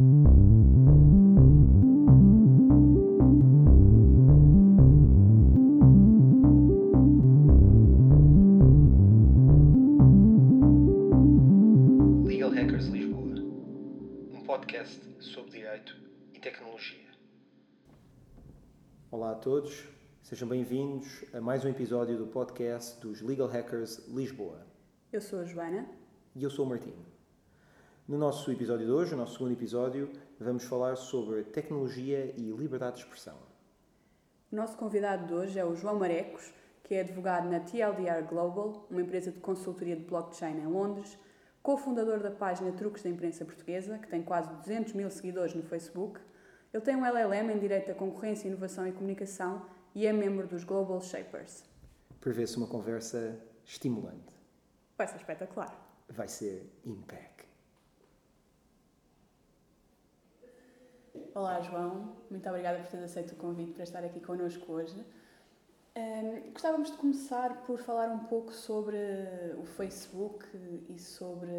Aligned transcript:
Legal 0.00 0.10
Hackers 12.50 12.86
Lisboa, 12.86 13.36
um 14.32 14.42
podcast 14.44 15.00
sobre 15.20 15.52
direito 15.52 15.96
e 16.32 16.40
tecnologia. 16.40 16.98
Olá 19.12 19.30
a 19.30 19.36
todos, 19.36 19.84
sejam 20.24 20.48
bem-vindos 20.48 21.24
a 21.32 21.40
mais 21.40 21.64
um 21.64 21.68
episódio 21.68 22.18
do 22.18 22.26
podcast 22.26 23.00
dos 23.00 23.22
Legal 23.22 23.46
Hackers 23.46 24.08
Lisboa. 24.08 24.66
Eu 25.12 25.20
sou 25.20 25.38
a 25.38 25.44
Joana. 25.44 25.88
E 26.34 26.42
eu 26.42 26.50
sou 26.50 26.66
o 26.66 26.68
Martinho. 26.68 27.13
No 28.06 28.18
nosso 28.18 28.52
episódio 28.52 28.84
de 28.84 28.92
hoje, 28.92 29.14
o 29.14 29.16
nosso 29.16 29.32
segundo 29.32 29.52
episódio, 29.52 30.10
vamos 30.38 30.64
falar 30.64 30.94
sobre 30.94 31.42
tecnologia 31.44 32.34
e 32.36 32.50
liberdade 32.50 32.96
de 32.96 33.02
expressão. 33.04 33.38
O 34.52 34.56
nosso 34.56 34.76
convidado 34.76 35.26
de 35.26 35.32
hoje 35.32 35.58
é 35.58 35.64
o 35.64 35.74
João 35.74 35.98
Marecos, 35.98 36.52
que 36.82 36.94
é 36.94 37.00
advogado 37.00 37.48
na 37.48 37.60
TLDR 37.60 38.22
Global, 38.28 38.86
uma 38.90 39.00
empresa 39.00 39.32
de 39.32 39.40
consultoria 39.40 39.96
de 39.96 40.04
blockchain 40.04 40.58
em 40.58 40.66
Londres, 40.66 41.16
cofundador 41.62 42.20
da 42.20 42.30
página 42.30 42.72
Truques 42.72 43.02
da 43.02 43.08
Imprensa 43.08 43.42
Portuguesa, 43.42 43.96
que 43.96 44.08
tem 44.08 44.22
quase 44.22 44.52
200 44.52 44.92
mil 44.92 45.10
seguidores 45.10 45.54
no 45.54 45.62
Facebook. 45.62 46.20
Ele 46.74 46.82
tem 46.82 46.96
um 46.96 47.06
LLM 47.06 47.52
em 47.54 47.58
Direito 47.58 47.86
da 47.86 47.94
Concorrência, 47.94 48.48
Inovação 48.48 48.86
e 48.86 48.92
Comunicação 48.92 49.64
e 49.94 50.06
é 50.06 50.12
membro 50.12 50.46
dos 50.46 50.62
Global 50.62 51.00
Shapers. 51.00 51.64
Prevê-se 52.20 52.58
uma 52.58 52.66
conversa 52.66 53.40
estimulante. 53.64 54.38
Vai 54.98 55.08
ser 55.08 55.16
espetacular. 55.16 55.74
Vai 56.10 56.28
ser 56.28 56.70
impec. 56.84 57.33
Olá, 61.34 61.60
João. 61.62 62.12
Muito 62.30 62.48
obrigada 62.48 62.78
por 62.78 62.86
teres 62.86 63.06
aceito 63.06 63.32
o 63.32 63.34
convite 63.34 63.72
para 63.72 63.82
estar 63.82 64.04
aqui 64.04 64.20
connosco 64.20 64.72
hoje. 64.72 65.04
Um, 65.96 66.52
gostávamos 66.52 66.92
de 66.92 66.96
começar 66.96 67.64
por 67.64 67.76
falar 67.80 68.08
um 68.08 68.20
pouco 68.20 68.52
sobre 68.52 68.96
o 69.58 69.64
Facebook 69.64 70.46
e 70.88 70.96
sobre 70.96 71.50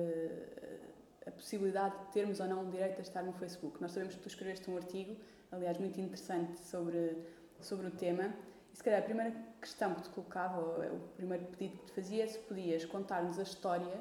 a 1.28 1.32
possibilidade 1.32 1.94
de 2.06 2.14
termos 2.14 2.40
ou 2.40 2.48
não 2.48 2.66
o 2.66 2.72
direito 2.72 3.00
a 3.00 3.02
estar 3.02 3.22
no 3.22 3.34
Facebook. 3.34 3.82
Nós 3.82 3.92
sabemos 3.92 4.16
que 4.16 4.22
tu 4.22 4.30
escreveste 4.30 4.72
um 4.72 4.78
artigo, 4.78 5.14
aliás, 5.52 5.78
muito 5.78 6.00
interessante 6.00 6.58
sobre, 6.58 7.18
sobre 7.60 7.88
o 7.88 7.92
tema. 7.92 8.34
E 8.74 8.78
se 8.78 8.82
calhar 8.82 9.02
a 9.02 9.04
primeira 9.04 9.36
questão 9.60 9.94
que 9.94 10.04
te 10.04 10.10
colocava, 10.10 10.58
ou 10.58 10.96
o 10.96 11.00
primeiro 11.18 11.44
pedido 11.48 11.80
que 11.80 11.88
te 11.88 11.92
fazia, 11.92 12.24
é 12.24 12.28
se 12.28 12.40
podias 12.40 12.86
contar-nos 12.86 13.38
a 13.40 13.44
história 13.44 14.00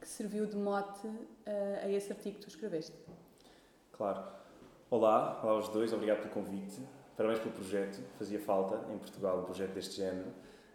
que 0.00 0.06
serviu 0.06 0.46
de 0.46 0.56
mote 0.56 1.04
uh, 1.08 1.82
a 1.82 1.88
esse 1.90 2.12
artigo 2.12 2.36
que 2.36 2.42
tu 2.42 2.48
escreveste. 2.48 2.94
Claro. 3.90 4.45
Olá, 4.88 5.40
olá 5.42 5.54
aos 5.54 5.68
dois, 5.70 5.92
obrigado 5.92 6.18
pelo 6.18 6.30
convite. 6.30 6.80
Parabéns 7.16 7.40
pelo 7.40 7.52
projeto, 7.52 8.00
fazia 8.16 8.38
falta 8.38 8.88
em 8.92 8.96
Portugal 8.96 9.40
um 9.40 9.42
projeto 9.42 9.72
deste 9.72 9.96
género. 9.96 10.28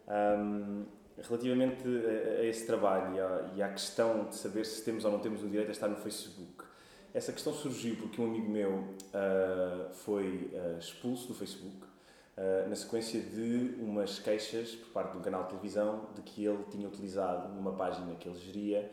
Um, 0.06 0.84
relativamente 1.18 1.88
a, 1.88 2.42
a, 2.42 2.46
esse 2.46 2.68
trabalho 2.68 3.16
e 3.16 3.20
à, 3.22 3.52
e 3.56 3.64
à, 3.64 3.70
questão 3.70 4.26
de 4.26 4.36
saber 4.36 4.66
se 4.66 4.84
temos 4.84 5.06
ou 5.06 5.12
não 5.14 5.20
temos 5.20 5.42
o 5.42 5.48
direito 5.48 5.70
a 5.70 5.72
estar 5.72 5.88
no 5.88 5.96
Facebook, 5.96 6.66
essa 7.14 7.32
questão 7.32 7.54
surgiu 7.54 7.96
porque 7.96 8.22
um 8.22 8.26
amigo 8.26 8.50
meu 8.50 8.80
uh, 8.80 9.94
foi 9.94 10.52
uh, 10.54 10.78
expulso 10.78 11.30
do 11.30 11.34
Facebook 11.34 11.86
uh, 11.86 12.68
na 12.68 12.76
sequência 12.76 13.22
de 13.22 13.76
umas 13.80 14.20
queixas 14.20 14.76
por 14.76 14.90
parte 14.90 15.14
de 15.14 15.20
um 15.20 15.22
canal 15.22 15.44
de 15.44 15.52
televisão 15.52 16.10
de 16.14 16.22
que 16.22 16.44
ele 16.44 16.66
tinha 16.70 16.86
utilizado 16.86 17.48
numa 17.54 17.78
página 17.78 18.14
que 18.16 18.28
ele 18.28 18.38
geria 18.38 18.92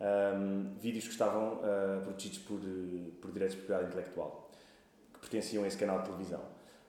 um, 0.00 0.74
vídeos 0.78 1.06
que 1.06 1.10
estavam 1.10 1.58
protegidos 2.04 2.38
por, 2.38 2.60
por 3.20 3.32
direitos 3.32 3.56
de 3.56 3.62
propriedade 3.62 3.88
intelectual, 3.88 4.49
pertenciam 5.20 5.64
a 5.64 5.66
esse 5.66 5.76
canal 5.76 5.98
de 5.98 6.04
televisão. 6.06 6.40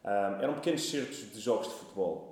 Um, 0.04 0.42
eram 0.42 0.54
pequenos 0.56 0.90
certos 0.90 1.32
de 1.32 1.40
jogos 1.40 1.68
de 1.68 1.74
futebol, 1.76 2.32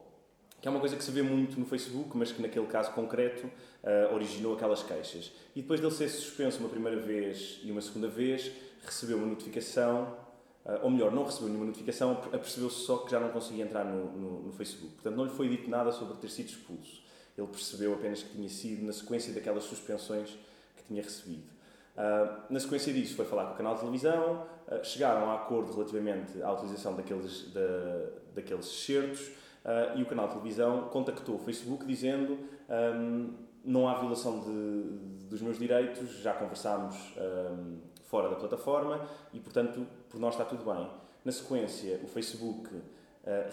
que 0.62 0.68
é 0.68 0.72
uma 0.72 0.80
coisa 0.80 0.96
que 0.96 1.04
se 1.04 1.12
vê 1.12 1.22
muito 1.22 1.60
no 1.60 1.66
Facebook, 1.66 2.18
mas 2.18 2.32
que 2.32 2.42
naquele 2.42 2.66
caso 2.68 2.92
concreto 2.92 3.48
uh, 3.48 4.14
originou 4.14 4.56
aquelas 4.56 4.84
queixas. 4.84 5.32
E 5.56 5.62
depois 5.62 5.80
dele 5.80 5.94
ser 5.94 6.10
suspenso 6.10 6.60
uma 6.60 6.70
primeira 6.70 7.00
vez 7.00 7.60
e 7.64 7.72
uma 7.72 7.82
segunda 7.82 8.08
vez, 8.08 8.52
recebeu 8.84 9.18
uma 9.18 9.28
notificação, 9.28 10.18
uh, 10.66 10.84
ou 10.84 10.90
melhor, 10.90 11.12
não 11.12 11.24
recebeu 11.24 11.48
nenhuma 11.48 11.66
notificação, 11.66 12.12
apercebeu-se 12.12 12.82
só 12.86 12.98
que 12.98 13.12
já 13.12 13.20
não 13.20 13.30
conseguia 13.30 13.64
entrar 13.64 13.86
no, 13.86 14.12
no, 14.12 14.44
no, 14.44 14.52
Facebook. 14.54 14.96
Portanto, 14.96 15.16
não 15.16 15.26
lhe 15.26 15.32
foi 15.32 15.48
dito 15.48 15.70
nada 15.70 15.92
sobre 15.92 16.18
ter 16.18 16.30
sido 16.30 16.48
expulso. 16.48 17.04
Ele 17.38 17.48
percebeu 17.48 17.94
apenas 17.94 18.22
que 18.22 18.36
tinha 18.36 18.50
sido 18.50 18.86
na 18.86 18.92
sequência 18.92 19.32
daquelas 19.32 19.64
suspensões 19.64 20.38
que 20.76 20.84
tinha 20.88 21.02
recebido. 21.02 21.59
Uh, 22.00 22.44
na 22.50 22.62
sequência 22.62 22.94
disso, 22.94 23.14
foi 23.14 23.26
falar 23.26 23.48
com 23.48 23.54
o 23.56 23.58
canal 23.58 23.74
de 23.74 23.82
televisão, 23.82 24.48
uh, 24.70 24.82
chegaram 24.82 25.30
a 25.30 25.36
acordo 25.36 25.74
relativamente 25.74 26.42
à 26.42 26.54
utilização 26.54 26.96
daqueles, 26.96 27.52
da, 27.52 27.60
daqueles 28.34 28.68
excertos 28.68 29.28
uh, 29.28 29.98
e 29.98 30.02
o 30.02 30.06
canal 30.06 30.28
de 30.28 30.36
televisão 30.36 30.84
contactou 30.84 31.36
o 31.36 31.40
Facebook 31.40 31.86
dizendo 31.86 32.40
um, 32.96 33.34
não 33.66 33.90
há 33.90 33.96
violação 33.96 34.40
de, 34.40 35.26
dos 35.26 35.42
meus 35.42 35.60
direitos, 35.60 36.10
já 36.22 36.32
conversámos 36.34 36.96
um, 37.18 37.80
fora 38.06 38.30
da 38.30 38.38
plataforma 38.38 39.06
e, 39.34 39.40
portanto, 39.42 39.86
por 40.08 40.22
nós 40.22 40.36
está 40.36 40.46
tudo 40.46 40.64
bem. 40.64 40.90
Na 41.26 41.34
sequência, 41.34 42.00
o 42.02 42.08
Facebook 42.08 42.70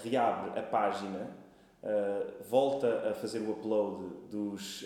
reabre 0.04 0.56
a 0.58 0.62
página 0.62 1.28
volta 2.48 3.10
a 3.10 3.14
fazer 3.14 3.40
o 3.40 3.50
upload 3.50 4.06
dos, 4.30 4.84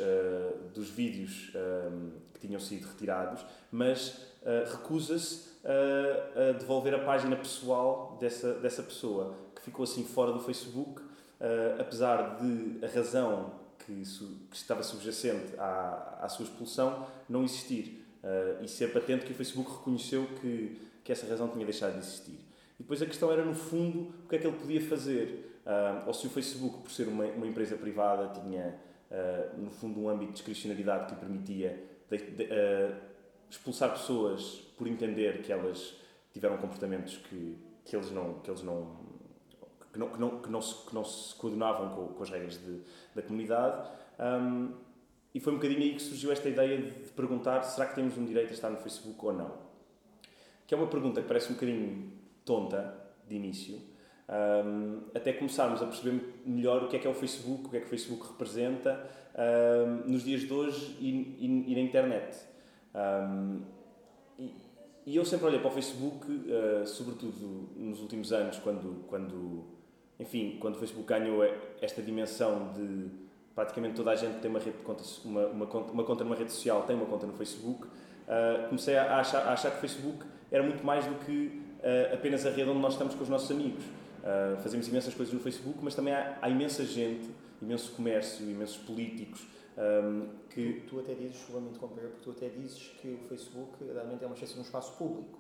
dos 0.75 0.89
vídeos 0.89 1.53
um, 1.55 2.11
que 2.41 2.47
tinham 2.47 2.61
sido 2.61 2.87
retirados, 2.87 3.45
mas 3.71 4.09
uh, 4.43 4.71
recusa-se 4.71 5.51
a 5.63 6.53
devolver 6.53 6.95
a 6.95 7.01
página 7.01 7.37
pessoal 7.37 8.17
dessa, 8.19 8.55
dessa 8.55 8.83
pessoa, 8.83 9.37
que 9.55 9.61
ficou 9.61 9.83
assim 9.83 10.05
fora 10.05 10.33
do 10.33 10.41
Facebook, 10.41 11.03
apesar 11.79 12.39
de 12.41 12.83
a 12.83 12.89
razão 12.89 13.53
que, 13.85 14.03
su, 14.07 14.39
que 14.51 14.57
estava 14.57 14.83
subjacente 14.83 15.53
à, 15.59 16.21
à 16.23 16.29
sua 16.31 16.47
expulsão 16.47 17.07
não 17.29 17.45
existir. 17.45 18.07
e 18.63 18.69
ser 18.69 18.91
patente 18.91 19.27
que 19.27 19.33
o 19.33 19.35
Facebook 19.35 19.71
reconheceu 19.71 20.27
que, 20.41 20.81
que 21.05 21.13
essa 21.13 21.27
razão 21.27 21.47
tinha 21.49 21.67
deixado 21.67 21.93
de 21.93 21.99
existir. 21.99 22.41
E 22.79 22.83
depois 22.83 23.03
a 23.03 23.05
questão 23.05 23.31
era, 23.31 23.45
no 23.45 23.55
fundo, 23.55 24.15
o 24.25 24.29
que 24.31 24.37
é 24.37 24.39
que 24.39 24.47
ele 24.47 24.57
podia 24.57 24.81
fazer 24.81 25.51
Uh, 25.71 26.07
ou 26.07 26.15
se 26.15 26.27
o 26.27 26.31
Facebook, 26.31 26.79
por 26.79 26.91
ser 26.91 27.07
uma, 27.07 27.25
uma 27.25 27.47
empresa 27.47 27.77
privada, 27.77 28.41
tinha, 28.41 28.75
uh, 29.11 29.61
no 29.61 29.71
fundo, 29.71 30.01
um 30.01 30.09
âmbito 30.09 30.33
de 30.33 30.39
discricionariedade 30.39 31.07
que 31.07 31.15
lhe 31.15 31.21
permitia 31.21 31.85
de, 32.11 32.19
de, 32.19 32.45
uh, 32.45 32.95
expulsar 33.49 33.93
pessoas 33.93 34.43
por 34.77 34.87
entender 34.87 35.43
que 35.43 35.53
elas 35.53 35.97
tiveram 36.33 36.57
comportamentos 36.59 37.17
que, 37.17 37.57
que 37.85 37.97
eles 37.97 38.11
não 38.11 38.35
que 38.41 38.51
eles 38.51 38.63
não 38.63 38.97
que 39.93 39.99
não, 39.99 40.09
que 40.09 40.21
não, 40.21 40.43
que 40.43 40.51
não, 40.51 40.63
se, 40.63 40.87
que 40.87 40.95
não 40.95 41.05
se 41.05 41.35
coordenavam 41.35 41.91
com, 41.91 42.15
com 42.15 42.23
as 42.23 42.31
regras 42.31 42.59
de, 42.59 42.81
da 43.13 43.23
comunidade. 43.23 43.89
Um, 44.21 44.73
e 45.35 45.41
foi 45.41 45.53
um 45.53 45.57
bocadinho 45.57 45.81
aí 45.81 45.95
que 45.95 46.03
surgiu 46.03 46.31
esta 46.31 46.49
ideia 46.49 46.81
de 46.81 46.91
perguntar 47.11 47.63
será 47.63 47.87
que 47.87 47.97
temos 47.97 48.17
um 48.17 48.25
direito 48.25 48.51
a 48.51 48.53
estar 48.53 48.71
no 48.71 48.77
Facebook 48.77 49.19
ou 49.25 49.33
não? 49.33 49.53
Que 50.67 50.75
é 50.75 50.77
uma 50.77 50.87
pergunta 50.87 51.21
que 51.21 51.27
parece 51.27 51.51
um 51.51 51.55
bocadinho 51.55 52.13
tonta 52.45 52.95
de 53.29 53.35
início 53.35 53.81
um, 54.31 55.03
até 55.13 55.33
começarmos 55.33 55.83
a 55.83 55.87
perceber 55.87 56.41
melhor 56.47 56.85
o 56.85 56.89
que 56.89 56.97
é 56.97 56.99
que 57.01 57.07
é 57.07 57.11
o 57.11 57.15
Facebook, 57.15 57.67
o 57.67 57.69
que 57.69 57.77
é 57.77 57.81
que 57.81 57.87
o 57.87 57.89
Facebook 57.89 58.29
representa 58.29 59.05
um, 59.35 60.11
nos 60.11 60.25
dias 60.25 60.43
de 60.43 60.53
hoje 60.53 60.97
e, 61.01 61.09
e, 61.39 61.73
e 61.73 61.75
na 61.75 61.81
internet. 61.81 62.39
Um, 62.95 63.63
e, 64.39 64.55
e, 65.07 65.17
eu 65.17 65.25
sempre 65.25 65.47
olhei 65.47 65.59
para 65.59 65.69
o 65.69 65.73
Facebook, 65.73 66.27
uh, 66.27 66.87
sobretudo 66.87 67.71
nos 67.77 68.01
últimos 68.01 68.33
anos, 68.33 68.59
quando, 68.59 69.05
quando, 69.07 69.65
enfim, 70.19 70.59
quando 70.61 70.77
o 70.77 70.79
Facebook 70.79 71.07
ganhou 71.07 71.45
esta 71.81 72.03
dimensão 72.03 72.73
de 72.73 73.11
praticamente 73.55 73.95
toda 73.95 74.13
a 74.13 74.17
gente 74.17 74.39
tem 74.41 74.51
uma, 74.51 74.59
rede 74.59 74.79
de 74.79 74.83
contas, 74.83 75.23
uma, 75.25 75.47
uma, 75.47 75.67
conta, 75.67 75.93
uma 75.93 76.05
conta 76.05 76.25
numa 76.25 76.37
rede 76.37 76.53
social, 76.53 76.83
tem 76.83 76.97
uma 76.97 77.07
conta 77.07 77.27
no 77.27 77.35
Facebook, 77.35 77.87
uh, 77.87 78.69
comecei 78.69 78.97
a 78.97 79.19
achar, 79.19 79.47
a 79.47 79.53
achar 79.53 79.71
que 79.71 79.79
o 79.79 79.81
Facebook 79.81 80.25
era 80.51 80.63
muito 80.63 80.85
mais 80.85 81.05
do 81.07 81.15
que 81.25 81.61
uh, 81.81 82.15
apenas 82.15 82.47
a 82.47 82.51
rede 82.51 82.71
onde 82.71 82.81
nós 82.81 82.95
estamos 82.95 83.15
com 83.15 83.23
os 83.23 83.29
nossos 83.29 83.51
amigos. 83.51 83.85
Uh, 83.85 84.61
fazemos 84.63 84.87
imensas 84.89 85.15
coisas 85.15 85.33
no 85.35 85.41
Facebook, 85.41 85.79
mas 85.83 85.95
também 85.95 86.15
há, 86.15 86.39
há 86.41 86.49
imensa 86.49 86.85
gente, 86.85 87.29
imenso 87.63 87.93
comércio, 87.93 88.49
imensos 88.49 88.79
políticos 88.79 89.47
um, 89.77 90.29
que... 90.49 90.83
Tu, 90.87 90.89
tu 90.89 91.01
até 91.01 91.15
dizes, 91.15 91.33
desculpa-me 91.33 91.71
interromper, 91.71 92.09
porque 92.09 92.23
tu 92.23 92.31
até 92.31 92.49
dizes 92.49 92.89
que 93.01 93.09
o 93.09 93.29
Facebook 93.29 93.73
realmente 93.93 94.23
é 94.23 94.27
uma 94.27 94.35
espécie 94.35 94.55
de 94.55 94.61
um 94.61 94.63
espaço 94.63 94.97
público. 94.97 95.39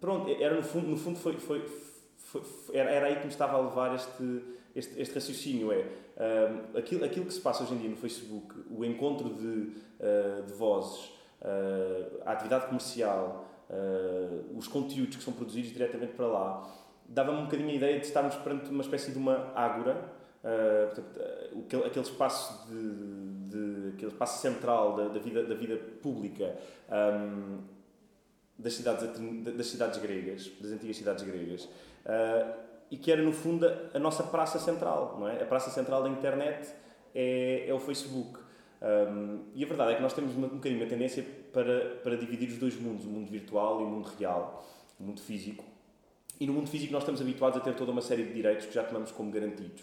Pronto, 0.00 0.30
era 0.30 0.54
no 0.54 0.62
fundo, 0.62 0.88
no 0.88 0.96
fundo 0.96 1.18
foi, 1.18 1.34
foi, 1.38 1.66
foi, 2.16 2.42
foi 2.42 2.76
era, 2.76 2.90
era 2.90 3.06
aí 3.06 3.16
que 3.16 3.24
me 3.24 3.28
estava 3.28 3.56
a 3.56 3.60
levar 3.60 3.94
este, 3.94 4.42
este, 4.74 5.00
este 5.00 5.14
raciocínio, 5.14 5.72
é 5.72 5.86
um, 6.20 6.78
aquilo, 6.78 7.04
aquilo 7.04 7.26
que 7.26 7.32
se 7.32 7.40
passa 7.40 7.62
hoje 7.62 7.74
em 7.74 7.78
dia 7.78 7.90
no 7.90 7.96
Facebook, 7.96 8.54
o 8.70 8.84
encontro 8.84 9.30
de, 9.30 9.46
uh, 9.46 10.42
de 10.46 10.52
vozes, 10.52 11.06
uh, 11.40 12.22
a 12.24 12.32
atividade 12.32 12.66
comercial, 12.66 13.46
os 14.56 14.66
conteúdos 14.66 15.14
que 15.14 15.22
são 15.22 15.32
produzidos 15.32 15.70
diretamente 15.70 16.14
para 16.14 16.26
lá, 16.26 16.68
dava-me 17.06 17.38
um 17.38 17.44
bocadinho 17.44 17.70
a 17.70 17.74
ideia 17.74 18.00
de 18.00 18.06
estarmos 18.06 18.34
perante 18.34 18.68
uma 18.68 18.82
espécie 18.82 19.12
de 19.12 19.18
uma 19.18 19.52
ágora, 19.54 20.12
uh, 20.44 20.94
portanto, 20.94 21.82
uh, 21.82 21.86
aquele 21.86 22.04
espaço 22.04 22.66
de, 22.68 23.48
de, 23.48 23.88
aquele 23.94 24.12
espaço 24.12 24.40
central 24.40 24.96
da, 24.96 25.08
da, 25.08 25.18
vida 25.18 25.44
da 25.44 25.54
vida 25.54 25.76
pública 26.02 26.56
um, 26.90 27.58
das 28.58 28.74
cidades, 28.74 29.08
das 29.56 29.66
cidades 29.66 29.98
gregas, 30.00 30.50
das 30.60 30.72
antigas 30.72 30.96
cidades 30.96 31.24
gregas, 31.24 31.64
uh, 31.64 32.54
e 32.90 32.96
que 32.96 33.10
era 33.10 33.22
no 33.22 33.32
fundo 33.32 33.66
a, 33.66 33.96
a, 33.96 33.98
nossa 33.98 34.22
praça 34.24 34.58
central, 34.58 35.16
não 35.18 35.28
é? 35.28 35.42
A 35.42 35.46
praça 35.46 35.70
central 35.70 36.02
da 36.02 36.08
internet 36.08 36.68
é, 37.14 37.66
é 37.68 37.74
o 37.74 37.78
Facebook. 37.78 38.38
Um, 38.82 39.44
e 39.54 39.62
a 39.62 39.66
verdade 39.66 39.92
é 39.92 39.94
que 39.96 40.02
nós 40.02 40.12
temos 40.12 40.34
uma, 40.34 40.46
um 40.46 40.56
bocadinho 40.56 40.80
uma 40.80 40.88
tendência 40.88 41.24
para, 41.52 41.96
para 42.02 42.16
dividir 42.16 42.48
os 42.48 42.58
dois 42.58 42.74
mundos, 42.80 43.04
o 43.04 43.08
mundo 43.08 43.30
virtual 43.30 43.80
e 43.80 43.84
o 43.84 43.86
mundo 43.86 44.10
real, 44.18 44.66
o 44.98 45.04
mundo 45.04 45.20
físico. 45.20 45.64
E 46.40 46.46
no 46.46 46.54
mundo 46.54 46.68
físico 46.68 46.92
nós 46.92 47.02
estamos 47.02 47.20
habituados 47.20 47.58
a 47.58 47.60
ter 47.60 47.74
toda 47.74 47.92
uma 47.92 48.00
série 48.00 48.24
de 48.24 48.32
direitos 48.32 48.66
que 48.66 48.72
já 48.72 48.82
tomamos 48.82 49.12
como 49.12 49.30
garantidos 49.30 49.82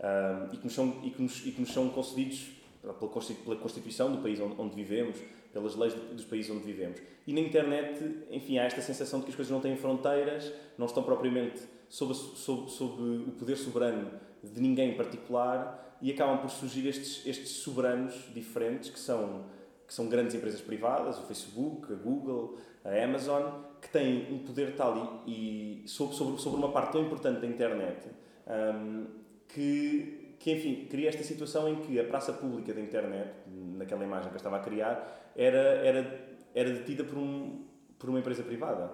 um, 0.00 0.54
e, 0.54 0.56
que 0.58 0.64
nos 0.64 0.74
são, 0.74 1.00
e, 1.02 1.10
que 1.10 1.22
nos, 1.22 1.46
e 1.46 1.50
que 1.52 1.60
nos 1.60 1.72
são 1.72 1.88
concedidos 1.88 2.50
pela 2.80 3.56
Constituição 3.56 4.12
do 4.12 4.18
país 4.18 4.38
onde, 4.40 4.74
vivemos, 4.74 5.16
pelas 5.52 5.74
leis 5.74 5.94
dos 5.94 6.24
países 6.24 6.50
onde 6.50 6.64
vivemos. 6.64 7.00
E 7.26 7.32
na 7.32 7.40
internet, 7.40 8.26
enfim, 8.30 8.58
há 8.58 8.64
esta 8.64 8.80
sensação 8.80 9.18
de 9.18 9.24
que 9.24 9.30
as 9.30 9.36
coisas 9.36 9.50
não 9.50 9.60
têm 9.60 9.76
fronteiras, 9.76 10.52
não 10.78 10.86
estão 10.86 11.02
propriamente 11.02 11.60
sob, 11.88 12.14
sob, 12.14 12.70
sob 12.70 13.02
o 13.02 13.32
poder 13.32 13.56
soberano 13.56 14.10
de 14.42 14.60
ninguém 14.60 14.92
em 14.92 14.96
particular 14.96 15.98
e 16.00 16.12
acabam 16.12 16.38
por 16.38 16.50
surgir 16.50 16.86
estes, 16.86 17.26
estes 17.26 17.48
soberanos 17.48 18.14
diferentes 18.32 18.90
que 18.90 18.98
são, 18.98 19.46
que 19.86 19.92
são 19.92 20.08
grandes 20.08 20.34
empresas 20.34 20.60
privadas, 20.60 21.18
o 21.18 21.22
Facebook, 21.22 21.92
a 21.92 21.96
Google, 21.96 22.58
a 22.84 23.02
Amazon, 23.02 23.62
que 23.80 23.88
têm 23.88 24.32
um 24.32 24.38
poder 24.38 24.76
tal 24.76 25.24
e, 25.26 25.82
e 25.84 25.88
sobre, 25.88 26.14
sobre, 26.14 26.40
sobre 26.40 26.58
uma 26.58 26.70
parte 26.70 26.92
tão 26.92 27.02
importante 27.02 27.40
da 27.40 27.46
internet 27.46 28.06
um, 28.46 29.06
que, 29.56 30.36
que, 30.38 30.52
enfim, 30.52 30.86
cria 30.90 31.08
esta 31.08 31.22
situação 31.22 31.66
em 31.66 31.76
que 31.76 31.98
a 31.98 32.04
praça 32.04 32.30
pública 32.30 32.74
da 32.74 32.80
internet, 32.80 33.30
naquela 33.48 34.04
imagem 34.04 34.28
que 34.28 34.34
eu 34.34 34.36
estava 34.36 34.56
a 34.56 34.60
criar, 34.60 35.32
era, 35.34 35.58
era, 35.58 36.28
era 36.54 36.70
detida 36.70 37.02
por, 37.02 37.16
um, 37.16 37.64
por 37.98 38.10
uma 38.10 38.18
empresa 38.18 38.42
privada. 38.42 38.92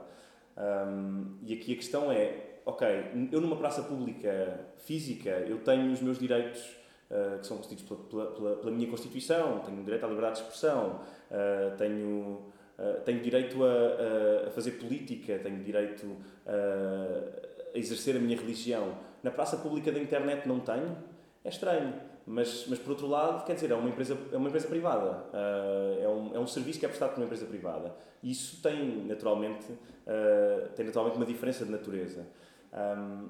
Um, 0.56 1.38
e 1.42 1.54
aqui 1.54 1.72
a 1.72 1.76
questão 1.76 2.12
é, 2.12 2.60
ok, 2.64 2.86
eu 3.32 3.40
numa 3.40 3.56
praça 3.56 3.82
pública 3.82 4.68
física, 4.78 5.30
eu 5.30 5.58
tenho 5.58 5.90
os 5.90 6.00
meus 6.00 6.16
direitos 6.18 6.60
uh, 7.10 7.40
que 7.40 7.46
são 7.46 7.56
constituídos 7.56 8.06
pela, 8.08 8.26
pela, 8.30 8.56
pela, 8.56 8.70
minha 8.70 8.88
Constituição, 8.88 9.58
tenho 9.60 9.82
direito 9.82 10.04
à 10.04 10.08
liberdade 10.08 10.36
de 10.36 10.42
expressão, 10.42 11.00
uh, 11.28 11.76
tenho, 11.76 12.52
uh, 12.78 13.00
tenho 13.04 13.20
direito 13.20 13.64
a, 13.64 14.46
a, 14.46 14.50
fazer 14.52 14.72
política, 14.72 15.40
tenho 15.40 15.58
direito 15.64 16.16
a, 16.46 17.74
a 17.74 17.78
exercer 17.78 18.14
a 18.14 18.20
minha 18.20 18.36
religião. 18.36 18.96
Na 19.22 19.30
praça 19.30 19.56
pública 19.56 19.92
da 19.92 20.00
internet 20.00 20.46
não 20.48 20.60
tenho? 20.60 20.96
É 21.44 21.48
estranho. 21.48 21.94
Mas, 22.26 22.66
mas 22.68 22.78
por 22.78 22.90
outro 22.90 23.06
lado, 23.08 23.44
quer 23.44 23.54
dizer, 23.54 23.70
é 23.70 23.74
uma 23.74 23.88
empresa, 23.88 24.16
é 24.32 24.36
uma 24.36 24.48
empresa 24.48 24.68
privada, 24.68 25.24
uh, 25.32 26.02
é, 26.02 26.08
um, 26.08 26.36
é 26.36 26.38
um 26.38 26.46
serviço 26.46 26.78
que 26.78 26.86
é 26.86 26.88
prestado 26.88 27.10
por 27.10 27.18
uma 27.18 27.24
empresa 27.24 27.46
privada. 27.46 27.94
E 28.22 28.30
isso 28.30 28.62
tem 28.62 29.04
naturalmente, 29.06 29.72
uh, 29.72 30.68
tem 30.76 30.86
naturalmente 30.86 31.16
uma 31.16 31.26
diferença 31.26 31.64
de 31.64 31.72
natureza. 31.72 32.24
Um, 32.72 33.28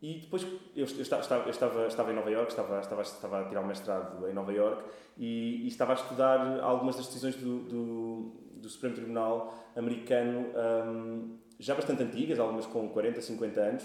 e 0.00 0.20
depois 0.20 0.42
eu, 0.42 0.50
eu, 0.76 0.84
estava, 0.84 1.44
eu 1.44 1.50
estava, 1.50 1.86
estava, 1.86 2.12
em 2.12 2.14
Nova 2.14 2.30
York, 2.30 2.50
estava, 2.50 2.78
estava, 2.80 3.02
estava 3.02 3.40
a 3.40 3.44
tirar 3.48 3.62
um 3.62 3.66
mestrado 3.66 4.28
em 4.28 4.32
Nova 4.32 4.52
York 4.52 4.84
e, 5.16 5.64
e 5.64 5.68
estava 5.68 5.92
a 5.92 5.94
estudar 5.94 6.60
algumas 6.60 6.96
das 6.96 7.06
decisões 7.06 7.34
do, 7.36 7.60
do, 7.60 8.32
do 8.54 8.68
Supremo 8.68 8.94
Tribunal 8.94 9.54
americano 9.74 10.46
um, 10.86 11.38
já 11.58 11.74
bastante 11.74 12.02
antigas, 12.02 12.38
algumas 12.38 12.66
com 12.66 12.88
40, 12.90 13.20
50 13.22 13.60
anos, 13.60 13.84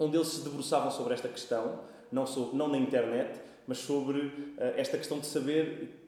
onde 0.00 0.16
eles 0.16 0.28
se 0.28 0.42
debruçavam 0.42 0.90
sobre 0.90 1.12
esta 1.12 1.28
questão, 1.28 1.80
não, 2.10 2.26
sobre, 2.26 2.56
não 2.56 2.66
na 2.66 2.78
internet, 2.78 3.38
mas 3.66 3.78
sobre 3.78 4.18
uh, 4.18 4.54
esta 4.76 4.96
questão 4.96 5.20
de 5.20 5.26
saber 5.26 6.00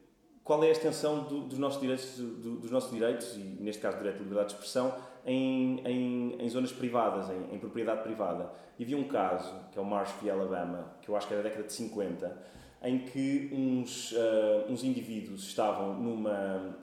qual 0.42 0.64
é 0.64 0.68
a 0.68 0.72
extensão 0.72 1.24
do, 1.24 1.42
dos, 1.42 1.58
nossos 1.58 1.80
direitos, 1.80 2.16
do, 2.16 2.56
dos 2.56 2.70
nossos 2.70 2.90
direitos, 2.90 3.36
e 3.36 3.40
neste 3.60 3.80
caso 3.80 3.98
direito 3.98 4.16
de 4.16 4.22
liberdade 4.24 4.48
de 4.48 4.54
expressão, 4.54 4.92
em, 5.24 5.80
em, 5.86 6.36
em 6.40 6.48
zonas 6.48 6.72
privadas, 6.72 7.30
em, 7.30 7.54
em, 7.54 7.58
propriedade 7.58 8.02
privada. 8.02 8.50
E 8.78 8.82
havia 8.82 8.96
um 8.96 9.04
caso, 9.04 9.54
que 9.70 9.78
é 9.78 9.82
o 9.82 9.84
Marsh 9.84 10.12
v. 10.20 10.30
Alabama, 10.30 10.96
que 11.00 11.08
eu 11.08 11.14
acho 11.14 11.28
que 11.28 11.34
era 11.34 11.42
da 11.42 11.48
década 11.48 11.68
de 11.68 11.72
50, 11.72 12.36
em 12.82 12.98
que 12.98 13.50
uns, 13.52 14.10
uh, 14.12 14.66
uns 14.68 14.82
indivíduos 14.82 15.44
estavam 15.44 15.94
numa, 15.94 16.76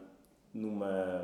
numa, 0.53 1.21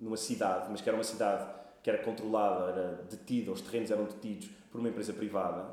numa 0.00 0.16
cidade, 0.16 0.68
mas 0.70 0.80
que 0.80 0.88
era 0.88 0.96
uma 0.96 1.04
cidade 1.04 1.44
que 1.82 1.90
era 1.90 1.98
controlada, 1.98 2.70
era 2.70 3.04
detida, 3.10 3.50
os 3.50 3.60
terrenos 3.60 3.90
eram 3.90 4.04
detidos 4.04 4.48
por 4.72 4.80
uma 4.80 4.88
empresa 4.88 5.12
privada, 5.12 5.66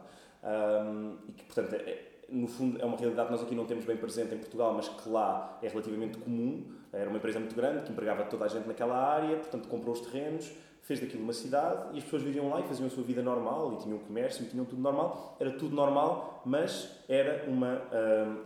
um, 0.43 1.15
e 1.27 1.31
que, 1.31 1.45
portanto, 1.45 1.73
é, 1.73 2.03
no 2.29 2.47
fundo 2.47 2.79
é 2.79 2.85
uma 2.85 2.97
realidade 2.97 3.27
que 3.27 3.31
nós 3.31 3.41
aqui 3.41 3.55
não 3.55 3.65
temos 3.65 3.85
bem 3.85 3.97
presente 3.97 4.35
em 4.35 4.37
Portugal, 4.37 4.73
mas 4.75 4.87
que 4.87 5.09
lá 5.09 5.57
é 5.63 5.67
relativamente 5.67 6.17
comum. 6.19 6.63
Era 6.93 7.09
uma 7.09 7.17
empresa 7.17 7.39
muito 7.39 7.55
grande 7.55 7.83
que 7.83 7.91
empregava 7.91 8.23
toda 8.25 8.45
a 8.45 8.47
gente 8.47 8.67
naquela 8.67 8.95
área, 8.95 9.37
portanto 9.37 9.67
comprou 9.67 9.93
os 9.93 10.01
terrenos, 10.01 10.51
fez 10.81 10.99
daquilo 10.99 11.23
uma 11.23 11.33
cidade 11.33 11.95
e 11.95 11.97
as 11.99 12.03
pessoas 12.03 12.23
viviam 12.23 12.49
lá 12.49 12.59
e 12.59 12.63
faziam 12.63 12.87
a 12.87 12.89
sua 12.89 13.03
vida 13.03 13.21
normal 13.21 13.73
e 13.73 13.83
tinham 13.83 13.97
comércio 13.99 14.43
e 14.43 14.47
tinham 14.47 14.65
tudo 14.65 14.81
normal. 14.81 15.37
Era 15.39 15.51
tudo 15.51 15.75
normal, 15.75 16.41
mas 16.45 16.89
era 17.07 17.45
uma, 17.47 17.81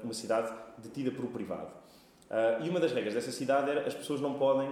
uma 0.04 0.14
cidade 0.14 0.54
detida 0.78 1.12
por 1.12 1.26
privado. 1.28 1.72
Ah, 2.30 2.60
e 2.64 2.70
uma 2.70 2.80
das 2.80 2.92
regras 2.92 3.14
dessa 3.14 3.32
cidade 3.32 3.70
era 3.70 3.88
as 3.88 3.94
pessoas 3.94 4.20
não 4.20 4.34
podem 4.34 4.70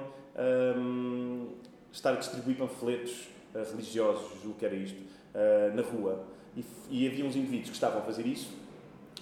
estar 1.92 2.12
a 2.12 2.16
distribuir 2.16 2.58
panfletos 2.58 3.28
religiosos, 3.54 4.46
o 4.46 4.54
que 4.54 4.66
era 4.66 4.76
isto, 4.76 5.02
ah, 5.34 5.72
na 5.74 5.82
rua. 5.82 6.24
E, 6.56 6.66
e 6.90 7.08
havia 7.08 7.26
uns 7.26 7.36
indivíduos 7.36 7.70
que 7.70 7.76
estavam 7.76 8.00
a 8.00 8.02
fazer 8.04 8.26
isso 8.26 8.52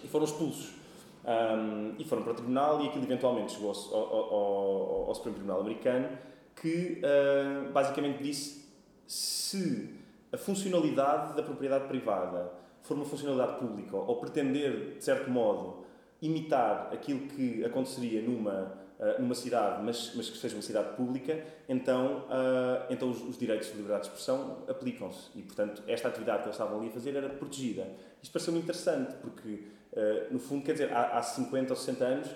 e 0.03 0.07
foram 0.07 0.25
expulsos. 0.25 0.79
Um, 1.21 1.95
e 1.99 2.05
foram 2.05 2.23
para 2.23 2.31
o 2.31 2.35
tribunal 2.35 2.81
e 2.81 2.87
aquilo 2.87 3.03
eventualmente 3.03 3.51
chegou 3.51 3.71
ao, 3.71 3.97
ao, 3.97 4.33
ao, 4.33 5.05
ao 5.09 5.15
Supremo 5.15 5.35
Tribunal 5.35 5.59
Americano 5.59 6.17
que 6.55 7.01
uh, 7.03 7.71
basicamente 7.71 8.23
disse 8.23 8.65
se 9.05 9.95
a 10.31 10.37
funcionalidade 10.37 11.35
da 11.35 11.43
propriedade 11.43 11.87
privada 11.87 12.51
for 12.83 12.95
uma 12.95 13.05
funcionalidade 13.05 13.59
pública 13.59 13.97
ou 13.97 14.15
pretender, 14.15 14.95
de 14.97 15.03
certo 15.03 15.29
modo, 15.29 15.85
imitar 16.21 16.89
aquilo 16.91 17.27
que 17.27 17.63
aconteceria 17.65 18.21
numa, 18.21 18.73
uh, 18.99 19.21
numa 19.21 19.35
cidade, 19.35 19.83
mas, 19.83 20.13
mas 20.15 20.29
que 20.29 20.37
seja 20.37 20.55
uma 20.55 20.61
cidade 20.61 20.95
pública, 20.95 21.43
então, 21.67 22.25
uh, 22.27 22.85
então 22.89 23.09
os, 23.09 23.21
os, 23.21 23.37
direitos 23.37 23.69
de 23.69 23.73
liberdade 23.75 24.03
de 24.03 24.09
expressão 24.09 24.63
aplicam-se. 24.67 25.29
E, 25.35 25.41
portanto, 25.41 25.81
esta 25.87 26.07
atividade 26.07 26.39
que 26.39 26.45
eles 26.45 26.55
estavam 26.55 26.79
ali 26.79 26.89
a 26.89 26.91
fazer 26.91 27.15
era 27.15 27.29
protegida. 27.29 27.87
Isto 28.21 28.33
pareceu-me 28.33 28.59
interessante, 28.59 29.15
porque 29.21 29.63
eh, 29.91 30.27
no 30.29 30.39
fundo, 30.39 30.63
quer 30.63 30.73
dizer, 30.73 30.93
há, 30.93 31.17
há 31.17 31.21
50 31.21 31.73
ou 31.73 31.75
60 31.75 32.05
anos 32.05 32.29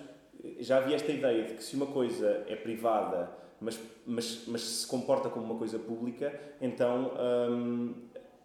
eh, 0.43 0.55
já 0.59 0.77
havia 0.77 0.95
esta 0.95 1.11
ideia 1.11 1.43
de 1.43 1.53
que 1.53 1.63
se 1.63 1.75
uma 1.75 1.85
coisa 1.85 2.43
é 2.47 2.55
privada, 2.55 3.31
mas, 3.59 3.79
mas, 4.05 4.43
mas 4.47 4.61
se 4.61 4.87
comporta 4.87 5.29
como 5.29 5.45
uma 5.45 5.55
coisa 5.55 5.77
pública, 5.79 6.37
então, 6.59 7.11
hum, 7.49 7.93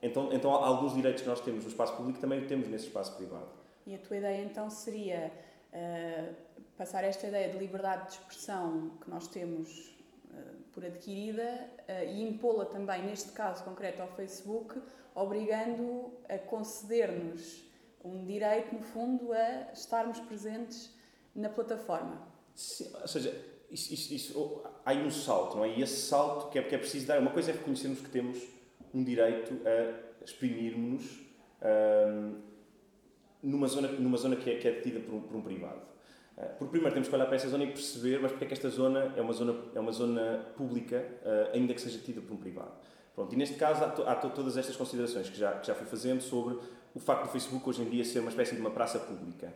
então, 0.02 0.32
então 0.32 0.52
alguns 0.52 0.94
direitos 0.94 1.22
que 1.22 1.28
nós 1.28 1.40
temos 1.40 1.64
no 1.64 1.70
espaço 1.70 1.96
público 1.96 2.20
também 2.20 2.44
temos 2.46 2.68
nesse 2.68 2.86
espaço 2.86 3.16
privado. 3.16 3.48
E 3.86 3.94
a 3.94 3.98
tua 3.98 4.18
ideia 4.18 4.44
então 4.44 4.68
seria 4.68 5.32
uh, 5.72 6.34
passar 6.76 7.04
esta 7.04 7.26
ideia 7.26 7.50
de 7.50 7.58
liberdade 7.58 8.06
de 8.06 8.12
expressão 8.12 8.90
que 9.00 9.10
nós 9.10 9.28
temos 9.28 9.94
uh, 10.30 10.62
por 10.72 10.84
adquirida 10.84 11.68
uh, 11.88 12.04
e 12.04 12.22
impô-la 12.22 12.66
também, 12.66 13.04
neste 13.04 13.32
caso 13.32 13.64
concreto, 13.64 14.02
ao 14.02 14.08
Facebook, 14.08 14.80
obrigando 15.14 16.12
a 16.28 16.38
conceder-nos 16.38 17.64
um 18.04 18.24
direito, 18.24 18.74
no 18.74 18.82
fundo, 18.82 19.32
a 19.32 19.72
estarmos 19.72 20.20
presentes 20.20 20.94
na 21.34 21.48
plataforma. 21.48 22.26
Sim, 22.54 22.90
ou 23.00 23.08
seja, 23.08 23.30
isso, 23.70 23.92
isso, 23.92 24.14
isso, 24.14 24.62
há 24.84 24.90
aí 24.90 25.04
um 25.04 25.10
salto, 25.10 25.56
não 25.56 25.64
é? 25.64 25.70
E 25.70 25.82
esse 25.82 26.08
salto 26.08 26.50
que 26.50 26.58
é, 26.58 26.62
que 26.62 26.74
é 26.74 26.78
preciso 26.78 27.06
dar. 27.06 27.18
Uma 27.20 27.30
coisa 27.30 27.50
é 27.50 27.54
reconhecermos 27.54 28.00
que 28.00 28.08
temos 28.08 28.42
um 28.94 29.04
direito 29.04 29.60
a 29.66 30.24
exprimirmos 30.24 31.20
um, 31.62 32.47
numa 33.42 33.66
zona, 33.66 33.88
numa 33.88 34.16
zona 34.16 34.36
que, 34.36 34.50
é, 34.50 34.56
que 34.56 34.68
é 34.68 34.72
detida 34.72 35.00
por 35.00 35.14
um, 35.14 35.20
por 35.20 35.36
um 35.36 35.42
privado. 35.42 35.80
Por 36.56 36.68
primeiro 36.68 36.94
temos 36.94 37.08
que 37.08 37.14
olhar 37.14 37.26
para 37.26 37.34
essa 37.34 37.48
zona 37.48 37.64
e 37.64 37.66
perceber 37.66 38.20
mas 38.20 38.30
porque 38.30 38.44
é 38.44 38.46
que 38.46 38.54
esta 38.54 38.68
zona 38.68 39.12
é 39.16 39.20
uma 39.20 39.32
zona, 39.32 39.56
é 39.74 39.80
uma 39.80 39.90
zona 39.90 40.46
pública, 40.56 41.04
uh, 41.22 41.56
ainda 41.56 41.74
que 41.74 41.80
seja 41.80 41.98
detida 41.98 42.20
por 42.20 42.32
um 42.32 42.36
privado. 42.36 42.70
Pronto, 43.12 43.34
e 43.34 43.36
neste 43.36 43.56
caso 43.56 43.82
há, 43.82 43.88
to, 43.88 44.02
há 44.04 44.14
to, 44.14 44.30
todas 44.30 44.56
estas 44.56 44.76
considerações 44.76 45.28
que 45.28 45.36
já, 45.36 45.52
que 45.58 45.66
já 45.66 45.74
fui 45.74 45.86
fazendo 45.86 46.20
sobre 46.20 46.56
o 46.94 47.00
facto 47.00 47.24
do 47.24 47.28
Facebook 47.30 47.68
hoje 47.68 47.82
em 47.82 47.90
dia 47.90 48.04
ser 48.04 48.20
uma 48.20 48.30
espécie 48.30 48.54
de 48.54 48.60
uma 48.60 48.70
praça 48.70 49.00
pública. 49.00 49.52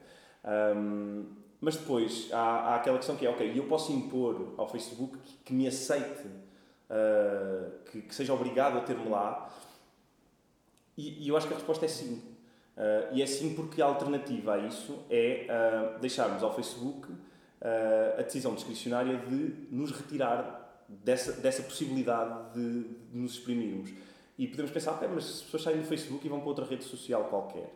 Um, 0.76 1.26
mas 1.60 1.76
depois 1.76 2.28
há, 2.32 2.40
há, 2.40 2.76
aquela 2.76 2.96
questão 2.96 3.14
que 3.14 3.24
é, 3.24 3.30
ok, 3.30 3.56
eu 3.56 3.64
posso 3.68 3.92
impor 3.92 4.54
ao 4.56 4.68
Facebook 4.68 5.16
que, 5.18 5.36
que 5.44 5.52
me 5.52 5.68
aceite, 5.68 6.26
uh, 6.90 7.84
que, 7.88 8.02
que, 8.02 8.12
seja 8.12 8.34
obrigado 8.34 8.78
a 8.78 8.80
ter-me 8.80 9.08
lá? 9.08 9.48
E, 10.96 11.24
e, 11.24 11.28
eu 11.28 11.36
acho 11.36 11.46
que 11.46 11.54
a 11.54 11.56
resposta 11.56 11.84
é 11.84 11.88
sim. 11.88 12.20
Uh, 12.76 13.14
e 13.14 13.22
é 13.22 13.26
sim 13.26 13.54
porque 13.54 13.82
a 13.82 13.84
alternativa 13.84 14.54
a 14.54 14.58
isso 14.58 15.04
é 15.10 15.46
uh, 15.46 15.98
deixarmos 16.00 16.42
ao 16.42 16.54
Facebook 16.54 17.08
a 18.18 18.22
decisão 18.22 18.56
discricionária 18.56 19.18
de 19.18 19.54
nos 19.70 19.92
retirar 19.92 20.84
dessa, 20.88 21.30
dessa 21.34 21.62
possibilidade 21.62 22.54
de, 22.54 22.82
de 23.12 23.16
nos 23.16 23.34
exprimirmos. 23.34 23.90
E 24.36 24.48
podemos 24.48 24.72
pensar, 24.72 24.94
ok, 24.94 25.06
mas 25.14 25.24
as 25.26 25.42
pessoas 25.42 25.62
saem 25.62 25.78
do 25.78 25.86
Facebook 25.86 26.26
e 26.26 26.28
vão 26.28 26.40
para 26.40 26.48
outra 26.48 26.64
rede 26.64 26.82
social 26.82 27.26
qualquer. 27.26 27.72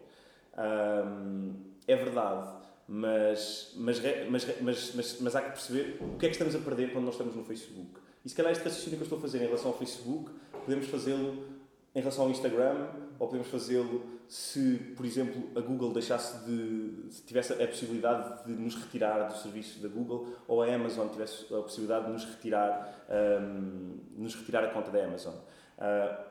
É 1.86 1.94
verdade, 1.94 2.48
mas, 2.88 3.74
mas, 3.76 4.00
mas, 4.28 4.60
mas, 4.60 4.94
mas, 4.94 5.20
mas 5.20 5.36
há 5.36 5.42
que 5.42 5.50
perceber 5.50 5.98
o 6.00 6.18
que 6.18 6.26
é 6.26 6.28
que 6.30 6.34
estamos 6.34 6.56
a 6.56 6.58
perder 6.58 6.92
quando 6.92 7.04
nós 7.04 7.14
estamos 7.14 7.36
no 7.36 7.44
Facebook. 7.44 8.00
E 8.24 8.28
se 8.28 8.34
calhar 8.34 8.50
este 8.50 8.64
raciocínio 8.64 8.98
que 8.98 9.02
eu 9.02 9.06
estou 9.06 9.18
a 9.18 9.20
fazer 9.20 9.38
em 9.38 9.46
relação 9.46 9.70
ao 9.70 9.78
Facebook, 9.78 10.32
podemos 10.64 10.88
fazê-lo 10.88 11.55
em 11.96 12.00
relação 12.00 12.26
ao 12.26 12.30
Instagram, 12.30 12.88
ou 13.18 13.26
podemos 13.26 13.48
fazê-lo 13.48 14.04
se, 14.28 14.92
por 14.94 15.06
exemplo, 15.06 15.42
a 15.56 15.60
Google 15.62 15.94
deixasse 15.94 16.44
de. 16.44 17.10
se 17.10 17.22
tivesse 17.22 17.54
a 17.54 17.66
possibilidade 17.66 18.44
de 18.44 18.52
nos 18.52 18.74
retirar 18.74 19.28
dos 19.28 19.40
serviços 19.40 19.80
da 19.80 19.88
Google, 19.88 20.28
ou 20.46 20.62
a 20.62 20.66
Amazon 20.66 21.08
tivesse 21.08 21.46
a 21.54 21.62
possibilidade 21.62 22.04
de 22.04 22.12
nos 22.12 22.24
retirar, 22.26 23.06
um, 23.40 23.98
nos 24.14 24.34
retirar 24.34 24.62
a 24.62 24.68
conta 24.68 24.90
da 24.90 25.02
Amazon. 25.06 25.32
Uh, 25.78 26.24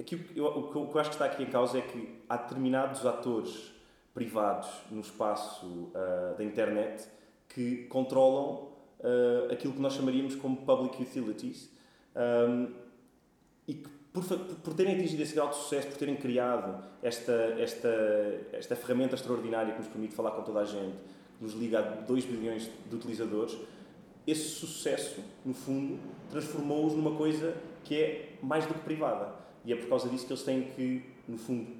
aqui, 0.00 0.26
eu, 0.34 0.46
o 0.46 0.88
que 0.88 0.96
eu 0.96 1.00
acho 1.00 1.10
que 1.10 1.16
está 1.16 1.26
aqui 1.26 1.42
em 1.42 1.50
causa 1.50 1.76
é 1.76 1.82
que 1.82 2.22
há 2.26 2.38
determinados 2.38 3.04
atores 3.04 3.74
privados 4.14 4.70
no 4.90 5.02
espaço 5.02 5.66
uh, 5.66 6.38
da 6.38 6.42
internet 6.42 7.06
que 7.46 7.84
controlam 7.88 8.70
uh, 9.00 9.52
aquilo 9.52 9.74
que 9.74 9.80
nós 9.80 9.92
chamaríamos 9.92 10.34
como 10.34 10.64
public 10.64 11.02
utilities 11.02 11.70
um, 12.16 12.72
e 13.68 13.74
que 13.74 13.99
por, 14.12 14.24
por 14.24 14.74
terem 14.74 14.94
atingido 14.94 15.22
esse 15.22 15.34
grau 15.34 15.48
de 15.48 15.56
sucesso, 15.56 15.88
por 15.88 15.96
terem 15.96 16.16
criado 16.16 16.82
esta, 17.02 17.32
esta, 17.58 17.88
esta 18.52 18.76
ferramenta 18.76 19.14
extraordinária 19.14 19.72
que 19.72 19.78
nos 19.78 19.88
permite 19.88 20.14
falar 20.14 20.32
com 20.32 20.42
toda 20.42 20.60
a 20.60 20.64
gente, 20.64 20.96
que 21.38 21.44
nos 21.44 21.54
liga 21.54 21.78
a 21.78 21.82
2 21.82 22.24
bilhões 22.24 22.68
de 22.88 22.94
utilizadores, 22.96 23.56
esse 24.26 24.48
sucesso, 24.48 25.20
no 25.44 25.54
fundo, 25.54 25.98
transformou-os 26.30 26.94
numa 26.94 27.16
coisa 27.16 27.56
que 27.84 27.94
é 28.00 28.32
mais 28.42 28.66
do 28.66 28.74
que 28.74 28.80
privada. 28.80 29.32
E 29.64 29.72
é 29.72 29.76
por 29.76 29.88
causa 29.88 30.08
disso 30.08 30.26
que 30.26 30.32
eles 30.32 30.42
têm 30.42 30.62
que, 30.62 31.04
no 31.26 31.38
fundo, 31.38 31.72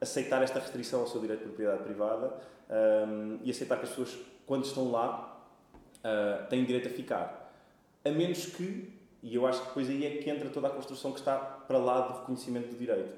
aceitar 0.00 0.42
esta 0.42 0.58
restrição 0.58 1.00
ao 1.00 1.06
seu 1.06 1.20
direito 1.20 1.40
de 1.40 1.46
propriedade 1.46 1.82
privada 1.82 2.34
um, 3.08 3.38
e 3.42 3.50
aceitar 3.50 3.76
que 3.76 3.84
as 3.84 3.90
pessoas, 3.90 4.18
quando 4.46 4.64
estão 4.64 4.90
lá, 4.90 5.40
uh, 5.98 6.48
têm 6.48 6.64
direito 6.64 6.88
a 6.88 6.90
ficar. 6.90 7.52
A 8.04 8.10
menos 8.10 8.46
que 8.46 8.92
e 9.24 9.36
eu 9.36 9.46
acho 9.46 9.62
que 9.62 9.68
depois 9.68 9.88
aí 9.88 10.04
é 10.04 10.18
que 10.18 10.28
entra 10.28 10.50
toda 10.50 10.68
a 10.68 10.70
construção 10.70 11.10
que 11.10 11.18
está 11.18 11.53
para 11.66 11.78
lá 11.78 12.00
do 12.00 12.20
reconhecimento 12.20 12.68
do 12.68 12.76
direito. 12.76 13.14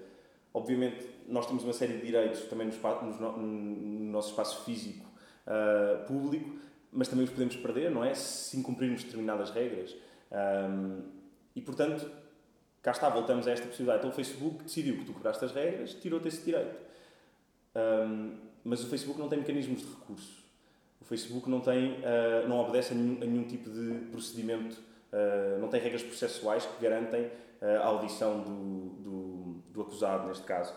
Obviamente, 0.52 1.06
nós 1.28 1.46
temos 1.46 1.64
uma 1.64 1.72
série 1.72 1.94
de 1.94 2.06
direitos 2.06 2.40
também 2.42 2.68
no, 2.68 3.20
no, 3.20 3.36
no 3.36 4.12
nosso 4.12 4.30
espaço 4.30 4.64
físico 4.64 5.04
uh, 5.46 6.04
público, 6.06 6.56
mas 6.92 7.08
também 7.08 7.24
os 7.24 7.30
podemos 7.30 7.56
perder, 7.56 7.90
não 7.90 8.04
é? 8.04 8.14
Se 8.14 8.56
incumprirmos 8.56 9.04
determinadas 9.04 9.50
regras. 9.50 9.94
Um, 10.32 11.02
e, 11.54 11.60
portanto, 11.60 12.10
cá 12.80 12.92
está, 12.92 13.08
voltamos 13.08 13.46
a 13.46 13.50
esta 13.50 13.66
possibilidade. 13.66 13.98
Então, 13.98 14.10
o 14.10 14.14
Facebook 14.14 14.64
decidiu 14.64 14.96
que 14.98 15.04
tu 15.04 15.12
quebraste 15.12 15.44
as 15.44 15.52
regras, 15.52 15.94
tirou-te 15.94 16.28
esse 16.28 16.42
direito. 16.42 16.76
Um, 17.74 18.36
mas 18.64 18.82
o 18.82 18.88
Facebook 18.88 19.20
não 19.20 19.28
tem 19.28 19.38
mecanismos 19.40 19.80
de 19.80 19.88
recurso. 19.88 20.44
O 21.00 21.04
Facebook 21.04 21.50
não, 21.50 21.60
tem, 21.60 21.92
uh, 21.92 22.48
não 22.48 22.60
obedece 22.60 22.94
a 22.94 22.96
nenhum, 22.96 23.22
a 23.22 23.26
nenhum 23.26 23.44
tipo 23.44 23.68
de 23.68 24.06
procedimento 24.10 24.76
eh, 25.12 25.58
não 25.60 25.68
tem 25.68 25.80
regras 25.80 26.02
processuais 26.02 26.66
que 26.66 26.82
garantem 26.82 27.30
a 27.76 27.86
audição 27.86 28.40
do, 28.40 28.88
do, 29.02 29.62
do, 29.72 29.82
acusado, 29.82 30.28
neste 30.28 30.44
caso, 30.44 30.74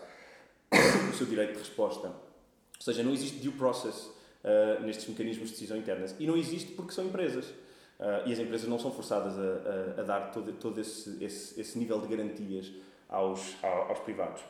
o 1.10 1.14
seu 1.14 1.26
direito 1.26 1.52
de 1.52 1.58
resposta. 1.58 2.08
Ou 2.08 2.82
seja, 2.82 3.02
não 3.02 3.12
existe 3.12 3.38
due 3.38 3.52
process 3.52 4.10
uh, 4.44 4.82
nestes 4.82 5.06
mecanismos 5.08 5.48
de 5.48 5.54
decisão 5.54 5.76
internas. 5.76 6.14
E 6.18 6.26
não 6.26 6.36
existe 6.36 6.72
porque 6.72 6.92
são 6.92 7.04
empresas. 7.04 7.46
Uh, 8.00 8.26
e 8.26 8.32
as 8.32 8.38
empresas 8.38 8.66
não 8.66 8.78
são 8.78 8.90
forçadas 8.90 9.34
a, 9.38 9.98
a, 9.98 10.00
a 10.00 10.04
dar 10.04 10.30
todo, 10.32 10.52
todo 10.54 10.80
esse, 10.80 11.22
esse, 11.22 11.60
esse, 11.60 11.78
nível 11.78 12.00
de 12.00 12.08
garantias 12.08 12.72
aos, 13.08 13.56
aos 13.62 13.98
privados. 14.00 14.42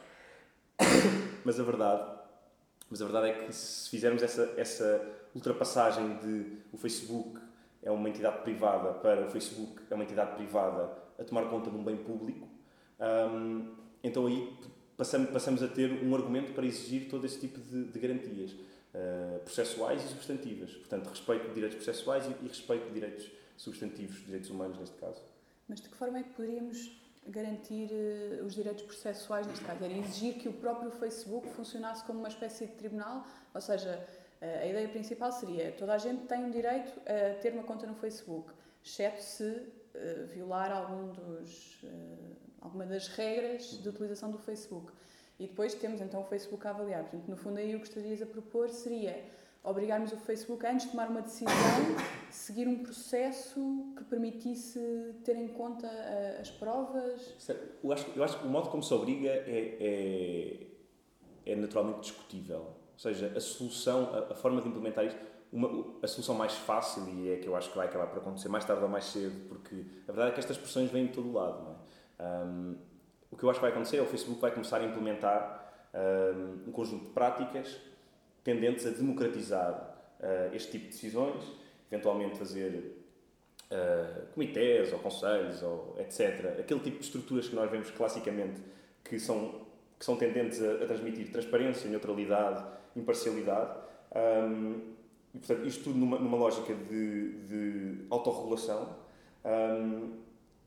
Mas 1.44 1.58
a 1.58 1.64
verdade, 1.64 2.20
mas 2.90 3.00
a 3.00 3.04
verdade 3.06 3.28
é 3.30 3.32
que 3.44 3.52
se 3.52 3.88
fizermos 3.88 4.22
essa, 4.22 4.52
essa 4.58 5.02
ultrapassagem 5.34 6.18
de 6.18 6.58
o 6.70 6.76
Facebook 6.76 7.40
é 7.82 7.90
uma 7.90 8.08
entidade 8.10 8.42
privada 8.42 8.92
para 8.92 9.26
o 9.26 9.30
Facebook, 9.30 9.80
é 9.90 9.94
uma 9.94 10.04
entidade 10.04 10.34
privada 10.34 10.90
a 11.20 11.24
tomar 11.24 11.48
conta 11.50 11.70
de 11.70 11.76
um 11.76 11.84
bem 11.84 11.96
público, 11.96 12.48
um, 13.00 13.74
então 14.02 14.26
aí 14.26 14.52
passamos, 14.96 15.30
passamos 15.30 15.62
a 15.62 15.68
ter 15.68 15.90
um 16.04 16.14
argumento 16.14 16.52
para 16.52 16.66
exigir 16.66 17.08
todo 17.08 17.24
esse 17.26 17.38
tipo 17.38 17.60
de, 17.60 17.84
de 17.84 17.98
garantias 17.98 18.52
uh, 18.52 19.40
processuais 19.44 20.04
e 20.04 20.08
substantivas. 20.08 20.72
Portanto, 20.72 21.08
respeito 21.08 21.48
de 21.48 21.54
direitos 21.54 21.76
processuais 21.76 22.26
e, 22.26 22.44
e 22.44 22.48
respeito 22.48 22.86
de 22.88 22.94
direitos 22.94 23.30
substantivos, 23.56 24.24
direitos 24.24 24.50
humanos 24.50 24.78
neste 24.78 24.96
caso. 24.96 25.20
Mas 25.68 25.80
de 25.80 25.88
que 25.88 25.96
forma 25.96 26.18
é 26.18 26.22
que 26.22 26.30
poderíamos 26.30 26.90
garantir 27.26 27.90
uh, 27.92 28.44
os 28.44 28.54
direitos 28.54 28.82
processuais 28.82 29.46
neste 29.46 29.64
caso? 29.64 29.84
Era 29.84 29.92
exigir 29.92 30.34
que 30.34 30.48
o 30.48 30.52
próprio 30.52 30.90
Facebook 30.90 31.48
funcionasse 31.50 32.04
como 32.04 32.18
uma 32.18 32.28
espécie 32.28 32.66
de 32.66 32.72
tribunal? 32.72 33.26
Ou 33.54 33.60
seja, 33.60 34.06
a 34.40 34.66
ideia 34.66 34.88
principal 34.88 35.30
seria 35.32 35.70
toda 35.72 35.92
a 35.92 35.98
gente 35.98 36.26
tem 36.26 36.46
o 36.46 36.50
direito 36.50 36.92
a 37.00 37.34
ter 37.40 37.52
uma 37.52 37.62
conta 37.62 37.86
no 37.86 37.94
Facebook, 37.94 38.50
exceto 38.82 39.22
se 39.22 39.66
uh, 40.00 40.26
violar 40.26 40.72
algum 40.72 41.12
dos, 41.12 41.82
uh, 41.82 42.36
alguma 42.60 42.86
das 42.86 43.08
regras 43.08 43.80
de 43.82 43.88
utilização 43.88 44.30
do 44.30 44.38
Facebook. 44.38 44.92
E 45.38 45.46
depois 45.46 45.74
temos 45.74 46.00
então 46.00 46.20
o 46.20 46.24
Facebook 46.24 46.66
a 46.66 46.70
avaliar. 46.70 47.02
Portanto, 47.02 47.28
no 47.28 47.36
fundo, 47.36 47.58
aí 47.58 47.74
o 47.74 47.80
que 47.80 47.86
estarias 47.86 48.20
a 48.20 48.26
propor 48.26 48.68
seria 48.68 49.24
obrigarmos 49.62 50.12
o 50.12 50.16
Facebook, 50.16 50.66
antes 50.66 50.86
de 50.86 50.92
tomar 50.92 51.08
uma 51.08 51.22
decisão, 51.22 51.52
seguir 52.30 52.66
um 52.66 52.82
processo 52.82 53.92
que 53.96 54.04
permitisse 54.04 54.80
ter 55.24 55.36
em 55.36 55.48
conta 55.48 55.86
uh, 55.86 56.40
as 56.40 56.50
provas? 56.50 57.34
Eu 57.82 57.92
acho, 57.92 58.10
eu 58.16 58.24
acho 58.24 58.38
que 58.38 58.46
o 58.46 58.50
modo 58.50 58.70
como 58.70 58.82
se 58.82 58.92
obriga 58.92 59.28
é, 59.28 60.66
é, 61.46 61.52
é 61.52 61.56
naturalmente 61.56 62.00
discutível 62.00 62.80
ou 63.00 63.02
seja, 63.02 63.32
a 63.34 63.40
solução, 63.40 64.10
a, 64.12 64.32
a 64.32 64.34
forma 64.34 64.60
de 64.60 64.68
implementar 64.68 65.06
isto, 65.06 65.18
uma, 65.52 65.94
a 66.02 66.06
solução 66.06 66.34
mais 66.34 66.54
fácil, 66.54 67.08
e 67.08 67.32
é 67.32 67.36
que 67.36 67.46
eu 67.46 67.56
acho 67.56 67.70
que 67.70 67.76
vai 67.76 67.86
acabar 67.86 68.06
por 68.06 68.18
acontecer 68.18 68.48
mais 68.48 68.64
tarde 68.64 68.82
ou 68.82 68.88
mais 68.88 69.04
cedo, 69.06 69.48
porque 69.48 69.84
a 70.08 70.12
verdade 70.12 70.30
é 70.30 70.34
que 70.34 70.40
estas 70.40 70.56
pressões 70.56 70.90
vêm 70.90 71.06
de 71.06 71.12
todo 71.12 71.32
lado. 71.32 71.76
É? 72.18 72.24
um, 72.24 72.76
o 73.30 73.36
que 73.36 73.44
eu 73.44 73.50
acho 73.50 73.58
que 73.58 73.62
vai 73.62 73.70
acontecer 73.70 73.98
é 73.98 74.02
o 74.02 74.06
Facebook 74.06 74.40
vai 74.40 74.50
começar 74.50 74.78
a 74.78 74.84
implementar 74.84 75.72
um, 75.94 76.68
um 76.68 76.72
conjunto 76.72 77.06
de 77.06 77.10
práticas 77.12 77.80
tendentes 78.42 78.86
a 78.86 78.90
democratizar 78.90 79.96
uh, 80.20 80.54
este 80.54 80.72
tipo 80.72 80.86
de 80.86 80.90
decisões, 80.90 81.44
eventualmente 81.90 82.36
fazer 82.38 83.04
uh, 83.70 84.26
comitês 84.34 84.92
ou 84.92 84.98
conselhos 84.98 85.62
ou 85.62 85.96
etc. 85.98 86.58
Aquele 86.58 86.80
tipo 86.80 86.98
de 86.98 87.04
estruturas 87.04 87.48
que 87.48 87.54
nós 87.54 87.70
vemos 87.70 87.90
classicamente 87.90 88.60
que 89.04 89.18
são, 89.20 89.66
que 89.98 90.04
são 90.04 90.16
tendentes 90.16 90.60
a, 90.62 90.74
a 90.74 90.86
transmitir 90.86 91.30
transparência, 91.30 91.88
neutralidade 91.88 92.64
imparcialidade. 92.96 93.70
Um, 94.14 94.80
e, 95.34 95.38
portanto, 95.38 95.66
isto 95.66 95.84
tudo 95.84 95.98
numa, 95.98 96.18
numa 96.18 96.36
lógica 96.36 96.74
de, 96.74 97.32
de 97.46 98.04
autorregulação. 98.10 98.96
Um, 99.44 100.18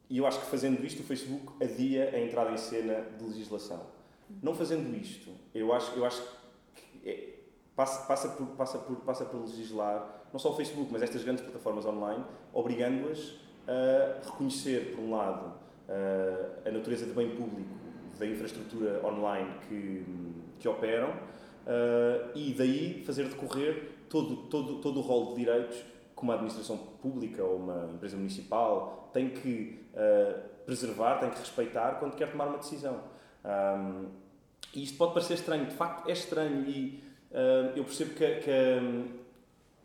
e 0.10 0.17
eu 0.17 0.27
acho 0.27 0.39
que 0.39 0.46
fazendo 0.48 0.86
isto, 0.86 1.01
o 1.01 1.03
Facebook 1.03 1.63
adia 1.63 2.12
a 2.13 2.20
entrada 2.20 2.51
em 2.51 2.58
cena 2.58 3.01
de 3.17 3.24
legislação. 3.24 3.82
Não 4.41 4.53
fazendo 4.53 4.96
isto, 4.96 5.32
eu 5.53 5.74
acho, 5.74 5.91
eu 5.98 6.05
acho 6.05 6.22
que 6.75 7.10
é, 7.10 7.34
passa, 7.75 8.05
passa, 8.05 8.29
por, 8.29 8.48
passa, 8.48 8.77
por, 8.79 8.96
passa 8.98 9.25
por 9.25 9.41
legislar, 9.41 10.24
não 10.32 10.39
só 10.39 10.51
o 10.51 10.55
Facebook, 10.55 10.91
mas 10.91 11.01
estas 11.01 11.24
grandes 11.24 11.43
plataformas 11.43 11.86
online, 11.86 12.24
obrigando-as 12.53 13.36
a 13.67 14.29
reconhecer, 14.29 14.93
por 14.96 15.03
um 15.03 15.12
lado, 15.12 15.53
a 16.65 16.72
natureza 16.72 17.05
de 17.05 17.12
bem 17.12 17.36
público 17.36 17.70
da 18.17 18.25
infraestrutura 18.25 19.05
online 19.05 19.50
que, 19.67 20.05
que 20.60 20.67
operam 20.67 21.10
uh, 21.10 22.32
e 22.36 22.53
daí 22.53 23.03
fazer 23.05 23.27
decorrer 23.27 23.92
todo, 24.13 24.36
todo, 24.48 24.75
todo 24.75 25.00
o 25.00 25.01
rol 25.01 25.29
de 25.29 25.38
direitos 25.38 25.75
que 26.15 26.22
uma 26.22 26.36
administração 26.36 26.77
pública 26.77 27.43
ou 27.43 27.58
uma 27.58 27.89
empresa 27.91 28.15
municipal 28.15 29.10
tem 29.12 29.32
que 29.32 29.79
uh, 29.96 30.39
preservar, 30.67 31.17
tem 31.17 31.32
que 31.32 31.39
respeitar 31.39 31.93
quando 31.93 32.15
quer 32.15 32.29
tomar 32.29 32.46
uma 32.46 32.60
decisão. 32.60 33.00
Um, 33.43 34.05
e 34.75 34.84
isto 34.84 34.98
pode 35.00 35.13
parecer 35.13 35.34
estranho, 35.34 35.65
de 35.65 35.74
facto 35.74 36.08
é 36.08 36.13
estranho 36.13 36.63
e 36.70 37.03
uh, 37.32 37.75
eu 37.75 37.84
percebo 37.84 38.13
que, 38.13 38.36
que 38.36 38.51
um, 38.51 39.08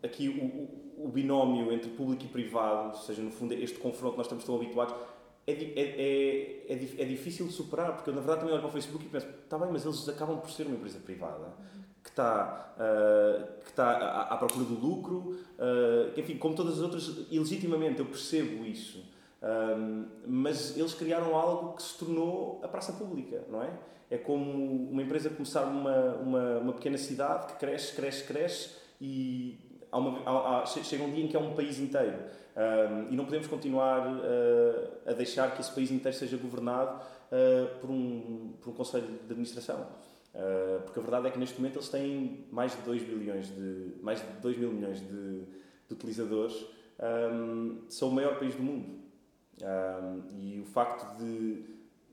aqui 0.03 0.29
o, 0.29 1.01
o, 1.01 1.05
o, 1.05 1.09
binómio 1.09 1.73
entre 1.73 1.89
público 1.89 2.23
e 2.23 2.27
privado, 2.27 2.89
ou 2.89 3.01
seja, 3.01 3.23
no 3.23 3.31
fundo 3.31 3.55
este 3.55 3.79
confronto 3.79 4.15
nós 4.15 4.27
estamos 4.27 4.43
tão 4.43 4.55
habituados, 4.55 4.93
é, 5.47 5.51
é, 5.53 6.65
é, 6.69 7.01
é, 7.01 7.05
difícil 7.05 7.47
de 7.47 7.53
superar, 7.53 7.95
porque 7.95 8.11
eu 8.11 8.13
na 8.13 8.21
verdade 8.21 8.41
também 8.41 8.53
olho 8.53 8.61
para 8.61 8.69
o 8.69 8.73
Facebook 8.73 9.03
e 9.03 9.09
penso, 9.09 9.27
está 9.27 9.57
bem, 9.57 9.69
mas 9.71 9.83
eles 9.83 10.07
acabam 10.07 10.39
por 10.39 10.51
ser 10.51 10.67
uma 10.67 10.75
empresa 10.75 10.99
privada 10.99 11.51
que 12.03 12.09
está, 12.09 12.73
uh, 12.77 13.61
que 13.63 13.69
está 13.69 13.91
à, 13.91 14.33
à, 14.33 14.37
procura 14.37 14.65
do 14.65 14.73
lucro, 14.73 15.37
uh, 15.57 16.19
enfim, 16.19 16.37
como 16.37 16.55
todas 16.55 16.75
as 16.75 16.79
outras, 16.79 17.07
ilegitimamente 17.29 17.99
eu 17.99 18.05
percebo 18.05 18.65
isso. 18.65 19.07
Mas 20.27 20.77
eles 20.77 20.93
criaram 20.93 21.33
algo 21.33 21.77
que 21.77 21.81
se 21.81 21.97
tornou 21.97 22.59
a 22.61 22.67
praça 22.67 22.91
pública, 22.91 23.41
não 23.49 23.63
é? 23.63 23.69
É 24.11 24.17
como 24.17 24.91
uma 24.91 25.01
empresa 25.01 25.29
começar 25.29 25.63
uma, 25.63 26.15
uma, 26.15 26.57
uma 26.57 26.73
pequena 26.73 26.97
cidade 26.97 27.47
que 27.47 27.53
cresce, 27.57 27.95
cresce, 27.95 28.23
cresce 28.25 28.75
e 28.99 29.57
há 29.89 29.97
uma, 29.97 30.19
há, 30.25 30.63
há, 30.63 30.65
chega 30.65 31.05
um 31.05 31.13
dia 31.13 31.23
em 31.23 31.29
que 31.29 31.37
é 31.37 31.39
um 31.39 31.53
país 31.53 31.79
inteiro. 31.79 32.17
Um, 32.57 33.13
e 33.13 33.15
não 33.15 33.23
podemos 33.23 33.47
continuar 33.47 34.07
uh, 34.07 35.09
a 35.09 35.13
deixar 35.13 35.55
que 35.55 35.61
esse 35.61 35.71
país 35.71 35.89
inteiro 35.89 36.17
seja 36.17 36.35
governado 36.35 36.99
por, 37.79 37.89
um, 37.89 38.55
por 38.59 38.71
um 38.71 38.73
conselho 38.73 39.07
de 39.07 39.31
administração. 39.31 39.87
Uh, 40.33 40.83
porque 40.83 40.99
a 40.99 41.01
verdade 41.01 41.27
é 41.27 41.31
que 41.31 41.39
neste 41.39 41.59
momento 41.59 41.77
eles 41.77 41.89
têm 41.89 42.45
mais 42.51 42.75
de 42.75 42.81
2 42.83 43.01
bilhões 43.01 43.47
de 43.47 43.95
mais 43.99 44.21
de 44.21 44.27
2 44.41 44.57
mil 44.57 44.71
milhões 44.71 44.99
de, 44.99 45.07
de 45.07 45.93
utilizadores 45.93 46.53
um, 47.33 47.81
são 47.89 48.09
o 48.09 48.11
maior 48.11 48.37
país 48.37 48.53
do 48.53 48.61
mundo 48.61 48.99
Um, 49.61 50.23
e 50.39 50.59
o 50.61 50.65
facto 50.65 51.17
de, 51.17 51.65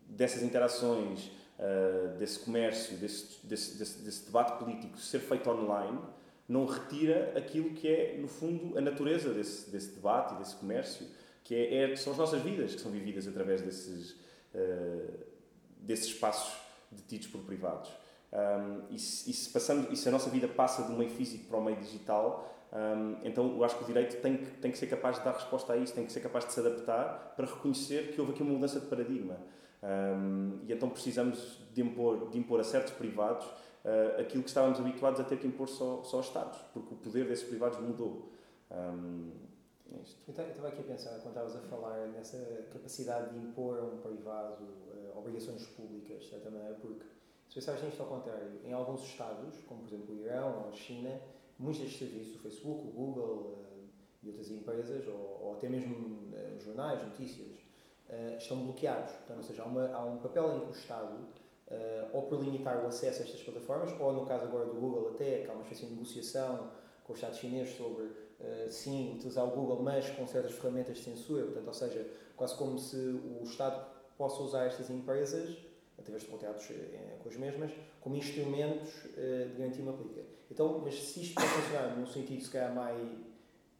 dessas 0.09 0.43
interações, 0.43 1.31
uh, 1.59 2.17
desse 2.19 2.41
comércio, 2.41 2.97
desse, 2.97 3.47
desse, 3.47 3.79
desse, 3.79 4.03
desse, 4.03 4.25
debate 4.27 4.59
político 4.59 4.99
ser 4.99 5.21
feito 5.21 5.49
online, 5.49 5.99
não 6.49 6.67
retira 6.67 7.33
aquilo 7.37 7.71
que 7.71 7.89
é, 7.89 8.17
no 8.19 8.27
fundo, 8.27 8.77
a 8.77 8.81
natureza 8.81 9.33
desse, 9.33 9.71
desse 9.71 9.91
debate 9.91 10.35
e 10.35 10.39
desse 10.39 10.57
comércio, 10.57 11.07
que 11.45 11.55
é, 11.55 11.93
é, 11.93 11.97
são 11.97 12.13
as 12.13 12.19
nossas 12.19 12.43
vidas 12.43 12.75
que 12.75 12.81
são 12.81 12.91
vividas 12.91 13.29
através 13.29 13.63
desses, 13.63 14.11
uh, 14.53 15.15
desses 15.79 16.07
espaços 16.07 16.53
detidos 16.91 17.29
por 17.29 17.43
privados. 17.43 17.91
Um, 18.37 18.95
e, 18.95 18.99
se, 18.99 19.31
e, 19.31 19.33
se 19.33 19.49
passando, 19.49 19.91
e 19.91 19.97
se 19.97 20.07
a 20.11 20.13
nossa 20.13 20.29
vida 20.29 20.47
passa 20.47 20.83
do 20.83 20.93
meio 20.93 21.09
físico 21.09 21.47
para 21.47 21.57
o 21.57 21.65
meio 21.65 21.79
digital, 21.79 22.55
um, 22.71 23.17
então 23.25 23.49
eu 23.57 23.65
acho 23.65 23.79
que 23.79 23.85
o 23.85 23.87
direito 23.87 24.21
tem 24.21 24.37
que, 24.37 24.47
tem 24.59 24.71
que 24.71 24.77
ser 24.77 24.89
capaz 24.89 25.17
de 25.17 25.25
dar 25.25 25.33
resposta 25.33 25.73
a 25.73 25.77
isso, 25.77 25.95
tem 25.95 26.05
que 26.05 26.13
ser 26.13 26.21
capaz 26.21 26.45
de 26.45 26.53
se 26.53 26.61
adaptar 26.61 27.33
para 27.35 27.47
reconhecer 27.47 28.13
que 28.13 28.21
houve 28.21 28.33
aqui 28.33 28.43
uma 28.43 28.53
mudança 28.53 28.79
de 28.79 28.87
paradigma. 28.87 29.39
Um, 29.83 30.59
e 30.67 30.73
então 30.73 30.91
precisamos 30.91 31.61
de 31.73 31.81
impor, 31.81 32.29
de 32.29 32.39
impor 32.39 32.61
a 32.61 32.65
certos 32.65 32.93
privados 32.93 33.47
uh, 33.47 34.21
aquilo 34.21 34.43
que 34.43 34.51
estávamos 34.51 34.79
habituados 34.81 35.19
a 35.19 35.25
ter 35.25 35.39
que 35.39 35.47
impor 35.47 35.69
só, 35.69 36.03
só 36.03 36.19
aos 36.19 36.27
Estados, 36.27 36.59
porque 36.75 36.93
o 36.93 36.97
poder 36.99 37.27
desses 37.27 37.49
privados 37.49 37.79
mudou. 37.79 38.33
É 38.71 38.77
eu 40.27 40.33
estava 40.33 40.69
aqui 40.69 40.81
a 40.81 40.85
pensar, 40.85 41.11
quando 41.21 41.29
estavas 41.29 41.57
a 41.57 41.61
falar 41.61 42.09
nessa 42.09 42.37
capacidade 42.71 43.33
de 43.33 43.39
impor 43.39 43.79
a 43.79 43.83
um 43.83 43.97
privado 43.99 44.65
uh, 44.65 45.19
obrigações 45.19 45.65
públicas, 45.69 46.23
de 46.23 46.29
certa 46.29 46.51
maneira, 46.51 46.75
porque 46.75 47.07
nisto 47.57 48.03
ao 48.03 48.09
contrário, 48.09 48.61
em 48.65 48.73
alguns 48.73 49.03
Estados, 49.03 49.61
como 49.67 49.81
por 49.81 49.89
exemplo 49.89 50.15
o 50.15 50.19
Irão 50.19 50.63
ou 50.63 50.69
a 50.69 50.73
China, 50.73 51.21
muitos 51.59 51.81
destes 51.81 51.99
serviços, 51.99 52.37
o 52.37 52.39
Facebook, 52.41 52.89
o 52.89 52.91
Google 52.91 53.65
uh, 53.73 53.89
e 54.23 54.29
outras 54.29 54.51
empresas, 54.51 55.07
ou, 55.09 55.41
ou 55.43 55.55
até 55.55 55.69
mesmo 55.69 55.95
uh, 55.97 56.61
jornais, 56.61 57.03
notícias, 57.03 57.57
uh, 58.11 58.37
estão 58.37 58.63
bloqueados. 58.63 59.13
Portanto, 59.13 59.39
ou 59.39 59.43
seja, 59.43 59.63
há, 59.63 59.67
uma, 59.67 59.89
há, 59.89 60.05
um 60.05 60.19
papel 60.19 60.57
em 60.57 60.61
que 60.61 60.67
o 60.67 60.71
Estado, 60.71 61.17
ou 62.13 62.23
por 62.23 62.41
limitar 62.41 62.85
o 62.85 62.87
acesso 62.87 63.23
a 63.23 63.25
estas 63.25 63.43
plataformas, 63.43 64.01
ou 64.01 64.13
no 64.13 64.25
caso 64.25 64.45
agora 64.45 64.67
do 64.67 64.75
Google 64.75 65.11
até, 65.11 65.43
que 65.43 65.51
há 65.51 65.53
uma 65.53 65.63
espécie 65.63 65.87
de 65.87 65.95
negociação 65.95 66.71
com 67.03 67.13
o 67.13 67.17
Estado 67.17 67.35
chinês 67.35 67.71
sobre, 67.71 68.09
sim, 68.69 69.15
utilizar 69.17 69.45
o 69.45 69.51
Google, 69.51 69.83
mas 69.83 70.09
com 70.11 70.25
certas 70.29 70.53
ferramentas 70.53 70.99
de 70.99 71.03
censura, 71.03 71.45
portanto, 71.45 71.67
ou 71.67 71.75
seja, 71.75 72.09
quase 72.37 72.55
como 72.55 72.79
se 72.79 72.97
o 72.97 73.43
Estado 73.43 73.85
possa 74.17 74.45
usar 74.45 74.67
estas 74.67 74.91
empresas 74.91 75.57
através 75.99 76.23
de 76.25 76.29
contratos 76.29 76.69
com 77.23 77.29
as 77.29 77.37
mesmas, 77.37 77.73
como 78.01 78.17
instrumentos 78.17 78.93
de 79.15 79.59
garantir 79.59 79.83
uma 79.83 79.93
política. 79.93 80.23
Então, 80.51 80.81
mas 80.85 80.95
se 80.95 81.23
isto 81.23 81.35
pode 81.35 81.49
funcionar 81.49 81.97
num 81.97 82.07
sentido, 82.07 82.43
se 82.43 82.51
calhar, 82.51 82.75
mais, 82.75 83.09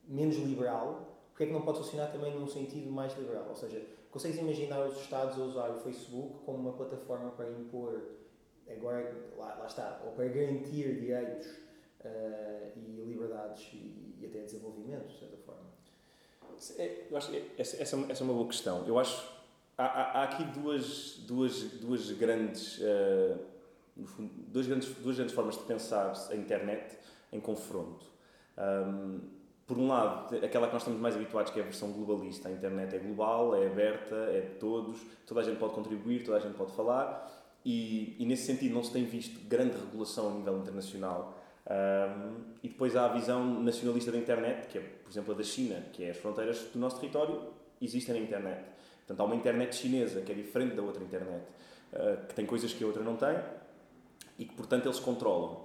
menos 0.09 0.37
liberal, 0.37 1.17
porque 1.31 1.45
é 1.45 1.47
que 1.47 1.53
não 1.53 1.63
pode 1.63 1.79
funcionar 1.79 2.11
também 2.11 2.35
num 2.35 2.49
sentido 2.49 2.91
mais 2.91 3.17
liberal? 3.19 3.47
Ou 3.49 3.55
seja, 3.55 3.83
consegues 4.11 4.39
imaginar 4.39 4.87
os 4.87 4.99
Estados 4.99 5.39
a 5.39 5.45
usar 5.45 5.71
o 5.71 5.81
Facebook 5.81 6.45
como 6.45 6.59
uma 6.59 6.73
plataforma 6.73 7.31
para 7.33 7.51
impor, 7.51 8.03
agora, 8.69 9.15
lá, 9.37 9.55
lá 9.57 9.67
está, 9.67 10.01
ou 10.05 10.13
para 10.13 10.27
garantir 10.29 10.99
direitos 10.99 11.47
uh, 11.47 12.73
e 12.75 13.05
liberdades 13.07 13.69
e, 13.73 14.17
e, 14.21 14.27
até 14.27 14.41
desenvolvimento, 14.41 15.09
de 15.09 15.19
certa 15.19 15.37
forma? 15.39 15.67
É, 16.79 17.07
eu 17.11 17.17
acho 17.17 17.31
que 17.31 17.53
essa, 17.59 17.83
essa 17.83 17.95
é 17.95 18.25
uma 18.25 18.33
boa 18.33 18.47
questão. 18.47 18.87
Eu 18.87 18.99
acho 18.99 19.31
há, 19.77 19.85
há, 19.85 20.23
aqui 20.25 20.45
duas, 20.45 21.19
duas, 21.27 21.63
duas 21.81 22.11
grandes. 22.13 22.79
Uh, 22.79 23.39
fundo, 24.05 24.31
duas 24.49 24.67
grandes, 24.67 24.89
duas 24.97 25.17
grandes 25.17 25.35
formas 25.35 25.57
de 25.57 25.65
pensar 25.65 26.13
a 26.31 26.37
internet 26.37 26.99
em 27.33 27.41
confronto. 27.41 28.07
Um, 28.59 29.21
por 29.67 29.79
um 29.79 29.89
lado, 29.89 30.37
aquela 30.37 30.69
que 30.69 30.73
nós 30.73 30.83
estamos 30.83 31.01
mais 31.01 31.17
habituados, 31.17 31.53
que 31.53 31.59
é 31.59 31.63
a 31.63 31.65
versão 31.65 31.91
globalista. 31.91 32.49
A 32.49 32.53
internet 32.53 32.95
é 32.95 32.99
global, 32.99 33.57
é 33.57 33.67
aberta, 33.67 34.15
é 34.15 34.43
de 34.43 34.59
todos, 34.59 35.01
toda 35.27 35.41
a 35.41 35.45
gente 35.45 35.59
pode 35.59 35.75
contribuir, 35.75 36.25
toda 36.25 36.37
a 36.37 36.41
gente 36.41 36.55
pode 36.55 36.73
falar, 36.73 37.29
e, 37.65 38.15
e 38.17 38.25
nesse 38.25 38.47
sentido 38.47 38.75
não 38.75 38.85
se 38.85 38.93
tem 38.93 39.05
visto 39.05 39.41
grande 39.49 39.77
regulação 39.77 40.29
a 40.29 40.35
nível 40.35 40.59
internacional. 40.59 41.37
Um, 41.69 42.45
e 42.63 42.69
depois 42.69 42.95
há 42.95 43.07
a 43.07 43.09
visão 43.09 43.45
nacionalista 43.61 44.13
da 44.13 44.19
internet, 44.19 44.69
que 44.69 44.79
é, 44.79 44.81
por 44.81 45.11
exemplo, 45.11 45.35
a 45.35 45.37
da 45.37 45.43
China, 45.43 45.85
que 45.93 46.05
é 46.05 46.11
as 46.11 46.17
fronteiras 46.17 46.61
do 46.73 46.79
nosso 46.79 47.01
território 47.01 47.43
existem 47.83 48.15
na 48.15 48.21
internet. 48.21 48.76
Portanto, 49.07 49.21
há 49.21 49.25
uma 49.25 49.37
internet 49.37 49.77
chinesa 49.77 50.21
que 50.21 50.33
é 50.33 50.35
diferente 50.35 50.75
da 50.75 50.83
outra 50.83 51.03
internet, 51.03 51.45
uh, 51.93 52.27
que 52.27 52.35
tem 52.35 52.45
coisas 52.45 52.73
que 52.73 52.83
a 52.83 52.87
outra 52.87 53.03
não 53.03 53.17
tem, 53.17 53.39
e 54.39 54.45
que, 54.45 54.55
portanto, 54.55 54.87
eles 54.87 54.99
controlam. 54.99 55.65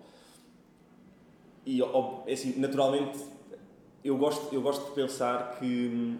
E, 1.66 1.82
é 1.82 2.34
assim, 2.34 2.60
naturalmente, 2.60 3.20
eu 4.04 4.18
gosto, 4.18 4.54
eu 4.54 4.62
gosto 4.62 4.90
de 4.90 4.96
pensar 4.96 5.58
que, 5.60 6.18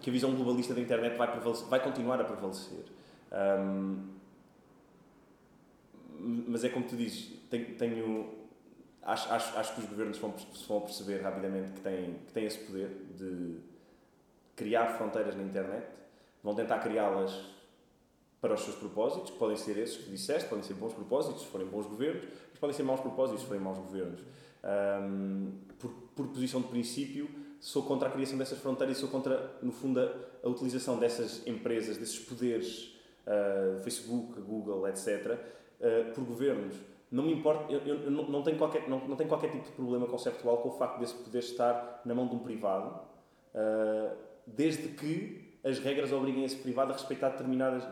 que 0.00 0.10
a 0.10 0.12
visão 0.12 0.34
globalista 0.34 0.74
da 0.74 0.80
internet 0.80 1.16
vai, 1.16 1.28
vai 1.68 1.82
continuar 1.82 2.20
a 2.20 2.24
prevalecer. 2.24 2.84
Um, 3.32 4.20
mas 6.48 6.64
é 6.64 6.68
como 6.68 6.86
tu 6.86 6.96
dizes, 6.96 7.32
tenho, 7.48 7.74
tenho 7.76 8.40
acho, 9.02 9.32
acho, 9.32 9.58
acho 9.58 9.74
que 9.74 9.80
os 9.80 9.86
governos 9.86 10.18
vão, 10.18 10.34
vão 10.68 10.80
perceber 10.82 11.20
rapidamente 11.22 11.72
que 11.72 11.80
têm, 11.80 12.14
que 12.26 12.32
têm 12.32 12.44
esse 12.46 12.58
poder 12.58 12.88
de 13.16 13.58
criar 14.56 14.88
fronteiras 14.98 15.34
na 15.34 15.42
internet, 15.42 15.86
vão 16.42 16.54
tentar 16.54 16.78
criá-las 16.78 17.32
para 18.40 18.54
os 18.54 18.62
seus 18.62 18.76
propósitos, 18.76 19.30
que 19.30 19.38
podem 19.38 19.56
ser 19.56 19.76
esses 19.76 19.98
que 19.98 20.10
disseste, 20.10 20.48
podem 20.48 20.64
ser 20.64 20.74
bons 20.74 20.94
propósitos, 20.94 21.42
se 21.42 21.48
forem 21.48 21.66
bons 21.66 21.86
governos, 21.86 22.24
mas 22.50 22.58
podem 22.58 22.74
ser 22.74 22.82
maus 22.82 23.00
propósitos, 23.00 23.42
se 23.42 23.46
forem 23.46 23.62
maus 23.62 23.78
governos. 23.78 24.20
Um, 24.62 25.52
por, 25.78 25.90
por, 26.14 26.26
posição 26.28 26.60
de 26.62 26.68
princípio, 26.68 27.28
sou 27.60 27.82
contra 27.82 28.08
a 28.08 28.12
criação 28.12 28.38
dessas 28.38 28.58
fronteiras 28.58 28.96
e 28.96 29.00
sou 29.00 29.10
contra, 29.10 29.58
no 29.62 29.72
fundo, 29.72 30.00
a, 30.00 30.12
a 30.42 30.48
utilização 30.48 30.98
dessas 30.98 31.46
empresas, 31.46 31.98
desses 31.98 32.18
poderes, 32.18 32.94
uh, 33.26 33.80
Facebook, 33.80 34.40
Google, 34.40 34.88
etc., 34.88 35.38
uh, 35.80 36.14
por 36.14 36.24
governos. 36.24 36.74
Não 37.10 37.24
me 37.24 37.32
importa, 37.32 37.70
eu, 37.70 37.80
eu 37.80 38.10
não, 38.10 38.28
não, 38.28 38.42
tenho 38.42 38.56
qualquer, 38.56 38.88
não, 38.88 39.06
não 39.06 39.16
tenho 39.16 39.28
qualquer 39.28 39.50
tipo 39.50 39.64
de 39.64 39.72
problema 39.72 40.06
conceptual 40.06 40.58
com 40.58 40.68
o 40.68 40.72
facto 40.72 40.98
desse 40.98 41.14
poder 41.14 41.40
estar 41.40 42.02
na 42.04 42.14
mão 42.14 42.26
de 42.26 42.36
um 42.36 42.38
privado, 42.38 43.00
uh, 43.54 44.16
desde 44.46 44.88
que 44.88 45.49
as 45.62 45.78
regras 45.78 46.10
obriguem 46.12 46.44
esse 46.44 46.56
privado 46.56 46.92
a 46.92 46.94
respeitar 46.94 47.30
determinadas, 47.30 47.84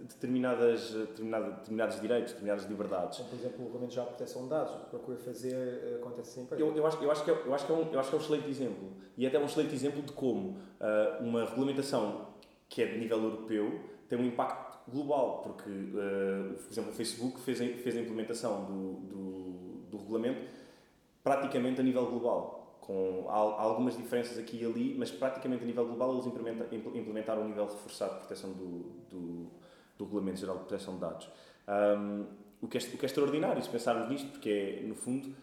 determinadas, 0.00 0.90
determinadas, 0.90 1.54
determinados 1.56 2.00
direitos, 2.00 2.32
determinadas 2.32 2.68
liberdades. 2.68 3.18
Como, 3.18 3.30
por 3.30 3.38
exemplo, 3.38 3.60
o 3.60 3.64
Regulamento 3.64 3.94
de 3.94 4.06
Proteção 4.06 4.42
de 4.42 4.48
Dados, 4.50 4.74
o 4.74 4.78
que 4.80 4.90
procura 4.90 5.16
fazer 5.18 5.54
eh, 5.54 5.98
acontece 6.00 6.32
sempre. 6.32 6.60
Eu, 6.60 6.76
eu, 6.76 6.86
acho, 6.86 7.02
eu, 7.02 7.10
acho 7.10 7.24
que 7.24 7.30
é, 7.30 7.34
eu, 7.34 7.54
acho 7.54 7.66
que 7.66 7.72
é 7.72 7.74
um, 7.74 7.92
eu 7.92 8.00
acho 8.00 8.10
que 8.10 8.14
é 8.14 8.18
um 8.18 8.22
excelente 8.22 8.50
exemplo. 8.50 8.92
E 9.16 9.24
é 9.24 9.28
até 9.28 9.38
um 9.38 9.46
excelente 9.46 9.74
exemplo 9.74 10.02
de 10.02 10.12
como 10.12 10.50
uh, 10.50 11.22
uma 11.22 11.44
regulamentação 11.44 12.28
que 12.68 12.82
é 12.82 12.86
de 12.86 12.98
nível 12.98 13.22
europeu 13.22 13.80
tem 14.08 14.18
um 14.18 14.26
impacto 14.26 14.90
global, 14.90 15.42
porque, 15.42 15.70
uh, 15.70 16.54
por 16.54 16.70
exemplo, 16.70 16.90
o 16.90 16.94
Facebook 16.94 17.40
fez, 17.40 17.58
fez 17.58 17.96
a 17.96 18.00
implementação 18.00 18.64
do, 18.64 18.92
do, 19.00 19.86
do 19.90 19.96
regulamento 19.96 20.42
praticamente 21.24 21.80
a 21.80 21.82
nível 21.82 22.06
global 22.06 22.55
com 22.86 23.26
algumas 23.28 23.96
diferenças 23.96 24.38
aqui 24.38 24.62
e 24.62 24.64
ali, 24.64 24.94
mas 24.96 25.10
praticamente 25.10 25.64
a 25.64 25.66
nível 25.66 25.84
global 25.84 26.12
eles 26.12 26.26
implementaram 26.26 27.42
um 27.42 27.48
nível 27.48 27.64
reforçado 27.64 28.12
de 28.12 28.18
proteção 28.20 28.52
do, 28.52 28.92
do, 29.10 29.50
do 29.98 30.04
Regulamento 30.04 30.38
Geral 30.38 30.58
de 30.58 30.66
Proteção 30.66 30.94
de 30.94 31.00
Dados. 31.00 31.28
Um, 31.66 32.26
o, 32.62 32.68
que 32.68 32.78
é, 32.78 32.80
o 32.80 32.96
que 32.96 33.04
é 33.04 33.06
extraordinário, 33.06 33.60
se 33.60 33.68
pensarmos 33.68 34.08
nisto, 34.08 34.30
porque 34.30 34.78
é, 34.80 34.86
no 34.86 34.94
fundo, 34.94 35.34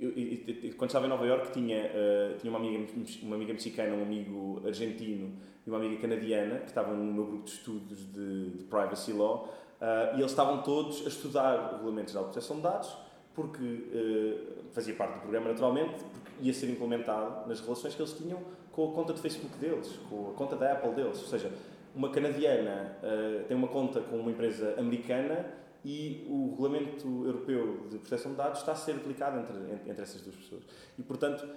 eu, 0.00 0.10
eu, 0.16 0.74
quando 0.76 0.88
estava 0.88 1.04
em 1.04 1.10
Nova 1.10 1.26
Iorque 1.26 1.52
tinha, 1.52 1.90
uh, 1.90 2.38
tinha 2.38 2.50
uma, 2.50 2.58
amiga, 2.58 2.90
uma 3.22 3.36
amiga 3.36 3.52
mexicana, 3.52 3.94
um 3.94 4.02
amigo 4.02 4.62
argentino 4.66 5.36
e 5.66 5.68
uma 5.68 5.78
amiga 5.78 6.00
canadiana 6.00 6.60
que 6.60 6.68
estavam 6.68 6.96
no 6.96 7.12
meu 7.12 7.26
grupo 7.26 7.44
de 7.44 7.50
estudos 7.50 7.98
de, 8.14 8.50
de 8.52 8.64
Privacy 8.64 9.12
Law 9.12 9.54
uh, 9.78 10.16
e 10.16 10.20
eles 10.20 10.30
estavam 10.30 10.62
todos 10.62 11.04
a 11.04 11.08
estudar 11.10 11.58
o 11.58 11.72
Regulamento 11.72 12.12
Geral 12.12 12.28
de 12.28 12.32
Proteção 12.32 12.56
de 12.56 12.62
Dados 12.62 13.05
porque 13.36 13.62
uh, 13.62 14.64
fazia 14.72 14.94
parte 14.94 15.14
do 15.14 15.20
programa 15.20 15.50
naturalmente, 15.50 16.02
porque 16.02 16.30
ia 16.40 16.52
ser 16.52 16.70
implementado 16.70 17.46
nas 17.46 17.60
relações 17.60 17.94
que 17.94 18.02
eles 18.02 18.14
tinham 18.14 18.42
com 18.72 18.90
a 18.90 18.92
conta 18.92 19.12
de 19.12 19.20
Facebook 19.20 19.56
deles, 19.58 19.88
com 20.08 20.30
a 20.30 20.34
conta 20.34 20.56
da 20.56 20.72
Apple 20.72 20.92
deles. 20.92 21.20
Ou 21.20 21.28
seja, 21.28 21.52
uma 21.94 22.10
canadiana 22.10 22.96
uh, 23.02 23.44
tem 23.44 23.56
uma 23.56 23.68
conta 23.68 24.00
com 24.00 24.16
uma 24.16 24.30
empresa 24.30 24.74
americana 24.78 25.46
e 25.84 26.26
o 26.28 26.50
regulamento 26.50 27.06
europeu 27.24 27.86
de 27.88 27.98
proteção 27.98 28.32
de 28.32 28.38
dados 28.38 28.58
está 28.58 28.72
a 28.72 28.76
ser 28.76 28.96
aplicado 28.96 29.38
entre, 29.38 29.90
entre 29.90 30.02
essas 30.02 30.20
duas 30.20 30.34
pessoas. 30.34 30.64
E, 30.98 31.02
portanto, 31.02 31.48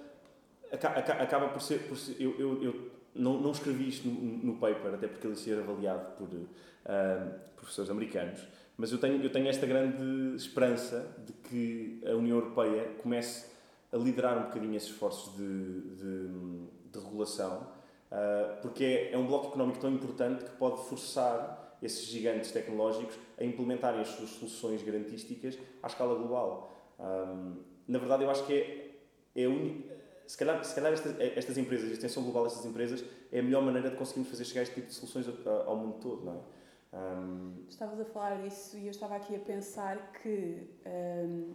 acaba 0.72 1.48
por 1.48 1.60
ser. 1.60 1.80
Por 1.88 1.96
ser 1.96 2.16
eu, 2.20 2.38
eu, 2.38 2.62
eu 2.62 2.90
não, 3.14 3.40
não 3.40 3.50
escrevi 3.50 3.88
isto 3.88 4.06
no, 4.06 4.52
no, 4.52 4.56
paper, 4.58 4.94
até 4.94 5.08
porque 5.08 5.26
ele 5.26 5.34
ia 5.34 5.40
ser 5.40 5.58
avaliado 5.58 6.16
por 6.16 6.28
uh, 6.28 7.40
professores 7.56 7.90
americanos, 7.90 8.40
mas 8.80 8.90
eu 8.90 8.98
tenho, 8.98 9.22
eu 9.22 9.30
tenho 9.30 9.46
esta 9.46 9.66
grande 9.66 10.34
esperança 10.36 11.14
de 11.26 11.34
que 11.34 12.00
a 12.06 12.14
União 12.16 12.38
Europeia 12.38 12.96
comece 13.02 13.50
a 13.92 13.96
liderar 13.98 14.38
um 14.38 14.42
bocadinho 14.44 14.74
esses 14.74 14.88
esforços 14.88 15.36
de, 15.36 15.80
de, 15.96 16.28
de 16.90 16.98
regulação, 16.98 17.66
uh, 18.10 18.62
porque 18.62 18.82
é, 18.82 19.12
é, 19.12 19.18
um 19.18 19.26
bloco 19.26 19.48
económico 19.48 19.78
tão 19.80 19.92
importante 19.92 20.44
que 20.44 20.50
pode 20.52 20.82
forçar 20.88 21.76
esses 21.82 22.06
gigantes 22.06 22.52
tecnológicos 22.52 23.18
a 23.38 23.44
implementarem 23.44 24.00
as 24.00 24.08
suas 24.08 24.30
soluções 24.30 24.82
garantísticas 24.82 25.58
à 25.82 25.86
escala 25.86 26.14
global. 26.14 26.74
Um, 26.98 27.56
na 27.86 27.98
verdade, 27.98 28.24
eu 28.24 28.30
acho 28.30 28.46
que 28.46 28.54
é, 28.54 29.42
é 29.42 29.46
se 30.26 30.38
calhar, 30.38 30.64
se 30.64 30.74
calhar 30.74 30.92
estas, 30.92 31.20
estas 31.20 31.58
empresas, 31.58 31.90
a 31.90 31.92
extensão 31.92 32.22
global 32.22 32.44
destas 32.44 32.64
empresas, 32.64 33.04
é 33.30 33.40
a 33.40 33.42
melhor 33.42 33.62
maneira 33.62 33.90
de 33.90 33.96
conseguirmos 33.96 34.30
fazer 34.30 34.44
chegar 34.46 34.62
este 34.62 34.74
tipo 34.76 34.86
de 34.86 34.94
soluções 34.94 35.26
ao 35.66 35.76
mundo 35.76 35.98
todo, 36.00 36.24
não 36.24 36.34
é? 36.34 36.59
Um... 36.92 37.64
Estavas 37.68 38.00
a 38.00 38.04
falar 38.04 38.42
disso 38.42 38.76
e 38.76 38.86
eu 38.86 38.90
estava 38.90 39.16
aqui 39.16 39.34
a 39.36 39.38
pensar 39.38 40.12
que 40.12 40.68
um, 40.84 41.54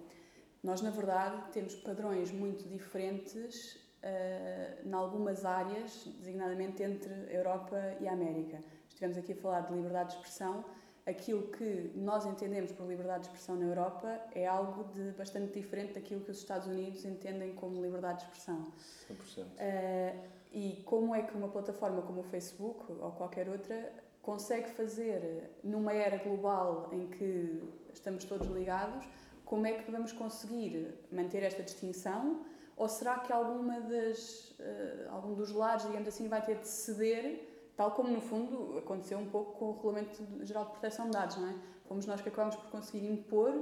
nós, 0.63 0.82
na 0.82 0.89
verdade, 0.89 1.52
temos 1.52 1.76
padrões 1.76 2.32
muito 2.32 2.67
diferentes 2.67 3.76
uh, 3.76 4.88
em 4.88 4.93
algumas 4.93 5.45
áreas, 5.45 6.06
designadamente 6.19 6.82
entre 6.82 7.13
a 7.13 7.34
Europa 7.34 7.78
e 8.00 8.08
a 8.08 8.13
América. 8.13 8.60
Estivemos 8.88 9.17
aqui 9.17 9.34
a 9.34 9.36
falar 9.36 9.62
de 9.62 9.74
liberdade 9.74 10.12
de 10.12 10.15
expressão. 10.15 10.63
Aquilo 11.06 11.52
que 11.52 11.91
nós 11.93 12.26
entendemos 12.26 12.71
por 12.71 12.88
liberdade 12.88 13.24
de 13.24 13.28
expressão 13.28 13.56
na 13.58 13.65
Europa 13.65 14.19
é 14.34 14.48
algo 14.48 14.86
de 14.86 15.12
bastante 15.12 15.54
diferente 15.54 15.93
daquilo 15.93 16.21
que 16.21 16.32
os 16.32 16.39
Estados 16.39 16.65
Unidos 16.65 17.06
entendem 17.06 17.54
como 17.54 17.80
liberdade 17.80 18.19
de 18.19 18.24
expressão. 18.24 18.71
100%. 19.12 19.43
Uh, 19.43 20.30
e 20.52 20.82
como 20.84 21.13
é 21.13 21.21
que 21.21 21.36
uma 21.36 21.50
plataforma 21.50 22.02
como 22.02 22.21
o 22.21 22.24
Facebook 22.24 22.91
ou 22.91 23.12
qualquer 23.12 23.50
outra 23.50 24.05
consegue 24.26 24.70
fazer 24.72 25.52
numa 25.64 25.94
era 25.94 26.18
global 26.18 26.90
em 26.92 27.08
que 27.08 27.62
estamos 27.94 28.26
todos 28.26 28.48
ligados, 28.48 29.06
como 29.46 29.68
é 29.68 29.74
que 29.74 29.92
vamos 29.92 30.12
conseguir 30.12 30.96
manter 31.12 31.44
esta 31.44 31.62
distinção? 31.62 32.44
Ou 32.76 32.90
será 32.90 33.20
que 33.20 33.32
alguma 33.32 33.80
das, 33.82 34.50
uh, 34.60 35.12
algum 35.12 35.34
dos 35.36 35.52
lados, 35.52 35.86
digamos 35.86 36.08
assim, 36.08 36.28
vai 36.28 36.44
ter 36.44 36.58
de 36.58 36.68
ceder 36.68 37.56
Tal 37.76 37.92
como, 37.92 38.10
no 38.10 38.22
fundo, 38.22 38.78
aconteceu 38.78 39.18
um 39.18 39.26
pouco 39.26 39.60
com 39.60 39.66
o 39.66 39.74
Regulamento 39.74 40.24
Geral 40.44 40.66
de 40.66 40.72
Proteção 40.72 41.06
de 41.06 41.12
Dados, 41.12 41.36
não 41.36 41.50
é? 41.50 41.56
Fomos 41.88 42.06
nós 42.06 42.22
que 42.22 42.30
acabamos 42.30 42.56
por 42.56 42.70
conseguir 42.70 43.06
impor, 43.06 43.54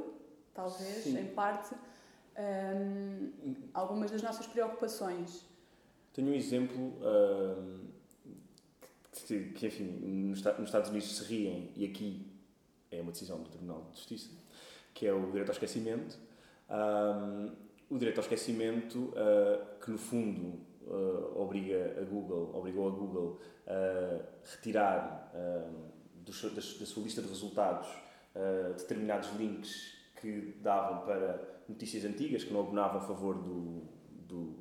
talvez, 0.54 1.04
Sim. 1.04 1.20
em 1.20 1.26
parte, 1.34 1.74
um, 2.38 3.32
algumas 3.74 4.12
das 4.12 4.22
nossas 4.22 4.46
preocupações. 4.46 5.50
Tenho 6.14 6.30
um 6.30 6.34
exemplo 6.34 6.78
um, 6.80 7.88
que, 9.22 9.50
que, 9.52 9.68
enfim, 9.68 9.84
nos 9.84 10.40
Estados 10.40 10.90
Unidos 10.90 11.18
se 11.18 11.24
riem, 11.26 11.72
e 11.76 11.86
aqui 11.86 12.26
é 12.92 13.02
uma 13.02 13.12
decisão 13.12 13.42
do 13.42 13.50
Tribunal 13.50 13.88
de 13.92 13.98
Justiça, 13.98 14.30
que 14.94 15.06
é 15.06 15.14
o 15.14 15.26
direito 15.28 15.50
ao 15.50 15.54
esquecimento. 15.54 16.18
Um, 16.70 17.52
o 17.90 17.98
direito 17.98 18.18
ao 18.18 18.24
esquecimento, 18.24 19.00
uh, 19.00 19.80
que 19.84 19.92
no 19.92 19.98
fundo 19.98 20.60
uh, 20.88 21.40
obriga 21.40 21.98
a 22.00 22.04
Google, 22.04 22.52
obrigou 22.56 22.88
a 22.88 22.92
Google 22.92 23.40
a 23.68 24.22
retirar 24.56 25.32
do, 26.16 26.32
da, 26.32 26.56
da, 26.56 26.62
sua 26.86 27.04
lista 27.04 27.22
de 27.22 27.28
resultados 27.28 27.88
uh, 28.36 28.74
determinados 28.78 29.30
links 29.38 29.94
que 30.20 30.58
davam 30.62 31.06
para 31.06 31.62
notícias 31.68 32.06
antigas 32.06 32.44
que 32.44 32.54
não 32.54 32.62
abonavam 32.62 32.98
a 32.98 33.02
favor 33.02 33.36
do, 33.36 33.84
do, 34.10 34.56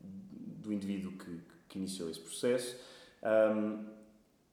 do 0.00 0.72
indivíduo 0.72 1.12
que, 1.12 1.40
que, 1.68 1.78
iniciou 1.78 2.10
esse 2.10 2.20
processo. 2.20 2.78
Um, 3.22 3.98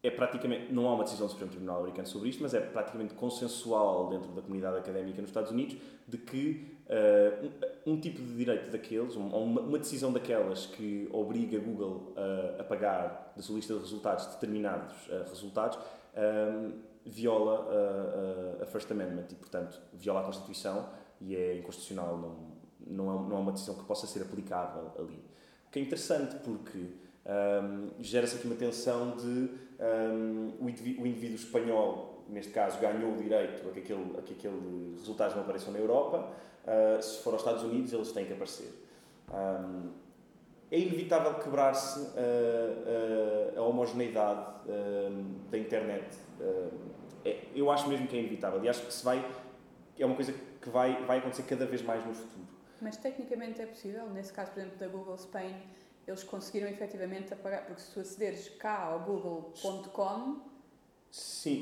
é 0.06 0.12
praticamente, 0.12 0.72
não 0.72 0.88
há 0.88 0.94
uma 0.94 1.04
decisão 1.04 1.26
do 1.26 1.32
Supremo 1.32 1.50
Tribunal 1.50 1.80
Americano 1.80 2.08
sobre 2.08 2.30
isto, 2.30 2.44
mas 2.44 2.54
é 2.54 2.60
praticamente 2.60 3.16
consensual 3.16 4.08
dentro 4.10 4.32
da 4.34 4.42
comunidade 4.42 4.78
académica 4.78 5.20
nos 5.20 5.32
Estados 5.32 5.50
Unidos 5.50 5.78
de 6.08 6.18
que 6.20 6.78
uh, 6.86 7.52
um, 7.88 7.94
um, 7.94 8.00
tipo 8.00 8.22
de 8.22 8.36
direito 8.36 8.70
daqueles, 8.70 9.16
uma, 9.16 9.36
uma, 9.36 9.80
decisão 9.80 10.14
daquelas 10.14 10.68
que 10.68 11.10
obriga 11.12 11.58
Google 11.58 12.14
uh, 12.16 12.62
a 12.62 12.64
pagar 12.64 13.34
da 13.36 13.42
sua 13.42 13.56
lista 13.56 13.74
de 13.74 13.80
resultados 13.80 14.28
determinados 14.28 15.08
uh, 15.08 15.28
resultados, 15.28 15.80
viola 17.06 17.68
a 18.62 18.66
First 18.66 18.90
Amendment 18.90 19.28
e, 19.32 19.36
portanto, 19.36 19.80
viola 19.94 20.22
a 20.22 20.24
Constituição 20.24 20.88
e 21.20 21.36
é 21.36 21.58
inconstitucional, 21.58 22.18
não, 22.18 22.56
não, 22.80 23.14
é, 23.14 23.30
não 23.30 23.38
é 23.38 23.40
uma 23.42 23.52
decisão 23.52 23.76
que 23.76 23.84
possa 23.84 24.08
ser 24.08 24.22
aplicável 24.22 24.94
ali. 24.98 25.22
O 25.68 25.72
que 25.72 25.80
é 25.80 25.82
interessante 25.82 26.38
porque 26.38 26.88
um, 27.26 27.90
gera-se 28.00 28.36
aqui 28.36 28.46
uma 28.46 28.56
tensão 28.56 29.16
de 29.18 29.50
um, 29.80 30.54
o, 30.60 30.70
indivíduo, 30.70 31.04
o, 31.04 31.08
indivíduo, 31.08 31.36
espanhol, 31.36 32.24
neste 32.30 32.52
caso, 32.52 32.80
ganhou 32.80 33.14
o 33.14 33.18
direito 33.18 33.68
a 33.68 33.72
que, 33.72 33.80
aquele, 33.80 34.18
a 34.18 34.22
que 34.22 34.34
aquele 34.34 34.96
resultados 34.98 35.36
não 35.36 35.44
apareçam 35.44 35.74
na 35.74 35.80
Europa, 35.80 36.32
uh, 36.66 37.02
se 37.02 37.24
for 37.24 37.34
aos 37.34 37.42
Estados 37.42 37.64
Unidos, 37.64 37.92
eles 37.94 38.12
têm 38.12 38.26
que 38.26 38.34
aparecer. 38.34 38.72
Um, 39.34 39.92
é 40.72 40.80
inevitável 40.80 41.36
quebrar-se 41.36 42.00
uh, 42.00 43.56
uh, 43.56 43.60
a 43.60 43.62
homogeneidade 43.62 44.56
da 45.50 45.58
internet. 45.58 46.18
É, 47.24 47.46
eu 47.56 47.72
acho 47.72 47.88
mesmo 47.88 48.08
que 48.08 48.16
é 48.16 48.20
inevitável 48.20 48.64
e 48.64 48.70
acho 48.70 48.86
que 48.86 48.94
se 48.94 49.04
vai, 49.04 49.24
é 49.98 50.06
uma 50.06 50.16
coisa 50.16 50.34
que 50.62 50.70
vai, 50.70 51.04
vai 51.06 51.20
acontecer 51.20 51.44
cada 51.44 51.66
vez 51.66 51.82
mais 51.82 52.06
no 52.06 52.14
futuro. 52.14 52.48
Mas 52.82 52.98
tecnicamente 52.98 53.62
é 53.62 53.66
possível, 53.66 54.10
nesse 54.10 54.34
caso, 54.34 54.52
por 54.52 54.60
exemplo, 54.60 54.78
da 54.78 54.88
Google 54.88 55.18
Spain, 55.18 55.56
eles 56.08 56.24
conseguiram 56.24 56.68
efetivamente 56.68 57.34
apagar, 57.34 57.66
porque 57.66 57.82
se 57.82 57.92
tu 57.92 58.00
acederes 58.00 58.50
cá 58.50 58.84
ao 58.84 59.00
google.com, 59.00 60.42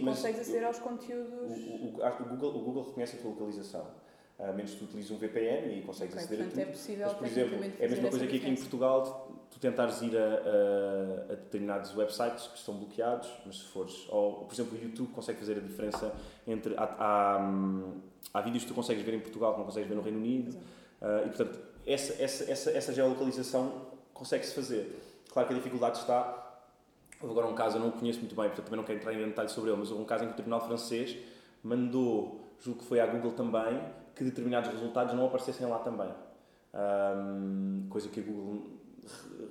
consegues 0.04 0.42
aceder 0.42 0.66
aos 0.66 0.80
conteúdos. 0.80 1.58
O, 1.58 2.00
o, 2.00 2.24
o, 2.24 2.26
Google, 2.26 2.50
o 2.58 2.60
Google 2.60 2.84
reconhece 2.84 3.18
a 3.18 3.20
tua 3.20 3.32
localização. 3.32 3.86
A 4.40 4.52
menos 4.52 4.72
que 4.72 4.80
tu 4.80 4.86
utilizes 4.86 5.12
um 5.12 5.18
VPN 5.18 5.78
e 5.78 5.82
consegues 5.84 6.16
okay, 6.16 6.26
aceder 6.26 6.46
portanto, 6.46 6.60
a 6.60 6.66
tudo. 6.66 6.70
É 6.70 6.72
possível, 6.74 7.08
Mas, 7.08 7.18
por 7.18 7.28
exemplo, 7.28 7.64
é 7.80 7.86
a 7.86 7.90
mesma 7.90 8.10
coisa 8.10 8.28
que 8.28 8.38
aqui 8.38 8.50
em 8.50 8.56
Portugal, 8.56 9.32
tu 9.50 9.60
tentares 9.60 10.02
ir 10.02 10.18
a, 10.18 10.22
a, 10.22 11.34
a, 11.34 11.36
determinados 11.36 11.96
websites 11.96 12.48
que 12.48 12.58
estão 12.58 12.76
bloqueados, 12.76 13.30
mas 13.46 13.60
se 13.60 13.66
fores. 13.66 14.08
Ou, 14.10 14.46
por 14.46 14.54
exemplo, 14.54 14.78
o 14.78 14.82
YouTube 14.82 15.14
consegue 15.14 15.40
fazer 15.40 15.58
a 15.58 15.62
diferença 15.62 16.14
entre. 16.48 16.76
Há, 16.76 16.84
há, 16.84 17.52
há 18.34 18.42
vídeos 18.42 18.64
que 18.64 18.70
tu 18.70 18.74
consegues 18.74 19.04
ver 19.04 19.14
em 19.14 19.20
Portugal 19.20 19.54
que 19.54 19.60
não 19.60 19.66
consegues 19.66 19.88
ver 19.88 19.96
no 19.96 20.02
Reino 20.02 20.18
Unido. 20.18 20.58
Uh, 21.00 21.26
e, 21.26 21.30
portanto, 21.30 21.60
essa, 21.86 22.22
essa, 22.22 22.52
essa, 22.52 22.72
essa 22.72 22.94
geolocalização 22.94 23.93
consegue-se 24.14 24.54
fazer. 24.54 25.02
Claro 25.32 25.48
que 25.48 25.54
a 25.54 25.58
dificuldade 25.58 26.00
está. 26.00 26.40
Houve 27.22 27.32
agora 27.32 27.48
um 27.48 27.56
caso, 27.56 27.78
eu 27.78 27.82
não 27.82 27.90
o 27.90 27.92
conheço 27.94 28.20
muito 28.20 28.36
bem, 28.36 28.46
portanto 28.46 28.66
também 28.66 28.78
não 28.78 28.84
quero 28.84 29.00
entrar 29.00 29.14
em 29.14 29.26
detalhes 29.26 29.52
sobre 29.52 29.72
ele, 29.72 29.80
mas 29.80 29.90
houve 29.90 30.04
um 30.04 30.06
caso 30.06 30.24
em 30.24 30.28
que 30.28 30.34
o 30.34 30.36
Tribunal 30.36 30.66
Francês 30.68 31.18
mandou, 31.64 32.54
julgo 32.60 32.82
que 32.82 32.86
foi 32.86 33.00
à 33.00 33.06
Google 33.06 33.32
também, 33.32 33.82
que 34.16 34.24
determinados 34.24 34.70
resultados 34.70 35.14
não 35.14 35.26
aparecessem 35.26 35.66
lá 35.66 35.80
também. 35.80 36.12
Um, 36.74 37.88
coisa 37.90 38.10
que 38.10 38.20
a 38.20 38.24
Google 38.24 38.72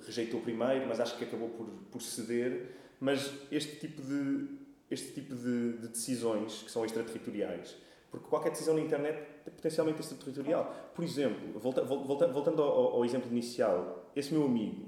rejeitou 0.05 0.41
primeiro, 0.41 0.87
mas 0.87 0.99
acho 0.99 1.17
que 1.17 1.23
acabou 1.23 1.49
por, 1.49 1.67
por 1.91 2.01
ceder. 2.01 2.75
Mas 2.99 3.33
este 3.51 3.77
tipo 3.77 4.01
de, 4.01 4.47
este 4.89 5.11
tipo 5.13 5.35
de, 5.35 5.73
de 5.73 5.87
decisões, 5.87 6.61
que 6.63 6.71
são 6.71 6.85
extraterritoriais, 6.85 7.75
porque 8.13 8.27
qualquer 8.29 8.51
decisão 8.51 8.75
na 8.75 8.81
internet 8.81 9.23
é 9.43 9.49
potencialmente 9.49 9.99
extraterritorial. 9.99 10.71
Por 10.93 11.03
exemplo, 11.03 11.59
volta, 11.59 11.83
volta, 11.83 12.27
voltando 12.27 12.61
ao, 12.61 12.97
ao, 12.97 13.03
exemplo 13.03 13.27
inicial, 13.31 14.07
esse 14.15 14.31
meu 14.31 14.45
amigo, 14.45 14.87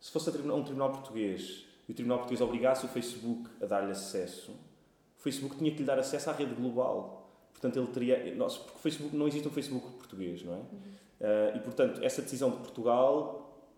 se 0.00 0.10
fosse 0.10 0.30
a 0.30 0.32
um 0.54 0.64
tribunal 0.64 0.90
português 0.90 1.66
e 1.86 1.92
o 1.92 1.94
tribunal 1.94 2.20
português 2.20 2.40
obrigasse 2.40 2.86
o 2.86 2.88
Facebook 2.88 3.50
a 3.60 3.66
dar-lhe 3.66 3.90
acesso, 3.90 4.52
o 4.52 5.20
Facebook 5.22 5.58
tinha 5.58 5.70
que 5.70 5.80
lhe 5.80 5.84
dar 5.84 5.98
acesso 5.98 6.30
à 6.30 6.32
rede 6.32 6.54
global. 6.54 7.30
Portanto, 7.52 7.78
ele 7.78 7.88
teria. 7.88 8.34
Nossa, 8.34 8.60
porque 8.60 8.78
o 8.78 8.80
Facebook, 8.80 9.14
não 9.14 9.28
existe 9.28 9.46
um 9.46 9.50
Facebook 9.50 9.90
português, 9.98 10.42
não 10.42 10.54
é? 10.54 10.56
Uhum. 10.56 10.62
Uh, 10.64 11.56
e, 11.56 11.60
portanto, 11.60 12.02
essa 12.02 12.22
decisão 12.22 12.50
de 12.52 12.56
Portugal 12.56 13.68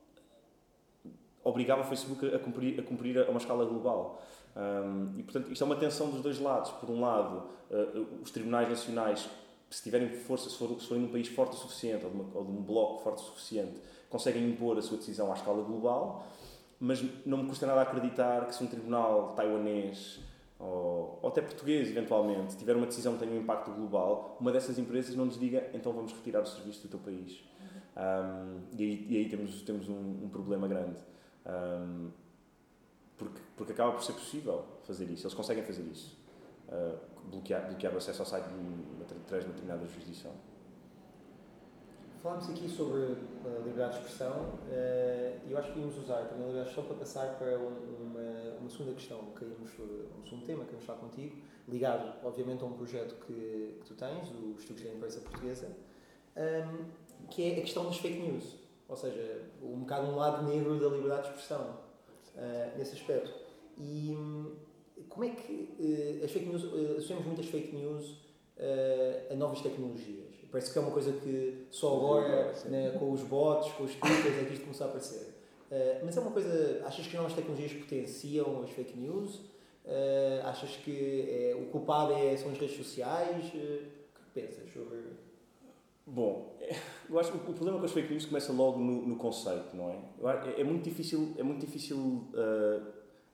obrigava 1.43 1.81
o 1.81 1.85
Facebook 1.85 2.33
a 2.33 2.39
cumprir, 2.39 2.79
a 2.79 2.83
cumprir 2.85 3.19
a 3.19 3.29
uma 3.29 3.41
escala 3.41 3.65
global. 3.65 4.23
Um, 4.57 5.19
e, 5.19 5.23
portanto, 5.23 5.51
isto 5.51 5.63
é 5.63 5.67
uma 5.67 5.77
tensão 5.77 6.11
dos 6.11 6.21
dois 6.21 6.39
lados. 6.39 6.71
Por 6.73 6.91
um 6.91 7.01
lado, 7.01 7.49
uh, 7.71 8.23
os 8.23 8.31
tribunais 8.31 8.69
nacionais, 8.69 9.29
se 9.71 9.83
tiverem 9.83 10.09
força, 10.09 10.49
se, 10.49 10.57
for, 10.57 10.81
se 10.81 10.87
forem 10.87 11.03
num 11.03 11.11
país 11.11 11.29
forte 11.29 11.55
o 11.55 11.57
suficiente, 11.57 12.05
ou 12.05 12.11
de, 12.11 12.17
uma, 12.17 12.31
ou 12.35 12.45
de 12.45 12.51
um 12.53 12.63
bloco 12.63 13.03
forte 13.03 13.23
o 13.23 13.27
suficiente, 13.27 13.81
conseguem 14.09 14.49
impor 14.49 14.79
a 14.79 14.83
sua 14.83 14.97
decisão 14.97 15.31
à 15.33 15.35
escala 15.35 15.63
global, 15.63 16.27
mas 16.79 17.05
não 17.27 17.39
me 17.39 17.49
custa 17.49 17.67
nada 17.67 17.83
acreditar 17.83 18.47
que 18.47 18.55
se 18.55 18.63
um 18.63 18.67
tribunal 18.67 19.33
taiwanês 19.35 20.21
ou, 20.59 21.19
ou 21.21 21.29
até 21.29 21.43
português, 21.43 21.89
eventualmente, 21.89 22.57
tiver 22.57 22.77
uma 22.77 22.87
decisão 22.87 23.15
que 23.15 23.21
tenha 23.21 23.33
um 23.33 23.41
impacto 23.41 23.71
global, 23.73 24.37
uma 24.41 24.53
dessas 24.53 24.79
empresas 24.79 25.15
não 25.17 25.27
nos 25.27 25.39
diga 25.39 25.69
então 25.75 25.93
vamos 25.93 26.13
retirar 26.13 26.43
o 26.43 26.47
serviço 26.47 26.83
do 26.83 26.89
teu 26.89 27.01
país. 27.01 27.43
Um, 27.97 28.61
e, 28.77 28.83
aí, 28.83 29.07
e 29.09 29.17
aí 29.19 29.29
temos, 29.29 29.63
temos 29.63 29.89
um, 29.89 30.25
um 30.25 30.29
problema 30.29 30.67
grande. 30.67 30.99
Um, 31.47 32.11
porque, 33.17 33.41
porque 33.57 33.73
acaba 33.73 33.93
por 33.93 34.03
ser 34.03 34.13
possível 34.15 34.65
fazer 34.85 35.05
isso, 35.11 35.27
eles 35.27 35.35
conseguem 35.35 35.63
fazer 35.65 35.83
isso. 35.83 36.17
Uh, 36.69 36.99
bloquear, 37.31 37.67
bloquear 37.69 37.95
o 37.95 37.99
acesso 37.99 38.23
ao 38.23 38.27
site 38.27 38.45
através 38.45 39.45
de 39.45 39.51
uma 39.51 39.55
determinada 39.55 39.87
jurisdição. 39.87 40.33
Falámos 42.23 42.49
aqui 42.49 42.69
sobre 42.69 43.03
a 43.03 43.59
liberdade 43.59 43.99
de 43.99 44.01
expressão 44.01 44.33
uh, 44.33 45.47
e 45.47 45.53
eu 45.53 45.59
acho 45.59 45.73
que 45.73 45.79
íamos 45.79 45.99
usar 45.99 46.25
também 46.25 46.45
a 46.45 46.49
liberdade 46.49 46.65
de 46.65 46.71
expressão 46.71 46.85
para 46.85 46.97
passar 46.97 47.39
para 47.39 47.59
uma, 47.59 48.59
uma 48.61 48.71
segunda 48.71 48.95
questão, 48.95 49.19
que 49.37 49.45
íamos, 49.45 49.71
um 49.79 50.25
segundo 50.25 50.47
tema 50.47 50.65
que 50.65 50.71
vamos 50.71 50.87
falar 50.87 50.99
contigo, 51.01 51.37
ligado, 51.69 52.15
obviamente, 52.25 52.63
a 52.63 52.67
um 52.67 52.73
projeto 52.73 53.15
que, 53.27 53.79
que 53.81 53.87
tu 53.87 53.95
tens, 53.95 54.31
o 54.31 54.57
Estudos 54.59 54.83
da 54.83 54.91
Imprensa 54.91 55.21
Portuguesa, 55.21 55.69
um, 56.37 57.27
que 57.29 57.51
é 57.51 57.59
a 57.59 57.61
questão 57.61 57.85
das 57.85 57.99
fake 57.99 58.19
news. 58.19 58.57
Ou 58.89 58.97
seja, 58.97 59.43
um 59.63 59.81
bocado 59.81 60.07
um 60.09 60.17
lado 60.17 60.47
negro 60.47 60.79
da 60.79 60.89
liberdade 60.89 61.23
de 61.23 61.29
expressão 61.29 61.84
uh, 62.35 62.79
nesse 62.79 62.95
aspecto. 62.95 63.33
E 63.79 64.15
hum, 64.17 64.53
como 65.09 65.25
é 65.25 65.31
que 65.31 66.21
uh, 66.21 66.25
as 66.25 66.31
fake 66.31 66.47
news, 66.47 66.65
uh, 66.65 66.97
associamos 66.99 67.27
muitas 67.27 67.47
fake 67.47 67.75
news 67.75 68.25
a 69.31 69.35
novas 69.35 69.61
tecnologias. 69.61 70.33
Parece 70.49 70.73
que 70.73 70.79
é 70.79 70.81
uma 70.81 70.93
coisa 70.93 71.11
que 71.11 71.67
só 71.73 71.97
agora, 71.97 72.55
né, 72.67 72.93
com 73.01 73.11
os 73.11 73.23
bots, 73.23 73.73
com 73.73 73.83
os 73.83 73.97
twitters, 73.97 74.39
é 74.39 74.45
que 74.45 74.53
isto 74.53 74.63
começou 74.63 74.87
a 74.87 74.91
aparecer. 74.91 75.35
Mas 76.05 76.17
é 76.17 76.21
uma 76.21 76.31
coisa. 76.31 76.81
Achas 76.87 77.05
que 77.05 77.17
as 77.17 77.21
novas 77.21 77.35
tecnologias 77.35 77.73
potenciam 77.73 78.63
as 78.63 78.71
fake 78.71 78.97
news? 78.97 79.41
Achas 80.45 80.77
que 80.77 81.29
é, 81.29 81.57
o 81.57 81.65
culpado 81.73 82.13
é, 82.13 82.37
são 82.37 82.53
as 82.53 82.59
redes 82.59 82.77
sociais? 82.77 83.47
O 83.49 83.51
que 83.51 83.91
pensas 84.33 84.73
sobre. 84.73 84.99
Bom, 86.07 86.59
eu 87.09 87.19
acho 87.19 87.33
que 87.33 87.37
o 87.39 87.55
problema 87.55 87.79
com 87.79 87.85
as 87.87 87.93
fake 87.93 88.11
news 88.11 88.27
começa 88.27 88.53
logo 88.53 88.79
no, 88.79 89.07
no 89.07 89.17
conceito, 89.17 89.75
não 89.75 89.91
é? 89.91 89.99
É, 90.51 90.61
é 90.61 90.65
muito 90.65 90.85
difícil, 90.85 91.35
é 91.39 91.43
muito 91.43 91.65
difícil 91.65 91.97
uh, 91.97 92.87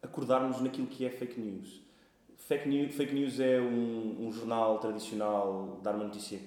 acordarmos 0.03 0.61
naquilo 0.61 0.87
que 0.87 1.05
é 1.05 1.11
fake 1.11 1.41
news. 1.41 1.83
Fake 2.37 2.69
news, 2.69 2.95
fake 2.95 3.13
news 3.13 3.41
é 3.41 3.61
um, 3.61 4.27
um 4.27 4.33
jornal 4.33 4.79
tradicional 4.79 5.81
dar 5.83 5.95
uma 5.95 6.05
notícia 6.05 6.39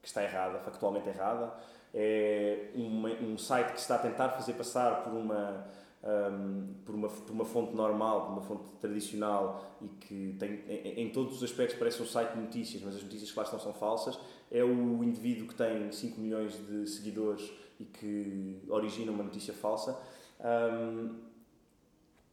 que 0.00 0.08
está 0.08 0.22
errada, 0.22 0.58
factualmente 0.58 1.08
errada. 1.08 1.54
É 1.94 2.70
um 2.74 3.36
site 3.36 3.72
que 3.72 3.80
está 3.80 3.96
a 3.96 3.98
tentar 3.98 4.30
fazer 4.30 4.54
passar 4.54 5.02
por 5.02 5.12
uma 5.12 5.66
um, 6.02 6.74
por, 6.84 6.94
uma, 6.94 7.08
por 7.08 7.32
uma 7.32 7.44
fonte 7.44 7.74
normal, 7.74 8.26
por 8.26 8.32
uma 8.32 8.42
fonte 8.42 8.72
tradicional 8.80 9.78
e 9.80 9.88
que 9.88 10.36
tem, 10.38 10.64
em, 10.68 11.02
em, 11.02 11.10
todos 11.10 11.36
os 11.36 11.42
aspectos 11.44 11.78
parece 11.78 12.02
um 12.02 12.06
site 12.06 12.32
de 12.32 12.40
notícias, 12.40 12.82
mas 12.82 12.96
as 12.96 13.02
notícias 13.02 13.30
que 13.30 13.36
lá 13.36 13.44
estão 13.44 13.60
são 13.60 13.72
falsas, 13.72 14.18
é 14.50 14.64
o 14.64 15.04
indivíduo 15.04 15.46
que 15.46 15.54
tem 15.54 15.90
5 15.92 16.20
milhões 16.20 16.54
de 16.66 16.86
seguidores 16.88 17.52
e 17.78 17.84
que 17.84 18.60
origina 18.68 19.12
uma 19.12 19.22
notícia 19.22 19.54
falsa. 19.54 19.96
Um, 20.40 21.20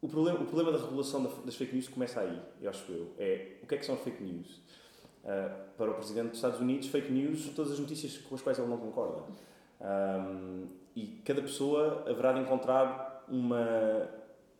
o, 0.02 0.08
problema, 0.08 0.40
o 0.40 0.46
problema 0.46 0.72
da 0.72 0.78
regulação 0.84 1.22
das 1.44 1.54
fake 1.54 1.72
news 1.72 1.88
começa 1.88 2.20
aí, 2.20 2.42
eu 2.60 2.70
acho 2.70 2.90
eu. 2.90 3.14
É 3.18 3.58
o 3.62 3.66
que 3.66 3.74
é 3.76 3.78
que 3.78 3.86
são 3.86 3.96
fake 3.96 4.22
news? 4.22 4.60
Uh, 5.22 5.70
para 5.76 5.90
o 5.90 5.94
Presidente 5.94 6.28
dos 6.28 6.36
Estados 6.36 6.60
Unidos, 6.60 6.88
fake 6.88 7.12
news 7.12 7.44
são 7.44 7.54
todas 7.54 7.72
as 7.72 7.78
notícias 7.78 8.18
com 8.18 8.34
as 8.34 8.42
quais 8.42 8.58
ele 8.58 8.68
não 8.68 8.78
concorda. 8.78 9.22
Um, 9.80 10.66
e 10.96 11.06
cada 11.24 11.40
pessoa 11.40 12.04
haverá 12.08 12.32
de 12.32 12.40
encontrar 12.40 13.09
uma, 13.30 14.08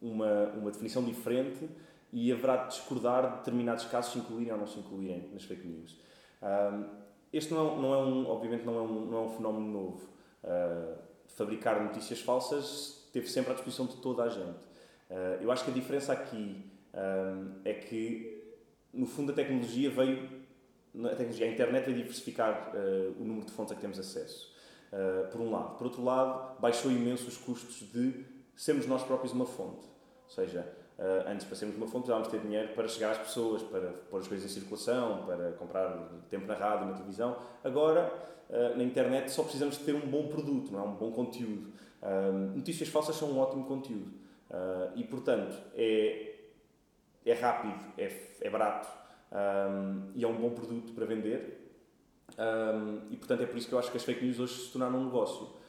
uma, 0.01 0.45
uma 0.55 0.71
definição 0.71 1.03
diferente 1.05 1.69
e 2.13 2.33
haverá 2.33 2.57
de 2.57 2.77
discordar 2.77 3.31
de 3.31 3.37
determinados 3.39 3.85
casos 3.87 4.13
se 4.13 4.19
incluírem 4.19 4.53
ou 4.53 4.59
não 4.59 4.67
se 4.67 4.79
incluírem 4.79 5.31
nas 5.33 5.45
fake 5.45 5.67
news. 5.67 5.97
Um, 6.43 7.01
este 7.33 7.55
não 7.55 7.61
é, 7.61 7.81
não 7.81 7.95
é 7.95 7.99
um, 7.99 8.27
obviamente 8.27 8.65
não 8.65 8.77
é 8.77 8.83
um, 8.83 9.07
não 9.07 9.19
é 9.19 9.21
um 9.23 9.31
fenómeno 9.31 9.67
novo. 9.67 10.09
Uh, 10.43 10.99
fabricar 11.29 11.83
notícias 11.83 12.21
falsas 12.21 13.09
teve 13.13 13.29
sempre 13.29 13.53
à 13.53 13.55
disposição 13.55 13.87
de 13.87 13.97
toda 13.97 14.25
a 14.25 14.29
gente. 14.29 14.65
Uh, 15.09 15.43
eu 15.43 15.53
acho 15.53 15.65
que 15.65 15.71
a 15.71 15.75
diferença 15.75 16.13
aqui 16.13 16.65
um, 16.93 17.61
é 17.65 17.75
que, 17.75 18.43
no 18.93 19.07
fundo, 19.07 19.31
a 19.31 19.35
tecnologia 19.35 19.91
veio, 19.91 20.29
a, 21.05 21.09
tecnologia, 21.11 21.47
a 21.47 21.51
internet 21.51 21.85
veio 21.85 21.99
diversificar 21.99 22.73
uh, 22.75 23.21
o 23.21 23.25
número 23.25 23.47
de 23.47 23.53
fontes 23.53 23.73
a 23.73 23.75
que 23.77 23.81
temos 23.81 23.99
acesso. 23.99 24.51
por 25.31 25.41
um 25.41 25.53
lado. 25.53 25.77
Por 25.77 25.85
outro 25.85 26.03
lado, 26.03 26.61
baixou 26.61 26.91
imenso 26.91 27.29
os 27.29 27.37
custos 27.37 27.89
de 27.93 28.25
sermos 28.57 28.87
nós 28.87 29.03
próprios 29.03 29.33
uma 29.33 29.47
fonte. 29.47 29.87
Ou 30.25 30.31
seja, 30.31 30.67
uh, 30.99 31.29
antes 31.29 31.47
para 31.47 31.57
sermos 31.57 31.77
uma 31.77 31.87
fonte 31.87 32.05
precisávamos 32.05 32.29
ter 32.29 32.41
dinheiro 32.41 32.69
para 32.75 32.87
chegar 32.87 33.13
às 33.13 33.19
pessoas, 33.19 33.63
para 33.63 33.93
pôr 34.11 34.21
as 34.21 34.29
coisas 34.29 34.51
em 34.51 34.55
circulação, 34.55 35.25
para 35.27 35.53
comprar 35.53 36.09
tempo 36.29 36.47
na 36.47 36.55
rádio, 36.55 36.87
na 36.87 36.93
televisão. 36.93 37.37
Agora, 37.65 38.13
uh, 38.49 38.77
na 38.77 38.85
internet, 38.85 39.31
só 39.31 39.43
precisamos 39.43 39.79
de 39.79 39.85
ter 39.85 39.95
um 39.95 40.07
bom 40.07 40.29
produto, 40.29 40.73
não 40.73 40.81
é? 40.81 40.83
um 40.83 40.95
bom 40.95 41.11
conteúdo. 41.11 41.73
Notícias 42.55 42.89
falsas 42.89 43.15
são 43.17 43.31
um 43.31 43.39
ótimo 43.39 43.67
conteúdo. 43.67 44.11
e, 44.97 45.05
portanto, 45.05 45.55
é, 45.75 46.35
é 47.27 47.35
rápido, 47.35 47.79
é, 47.99 48.11
é 48.41 48.49
barato 48.49 48.89
e 50.15 50.25
é 50.25 50.27
um 50.27 50.35
bom 50.35 50.49
produto 50.49 50.95
para 50.95 51.05
vender. 51.05 51.75
E, 53.11 53.17
portanto, 53.19 53.43
é 53.43 53.47
por 53.47 53.59
isso 53.59 53.69
que 53.69 53.75
eu 53.75 53.79
acho 53.79 53.91
que 53.91 53.99
as 53.99 54.03
fake 54.03 54.25
news 54.25 54.41
hoje 54.41 54.55
se 54.55 54.73
tornaram 54.73 54.99
um 54.99 55.05
negócio 55.05 55.60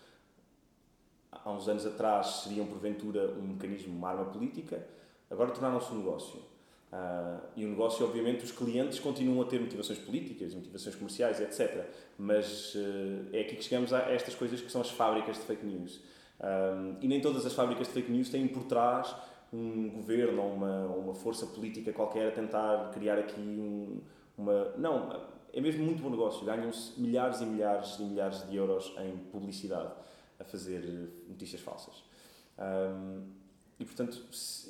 há 1.32 1.52
uns 1.52 1.68
anos 1.68 1.86
atrás 1.86 2.42
seriam 2.44 2.66
porventura 2.66 3.32
um 3.32 3.48
mecanismo, 3.48 3.96
uma 3.96 4.10
arma 4.10 4.26
política, 4.26 4.86
agora 5.30 5.52
tornaram-se 5.52 5.92
um 5.94 5.98
negócio. 5.98 6.52
Uh, 6.92 7.40
e 7.56 7.64
o 7.64 7.70
negócio, 7.70 8.06
obviamente, 8.06 8.44
os 8.44 8.52
clientes 8.52 9.00
continuam 9.00 9.42
a 9.42 9.46
ter 9.46 9.62
motivações 9.62 9.98
políticas, 9.98 10.54
motivações 10.54 10.94
comerciais, 10.96 11.40
etc. 11.40 11.86
Mas 12.18 12.76
uh, 12.76 13.30
é 13.32 13.42
aqui 13.42 13.56
que 13.56 13.64
chegamos 13.64 13.94
a 13.94 14.00
estas 14.12 14.36
coisas 14.36 14.60
que 14.60 14.70
são 14.70 14.82
as 14.82 14.90
fábricas 14.90 15.38
de 15.38 15.44
fake 15.44 15.66
news. 15.66 15.96
Uh, 16.40 16.98
e 17.00 17.08
nem 17.08 17.22
todas 17.22 17.46
as 17.46 17.54
fábricas 17.54 17.88
de 17.88 17.94
fake 17.94 18.12
news 18.12 18.30
têm 18.30 18.48
por 18.48 18.64
trás 18.66 19.16
um 19.54 19.90
governo 19.90 20.42
ou 20.42 20.54
uma, 20.54 20.86
uma 20.88 21.14
força 21.14 21.46
política 21.46 21.94
qualquer 21.94 22.28
a 22.28 22.32
tentar 22.32 22.92
criar 22.94 23.18
aqui 23.18 23.40
um, 23.40 24.02
uma. 24.38 24.74
Não, 24.78 25.18
é 25.54 25.62
mesmo 25.62 25.86
muito 25.86 26.04
bom 26.04 26.10
negócio. 26.10 26.46
Ganham-se 26.46 27.00
milhares 27.00 27.40
e 27.40 27.46
milhares 27.46 28.00
e 28.00 28.04
milhares 28.04 28.50
de 28.50 28.56
euros 28.56 28.94
em 29.00 29.16
publicidade 29.32 29.92
a 30.42 30.44
fazer 30.44 30.82
notícias 31.28 31.62
falsas. 31.62 32.04
Um, 32.58 33.42
e 33.80 33.86
portanto, 33.86 34.24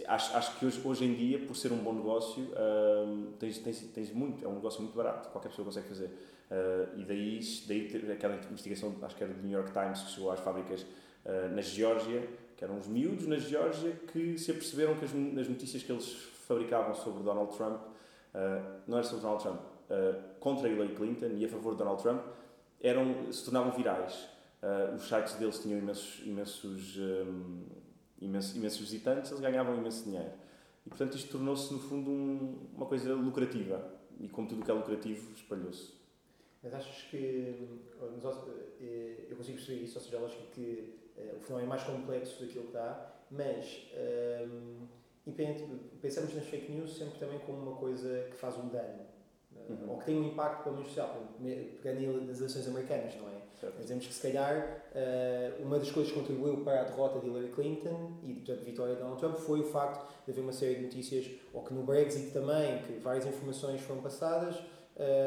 acho, 0.07 0.37
acho 0.37 0.57
que 0.57 0.65
hoje, 0.65 0.81
hoje 0.85 1.05
em 1.05 1.13
dia, 1.13 1.39
por 1.39 1.55
ser 1.55 1.71
um 1.73 1.77
bom 1.79 1.93
negócio, 1.93 2.43
um, 2.43 3.33
tens, 3.39 3.57
tens, 3.57 3.81
tens 3.93 4.13
muito, 4.13 4.45
é 4.45 4.47
um 4.47 4.55
negócio 4.55 4.81
muito 4.81 4.95
barato, 4.95 5.29
qualquer 5.29 5.49
pessoa 5.49 5.65
consegue 5.65 5.87
fazer. 5.89 6.05
Uh, 6.05 6.99
e 6.99 7.03
daí, 7.03 7.39
daí 7.67 8.11
aquela 8.11 8.35
investigação, 8.35 8.95
acho 9.01 9.15
que 9.15 9.23
era 9.23 9.33
do 9.33 9.41
New 9.41 9.51
York 9.51 9.71
Times, 9.73 10.01
que 10.01 10.11
chegou 10.11 10.31
às 10.31 10.39
fábricas 10.39 10.83
uh, 11.25 11.53
na 11.53 11.61
Geórgia, 11.61 12.27
que 12.55 12.63
eram 12.63 12.77
uns 12.77 12.87
miúdos 12.87 13.27
na 13.27 13.37
Geórgia 13.37 13.91
que 14.11 14.37
se 14.37 14.51
aperceberam 14.51 14.95
que 14.95 15.05
as, 15.05 15.11
as 15.11 15.49
notícias 15.49 15.83
que 15.83 15.91
eles 15.91 16.11
fabricavam 16.47 16.93
sobre 16.95 17.23
Donald 17.23 17.55
Trump, 17.55 17.81
uh, 17.81 18.81
não 18.87 18.97
era 18.97 19.05
sobre 19.05 19.23
Donald 19.23 19.43
Trump, 19.43 19.59
contra 20.39 20.69
Hillary 20.69 20.95
Clinton 20.95 21.31
e 21.35 21.43
a 21.43 21.49
favor 21.49 21.73
de 21.73 21.79
Donald 21.79 22.01
Trump, 22.01 22.21
eram, 22.81 23.29
se 23.29 23.43
tornavam 23.43 23.73
virais. 23.73 24.25
Uh, 24.61 24.95
os 24.95 25.07
sites 25.07 25.33
deles 25.35 25.59
tinham 25.59 25.79
imensos, 25.79 26.21
imensos, 26.25 26.97
um, 26.97 27.65
imensos, 28.19 28.55
imensos 28.55 28.79
visitantes, 28.79 29.31
eles 29.31 29.41
ganhavam 29.41 29.75
imenso 29.75 30.03
dinheiro. 30.03 30.31
E, 30.85 30.89
portanto, 30.89 31.15
isto 31.15 31.31
tornou-se, 31.31 31.73
no 31.73 31.79
fundo, 31.79 32.11
um, 32.11 32.67
uma 32.75 32.85
coisa 32.85 33.13
lucrativa. 33.13 33.99
E, 34.19 34.29
como 34.29 34.47
tudo 34.47 34.61
o 34.61 34.65
que 34.65 34.69
é 34.69 34.73
lucrativo, 34.73 35.33
espalhou-se. 35.33 35.93
Mas 36.63 36.73
achas 36.75 37.03
que. 37.09 37.79
Eh, 38.79 39.25
eu 39.29 39.35
consigo 39.35 39.57
perceber 39.57 39.83
isso, 39.83 39.97
ou 39.97 40.03
seja, 40.03 40.19
lógico 40.19 40.43
que 40.51 40.93
uh, 41.17 41.37
o 41.37 41.39
fenómeno 41.39 41.65
é 41.65 41.69
mais 41.69 41.83
complexo 41.83 42.41
daquilo 42.41 42.67
que 42.67 42.73
dá, 42.73 43.13
mas. 43.31 43.87
Um, 44.47 44.87
pensamos 46.01 46.33
nas 46.33 46.45
fake 46.45 46.71
news 46.71 46.97
sempre 46.97 47.19
também 47.19 47.39
como 47.39 47.59
uma 47.59 47.77
coisa 47.77 48.27
que 48.29 48.37
faz 48.37 48.57
um 48.57 48.69
dano. 48.69 49.05
Uhum. 49.69 49.91
Ou 49.91 49.97
que 49.97 50.05
tem 50.05 50.19
um 50.19 50.27
impacto, 50.27 50.63
pelo 50.63 50.75
menos, 50.75 50.89
social. 50.89 51.17
Pegando 51.81 52.27
das 52.27 52.39
eleições 52.39 52.67
americanas, 52.67 53.15
não 53.15 53.29
é? 53.29 53.41
Certo. 53.61 53.79
Dizemos 53.79 54.07
que 54.07 54.13
se 54.13 54.21
calhar 54.23 54.81
eh, 54.95 55.53
uma 55.59 55.77
das 55.77 55.91
coisas 55.91 56.11
que 56.11 56.19
contribuiu 56.19 56.63
para 56.63 56.81
a 56.81 56.83
derrota 56.85 57.19
de 57.19 57.27
Hillary 57.27 57.49
Clinton 57.49 58.13
e 58.23 58.33
portanto, 58.33 58.59
a 58.59 58.63
vitória 58.63 58.95
de 58.95 59.01
Donald 59.01 59.19
Trump 59.19 59.35
foi 59.35 59.59
o 59.59 59.65
facto 59.65 60.11
de 60.25 60.31
haver 60.31 60.41
uma 60.41 60.51
série 60.51 60.75
de 60.75 60.81
notícias, 60.85 61.29
ou 61.53 61.61
que 61.61 61.71
no 61.71 61.83
Brexit 61.83 62.31
também, 62.31 62.81
que 62.81 62.93
várias 62.93 63.23
informações 63.27 63.79
foram 63.81 64.01
passadas, 64.01 64.55
uh, 64.55 64.63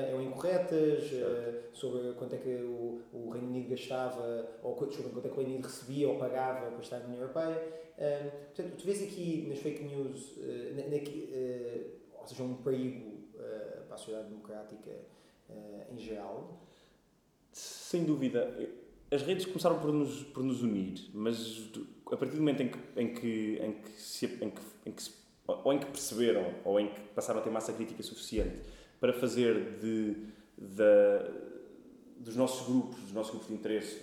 eram 0.08 0.20
incorretas, 0.20 1.12
uh, 1.12 1.62
sobre 1.72 2.12
quanto 2.14 2.34
é 2.34 2.38
que 2.38 2.56
o, 2.56 3.02
o 3.12 3.30
Reino 3.30 3.46
Unido 3.46 3.70
gastava, 3.70 4.48
ou 4.64 4.76
sobre 4.90 5.12
quanto 5.12 5.26
é 5.26 5.28
que 5.28 5.34
o 5.34 5.36
Reino 5.36 5.52
Unido 5.52 5.66
recebia 5.66 6.08
ou 6.08 6.18
pagava 6.18 6.72
para 6.72 6.80
estar 6.80 6.98
na 6.98 7.04
União 7.04 7.20
Europeia. 7.20 7.62
Uh, 7.96 8.30
portanto, 8.46 8.76
tu 8.78 8.84
vês 8.84 9.00
aqui 9.00 9.46
nas 9.48 9.60
fake 9.60 9.84
news, 9.84 10.38
na, 10.74 10.82
na, 10.82 12.20
ou 12.20 12.26
seja, 12.26 12.42
um 12.42 12.54
perigo 12.54 13.13
para 13.94 13.96
a 13.96 13.98
sociedade 13.98 14.28
democrática 14.28 14.90
em 15.92 15.98
geral, 15.98 16.60
sem 17.52 18.04
dúvida. 18.04 18.56
As 19.10 19.22
redes 19.22 19.46
começaram 19.46 19.78
por 19.78 19.92
nos, 19.92 20.24
por 20.24 20.42
nos 20.42 20.62
unir, 20.62 21.10
mas 21.14 21.70
a 22.10 22.16
partir 22.16 22.34
do 22.34 22.38
momento 22.38 22.62
em 22.62 22.68
que, 22.68 22.78
em 22.96 23.14
que, 23.14 23.58
em 23.62 23.72
que, 23.72 23.90
se, 24.00 24.26
em 24.26 24.50
que, 24.50 24.60
em 24.86 24.92
que 24.92 25.02
se, 25.02 25.12
ou 25.46 25.72
em 25.72 25.78
que 25.78 25.86
perceberam, 25.86 26.54
ou 26.64 26.80
em 26.80 26.88
que 26.88 27.00
passaram 27.14 27.40
a 27.40 27.42
ter 27.42 27.50
massa 27.50 27.72
crítica 27.72 28.02
suficiente 28.02 28.58
para 28.98 29.12
fazer 29.12 29.78
de, 29.78 30.14
de, 30.58 30.84
dos 32.18 32.34
nossos 32.34 32.66
grupos, 32.66 33.00
dos 33.02 33.12
nossos 33.12 33.30
grupos 33.30 33.48
de 33.48 33.54
interesse, 33.54 34.00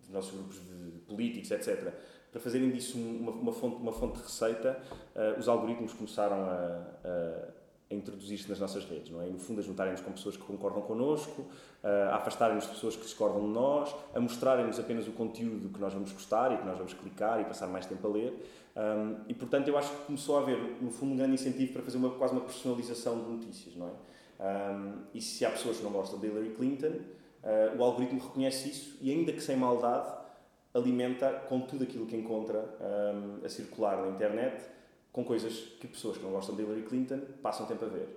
dos 0.00 0.10
nossos 0.10 0.32
grupos 0.32 0.56
de 0.56 0.98
políticos, 1.06 1.50
etc., 1.50 1.92
para 2.32 2.40
fazerem 2.40 2.68
disso 2.72 2.98
uma, 2.98 3.30
uma, 3.30 3.52
fonte, 3.52 3.76
uma 3.76 3.92
fonte 3.92 4.16
de 4.16 4.24
receita, 4.24 4.82
uh, 5.14 5.38
os 5.38 5.46
algoritmos 5.46 5.92
começaram 5.92 6.34
a, 6.34 6.98
a 7.04 7.63
a 7.90 7.94
introduzir-se 7.94 8.48
nas 8.48 8.58
nossas 8.58 8.84
redes, 8.84 9.10
não 9.10 9.20
é? 9.20 9.28
E, 9.28 9.30
no 9.30 9.38
fundo, 9.38 9.60
a 9.60 9.62
juntarem-nos 9.62 10.00
com 10.00 10.12
pessoas 10.12 10.36
que 10.36 10.42
concordam 10.42 10.82
connosco, 10.82 11.44
a 11.82 12.16
afastarem-nos 12.16 12.64
de 12.64 12.70
pessoas 12.70 12.96
que 12.96 13.02
discordam 13.02 13.42
de 13.42 13.48
nós, 13.48 13.94
a 14.14 14.20
mostrarem-nos 14.20 14.80
apenas 14.80 15.06
o 15.06 15.12
conteúdo 15.12 15.68
que 15.68 15.78
nós 15.78 15.92
vamos 15.92 16.10
gostar 16.12 16.52
e 16.52 16.56
que 16.56 16.64
nós 16.64 16.78
vamos 16.78 16.94
clicar 16.94 17.40
e 17.40 17.44
passar 17.44 17.66
mais 17.66 17.84
tempo 17.86 18.06
a 18.06 18.10
ler. 18.10 18.32
Um, 18.76 19.16
e, 19.28 19.34
portanto, 19.34 19.68
eu 19.68 19.78
acho 19.78 19.90
que 19.90 20.06
começou 20.06 20.36
a 20.36 20.40
haver, 20.40 20.58
no 20.80 20.90
fundo, 20.90 21.12
um 21.12 21.16
grande 21.16 21.34
incentivo 21.34 21.74
para 21.74 21.82
fazer 21.82 21.96
uma, 21.96 22.10
quase 22.10 22.32
uma 22.32 22.42
personalização 22.42 23.22
de 23.22 23.30
notícias, 23.30 23.76
não 23.76 23.88
é? 23.88 23.92
Um, 24.40 25.02
e 25.14 25.20
se 25.20 25.44
há 25.44 25.50
pessoas 25.50 25.76
que 25.76 25.84
não 25.84 25.92
gostam 25.92 26.18
de 26.18 26.26
Hillary 26.26 26.50
Clinton, 26.50 26.88
uh, 26.88 27.78
o 27.78 27.84
algoritmo 27.84 28.20
reconhece 28.20 28.68
isso 28.68 28.98
e, 29.00 29.12
ainda 29.12 29.32
que 29.32 29.40
sem 29.40 29.56
maldade, 29.56 30.12
alimenta 30.74 31.30
com 31.48 31.60
tudo 31.60 31.84
aquilo 31.84 32.04
que 32.04 32.16
encontra 32.16 32.58
um, 32.58 33.44
a 33.44 33.48
circular 33.48 33.96
na 34.02 34.08
internet 34.08 34.73
com 35.14 35.24
coisas 35.24 35.54
que 35.80 35.86
pessoas 35.86 36.18
que 36.18 36.24
não 36.24 36.32
gostam 36.32 36.56
de 36.56 36.62
Hillary 36.62 36.82
Clinton 36.82 37.20
passam 37.40 37.64
tempo 37.66 37.84
a 37.84 37.88
ver. 37.88 38.08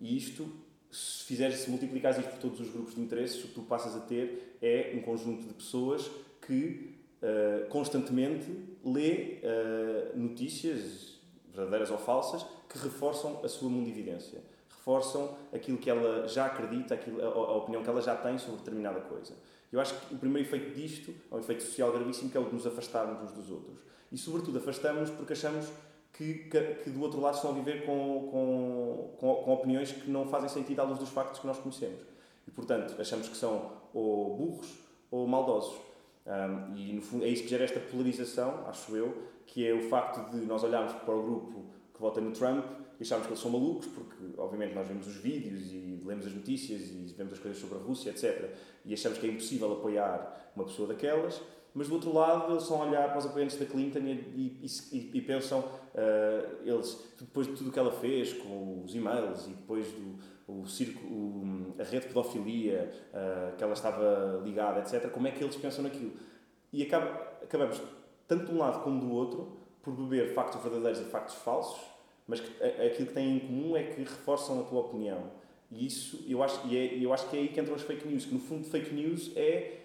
E 0.00 0.16
isto 0.16 0.50
se 0.90 1.22
fizeres, 1.24 1.58
se 1.58 1.68
multiplicares 1.68 2.18
isto 2.18 2.30
por 2.30 2.38
todos 2.38 2.60
os 2.60 2.70
grupos 2.70 2.94
de 2.94 3.02
interesses, 3.02 3.44
o 3.44 3.48
que 3.48 3.54
tu 3.54 3.62
passas 3.62 3.94
a 3.94 4.00
ter 4.00 4.56
é 4.62 4.94
um 4.96 5.02
conjunto 5.02 5.46
de 5.46 5.52
pessoas 5.52 6.10
que 6.40 6.96
uh, 7.22 7.68
constantemente 7.68 8.50
lê 8.82 9.40
uh, 9.42 10.18
notícias, 10.18 11.20
verdadeiras 11.54 11.90
ou 11.90 11.98
falsas, 11.98 12.46
que 12.66 12.78
reforçam 12.78 13.44
a 13.44 13.48
sua 13.48 13.68
mundividência. 13.68 14.40
Reforçam 14.70 15.36
aquilo 15.52 15.76
que 15.76 15.90
ela 15.90 16.26
já 16.26 16.46
acredita, 16.46 16.94
aquilo, 16.94 17.20
a, 17.20 17.26
a 17.26 17.56
opinião 17.58 17.82
que 17.82 17.90
ela 17.90 18.00
já 18.00 18.16
tem 18.16 18.38
sobre 18.38 18.60
determinada 18.60 19.00
coisa. 19.00 19.34
Eu 19.70 19.80
acho 19.80 19.94
que 20.00 20.14
o 20.14 20.18
primeiro 20.18 20.48
efeito 20.48 20.74
disto 20.74 21.14
é 21.30 21.34
um 21.34 21.40
efeito 21.40 21.62
social 21.62 21.92
gravíssimo, 21.92 22.30
que 22.30 22.38
é 22.38 22.40
o 22.40 22.46
de 22.46 22.54
nos 22.54 22.66
afastarmos 22.66 23.22
uns 23.22 23.32
dos 23.32 23.50
outros. 23.50 23.76
E, 24.10 24.16
sobretudo, 24.16 24.56
afastamos 24.56 25.10
porque 25.10 25.34
achamos 25.34 25.66
que, 26.12 26.34
que, 26.84 26.90
do 26.90 27.00
outro 27.02 27.20
lado 27.20 27.36
estão 27.36 27.50
a 27.50 27.54
viver 27.54 27.86
com, 27.86 28.28
com, 28.30 29.14
com, 29.18 29.34
com, 29.44 29.52
opiniões 29.52 29.92
que 29.92 30.10
não 30.10 30.26
fazem 30.26 30.48
sentido 30.48 30.80
à 30.80 30.82
luz 30.82 30.98
dos 30.98 31.08
factos 31.10 31.38
que 31.38 31.46
nós 31.46 31.58
conhecemos. 31.58 32.00
E, 32.46 32.50
portanto, 32.50 32.94
achamos 33.00 33.28
que 33.28 33.36
são 33.36 33.72
ou 33.94 34.36
burros 34.36 34.78
ou 35.10 35.26
maldosos. 35.26 35.76
Um, 36.26 36.76
e, 36.76 36.92
no 36.92 37.00
fundo, 37.00 37.24
é 37.24 37.28
isso 37.28 37.44
que 37.44 37.48
gera 37.48 37.64
esta 37.64 37.80
polarização, 37.80 38.66
acho 38.66 38.94
eu, 38.96 39.16
que 39.46 39.66
é 39.66 39.72
o 39.72 39.88
facto 39.88 40.30
de 40.30 40.44
nós 40.44 40.62
olharmos 40.62 40.92
para 40.92 41.14
o 41.14 41.22
grupo 41.22 41.66
que 41.94 42.00
vota 42.00 42.20
no 42.20 42.32
Trump 42.32 42.64
e 42.98 43.02
acharmos 43.02 43.26
que 43.26 43.32
eles 43.32 43.40
são 43.40 43.50
malucos, 43.50 43.86
porque, 43.86 44.16
obviamente, 44.36 44.74
nós 44.74 44.86
vemos 44.86 45.06
os 45.06 45.16
vídeos 45.16 45.72
e 45.72 46.00
lemos 46.04 46.26
as 46.26 46.34
notícias 46.34 46.80
e 46.90 47.14
vemos 47.16 47.34
as 47.34 47.38
coisas 47.38 47.60
sobre 47.60 47.78
a 47.78 47.80
Rússia, 47.80 48.10
etc. 48.10 48.54
E 48.84 48.92
achamos 48.92 49.18
que 49.18 49.26
é 49.26 49.30
impossível 49.30 49.72
apoiar 49.72 50.52
uma 50.54 50.64
pessoa 50.64 50.88
daquelas 50.88 51.40
mas 51.74 51.88
do 51.88 51.94
outro 51.94 52.12
lado 52.12 52.52
eles 52.52 52.64
são 52.64 52.82
a 52.82 52.86
olhar 52.86 53.08
para 53.08 53.18
os 53.18 53.26
apoiantes 53.26 53.56
da 53.56 53.66
Clinton 53.66 54.00
e, 54.00 54.12
e, 54.62 54.66
e, 54.92 55.10
e 55.14 55.20
pensam, 55.20 55.64
uh, 55.98 56.68
eles, 56.68 57.12
depois 57.18 57.46
de 57.46 57.54
tudo 57.54 57.70
o 57.70 57.72
que 57.72 57.78
ela 57.78 57.92
fez, 57.92 58.32
com 58.32 58.82
os 58.84 58.94
e-mails 58.94 59.46
e 59.46 59.50
depois 59.50 59.86
do 59.92 60.38
o 60.48 60.66
circo, 60.66 61.06
o, 61.06 61.74
a 61.78 61.82
rede 61.82 62.06
de 62.06 62.06
pedofilia 62.08 62.90
uh, 63.12 63.54
que 63.54 63.62
ela 63.62 63.74
estava 63.74 64.40
ligada, 64.42 64.80
etc., 64.80 65.10
como 65.10 65.28
é 65.28 65.30
que 65.30 65.44
eles 65.44 65.56
pensam 65.56 65.84
naquilo? 65.84 66.12
E 66.72 66.82
acaba, 66.82 67.06
acabamos, 67.42 67.82
tanto 68.26 68.46
de 68.46 68.52
um 68.52 68.58
lado 68.58 68.82
como 68.82 68.98
do 68.98 69.12
outro, 69.12 69.58
por 69.82 69.92
beber 69.92 70.32
factos 70.32 70.62
verdadeiros 70.62 71.00
e 71.00 71.04
factos 71.04 71.34
falsos, 71.34 71.78
mas 72.26 72.40
que, 72.40 72.64
aquilo 72.64 73.08
que 73.08 73.14
têm 73.14 73.36
em 73.36 73.40
comum 73.40 73.76
é 73.76 73.82
que 73.84 74.00
reforçam 74.00 74.60
a 74.60 74.64
tua 74.64 74.80
opinião. 74.80 75.30
E 75.70 75.86
isso, 75.86 76.24
eu 76.26 76.42
acho, 76.42 76.66
e 76.66 76.76
é, 76.76 77.04
eu 77.04 77.12
acho 77.12 77.28
que 77.28 77.36
é 77.36 77.40
aí 77.40 77.48
que 77.48 77.60
entram 77.60 77.74
as 77.74 77.82
fake 77.82 78.08
news, 78.08 78.24
que 78.24 78.32
no 78.32 78.40
fundo 78.40 78.64
fake 78.64 78.94
news 78.94 79.30
é 79.36 79.80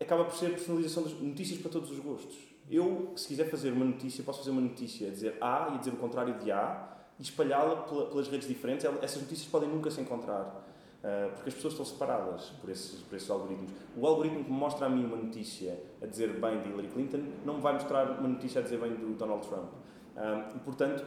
acaba 0.00 0.24
por 0.24 0.34
ser 0.34 0.50
personalização 0.50 1.04
das 1.04 1.12
notícias 1.12 1.60
para 1.60 1.70
todos 1.70 1.90
os 1.90 2.00
gostos. 2.00 2.36
Eu, 2.70 3.12
se 3.16 3.28
quiser 3.28 3.50
fazer 3.50 3.72
uma 3.72 3.84
notícia, 3.84 4.24
posso 4.24 4.38
fazer 4.38 4.50
uma 4.50 4.60
notícia 4.60 5.10
dizer 5.10 5.36
A 5.40 5.72
e 5.74 5.78
dizer 5.78 5.92
o 5.92 5.96
contrário 5.96 6.34
de 6.38 6.50
A 6.50 6.88
e 7.18 7.22
espalhá-la 7.22 7.82
pelas 7.82 8.28
redes 8.28 8.48
diferentes. 8.48 8.84
Essas 9.02 9.22
notícias 9.22 9.48
podem 9.48 9.68
nunca 9.68 9.90
se 9.90 10.00
encontrar. 10.00 10.62
Uh, 11.04 11.30
porque 11.34 11.50
as 11.50 11.54
pessoas 11.54 11.74
estão 11.74 11.84
separadas 11.84 12.44
por 12.62 12.70
esses, 12.70 13.02
por 13.02 13.14
esses 13.14 13.28
algoritmos. 13.28 13.70
O 13.94 14.06
algoritmo 14.06 14.42
que 14.42 14.50
me 14.50 14.56
mostra 14.56 14.86
a 14.86 14.88
mim 14.88 15.04
uma 15.04 15.18
notícia 15.18 15.78
a 16.00 16.06
dizer 16.06 16.40
bem 16.40 16.62
de 16.62 16.70
Hillary 16.70 16.88
Clinton 16.88 17.20
não 17.44 17.56
me 17.56 17.60
vai 17.60 17.74
mostrar 17.74 18.18
uma 18.18 18.28
notícia 18.28 18.60
a 18.60 18.64
dizer 18.64 18.78
bem 18.78 18.94
do 18.94 19.14
Donald 19.14 19.46
Trump. 19.46 19.70
Uh, 20.16 20.56
e, 20.56 20.58
portanto, 20.60 21.04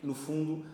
no 0.00 0.14
fundo, 0.14 0.64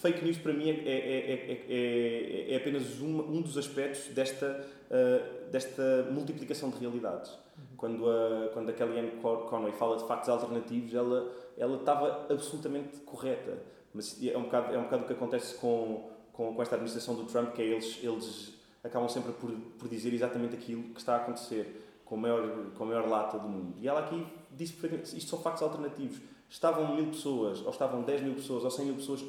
fake 0.00 0.24
news 0.24 0.38
para 0.38 0.54
mim 0.54 0.70
é, 0.70 0.72
é, 0.72 1.66
é, 1.68 2.52
é 2.54 2.56
apenas 2.56 3.00
um, 3.00 3.20
um 3.20 3.42
dos 3.42 3.58
aspectos 3.58 4.08
desta, 4.14 4.66
uh, 4.90 5.50
desta 5.50 6.08
multiplicação 6.10 6.70
de 6.70 6.78
realidades. 6.78 7.43
Quando, 7.84 8.08
a, 8.08 8.48
quando 8.54 8.70
a 8.70 8.72
Kellyanne 8.72 9.20
Conway 9.20 9.72
fala 9.72 9.98
de 9.98 10.04
factos 10.08 10.30
alternativos, 10.30 10.94
ela, 10.94 11.30
ela 11.54 11.76
estava 11.76 12.26
absolutamente 12.30 12.96
correta. 13.00 13.58
Mas 13.92 14.16
é 14.24 14.38
um 14.38 14.44
bocado, 14.44 14.74
é 14.74 14.78
um 14.78 14.84
bocado 14.84 15.02
o 15.02 15.06
que 15.06 15.12
acontece 15.12 15.54
com, 15.56 16.08
com, 16.32 16.54
com 16.54 16.62
esta 16.62 16.76
administração 16.76 17.14
do 17.14 17.24
Trump, 17.24 17.52
que 17.52 17.60
é 17.60 17.66
eles, 17.66 18.02
eles 18.02 18.54
acabam 18.82 19.06
sempre 19.06 19.32
por, 19.34 19.50
por 19.78 19.86
dizer 19.86 20.14
exatamente 20.14 20.54
aquilo 20.54 20.94
que 20.94 20.98
está 20.98 21.16
a 21.16 21.16
acontecer 21.18 22.00
com 22.06 22.14
a 22.14 22.18
maior, 22.18 22.70
com 22.74 22.84
a 22.84 22.86
maior 22.86 23.06
lata 23.06 23.38
do 23.38 23.46
mundo. 23.46 23.74
E 23.78 23.86
ela 23.86 24.00
aqui 24.00 24.26
disse 24.50 24.72
perfeitamente, 24.72 25.18
isto 25.18 25.28
são 25.28 25.38
factos 25.40 25.62
alternativos. 25.62 26.22
Estavam 26.48 26.96
mil 26.96 27.08
pessoas, 27.08 27.60
ou 27.60 27.68
estavam 27.68 28.00
10 28.00 28.22
mil 28.22 28.34
pessoas, 28.34 28.64
ou 28.64 28.70
100 28.70 28.86
mil 28.86 28.94
pessoas, 28.94 29.22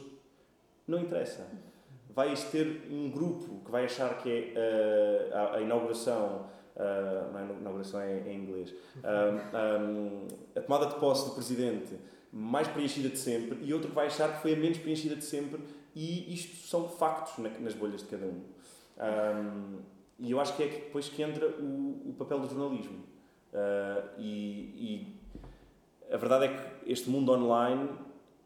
não 0.88 1.00
interessa. 1.00 1.46
Vais 2.10 2.42
ter 2.46 2.88
um 2.90 3.12
grupo 3.12 3.66
que 3.66 3.70
vai 3.70 3.84
achar 3.84 4.18
que 4.20 4.30
é 4.32 4.54
uh, 4.56 5.36
a, 5.36 5.56
a, 5.58 5.62
inauguração, 5.62 6.46
uh, 6.76 7.32
não, 7.34 7.40
a 7.40 7.60
inauguração 7.60 8.00
é 8.00 8.20
em 8.28 8.44
inglês, 8.44 8.72
uh, 8.72 9.82
um, 9.82 10.28
a 10.56 10.62
tomada 10.62 10.88
de 10.88 10.96
posse 10.96 11.30
do 11.30 11.36
presidente 11.36 11.96
mais 12.32 12.68
preenchida 12.68 13.10
de 13.10 13.18
sempre, 13.18 13.58
e 13.62 13.74
outro 13.74 13.90
que 13.90 13.96
vai 13.96 14.08
achar 14.08 14.34
que 14.34 14.42
foi 14.42 14.54
a 14.54 14.58
menos 14.58 14.78
preenchida 14.78 15.16
de 15.16 15.24
sempre, 15.24 15.62
e 15.96 16.34
isto 16.34 16.68
são 16.68 16.90
factos 16.90 17.38
na, 17.38 17.50
nas 17.60 17.74
bolhas 17.74 18.02
de 18.02 18.08
cada 18.08 18.26
um. 18.26 18.42
um 19.00 19.80
e 20.20 20.32
eu 20.32 20.40
acho 20.40 20.56
que 20.56 20.64
é 20.64 20.68
depois 20.68 21.08
que 21.08 21.22
entra 21.22 21.48
o, 21.48 22.10
o 22.10 22.16
papel 22.18 22.40
do 22.40 22.48
jornalismo. 22.48 23.04
Uh, 23.54 24.10
e, 24.18 25.16
e, 26.10 26.14
a 26.14 26.18
verdade 26.18 26.46
é 26.46 26.48
que 26.50 26.92
este 26.92 27.10
mundo 27.10 27.32
online 27.32 27.90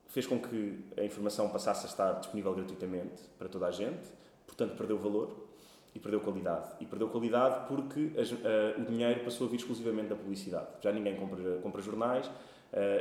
fez 0.06 0.26
com 0.26 0.40
que 0.40 0.80
a 0.98 1.04
informação 1.04 1.50
passasse 1.50 1.86
a 1.86 1.90
estar 1.90 2.14
disponível 2.14 2.54
gratuitamente 2.54 3.24
para 3.38 3.50
toda 3.50 3.68
a 3.68 3.72
gente, 3.72 4.08
portanto 4.46 4.76
perdeu 4.76 4.98
valor 4.98 5.49
e 5.94 6.00
perdeu 6.00 6.20
qualidade. 6.20 6.68
E 6.80 6.86
perdeu 6.86 7.10
qualidade 7.10 7.68
porque 7.68 8.12
as, 8.20 8.32
uh, 8.32 8.38
o 8.78 8.86
dinheiro 8.86 9.24
passou 9.24 9.48
a 9.48 9.50
vir 9.50 9.58
exclusivamente 9.58 10.10
da 10.10 10.16
publicidade. 10.16 10.68
Já 10.82 10.92
ninguém 10.92 11.16
compra, 11.16 11.58
compra 11.58 11.82
jornais, 11.82 12.28
uh, 12.28 12.32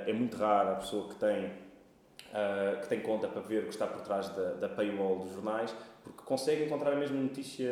é 0.06 0.12
muito 0.12 0.36
raro 0.36 0.70
a 0.70 0.74
pessoa 0.76 1.08
que 1.08 1.14
tem, 1.16 1.46
uh, 1.46 2.80
que 2.80 2.88
tem 2.88 3.00
conta 3.00 3.28
para 3.28 3.40
ver 3.42 3.64
o 3.64 3.66
que 3.66 3.72
está 3.72 3.86
por 3.86 4.00
trás 4.00 4.28
da, 4.30 4.52
da 4.52 4.68
paywall 4.68 5.18
dos 5.18 5.32
jornais, 5.32 5.74
porque 6.02 6.22
consegue 6.24 6.64
encontrar 6.64 6.92
a 6.92 6.96
mesma 6.96 7.20
notícia 7.20 7.70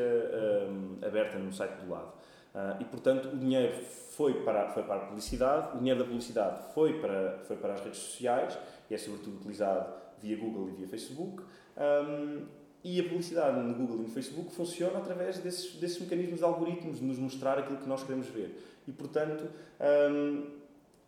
aberta 1.07 1.38
no 1.38 1.50
site 1.50 1.72
do 1.81 1.90
lado. 1.90 2.12
e 2.79 2.85
portanto 2.85 3.31
o 3.33 3.37
dinheiro 3.38 3.72
foi 4.16 4.42
para, 4.42 4.68
foi 4.68 4.83
para 4.83 4.96
a 4.96 5.00
publicidade, 5.00 5.76
o 5.76 5.79
dinheiro 5.79 6.00
da 6.00 6.05
publicidade 6.05 6.72
foi 6.74 7.00
para, 7.00 7.38
foi 7.46 7.57
para 7.57 7.74
as 7.74 7.81
redes 7.81 7.98
sociais 7.98 8.59
e 8.90 8.94
é 8.94 8.98
sobretudo 8.98 9.37
utilizado 9.37 9.90
via 10.20 10.37
Google 10.37 10.68
e 10.70 10.72
via 10.72 10.88
Facebook. 10.88 11.42
Um, 11.76 12.46
e 12.84 13.00
a 13.00 13.04
publicidade 13.04 13.58
no 13.58 13.74
Google 13.74 13.96
e 13.96 14.02
no 14.02 14.08
Facebook 14.08 14.54
funciona 14.54 14.98
através 14.98 15.38
desses, 15.38 15.74
desses 15.76 16.00
mecanismos 16.00 16.38
de 16.38 16.44
algoritmos 16.44 16.98
de 16.98 17.04
nos 17.04 17.18
mostrar 17.18 17.58
aquilo 17.58 17.78
que 17.78 17.88
nós 17.88 18.02
queremos 18.02 18.28
ver. 18.28 18.56
E, 18.86 18.92
portanto, 18.92 19.48
um, 20.10 20.44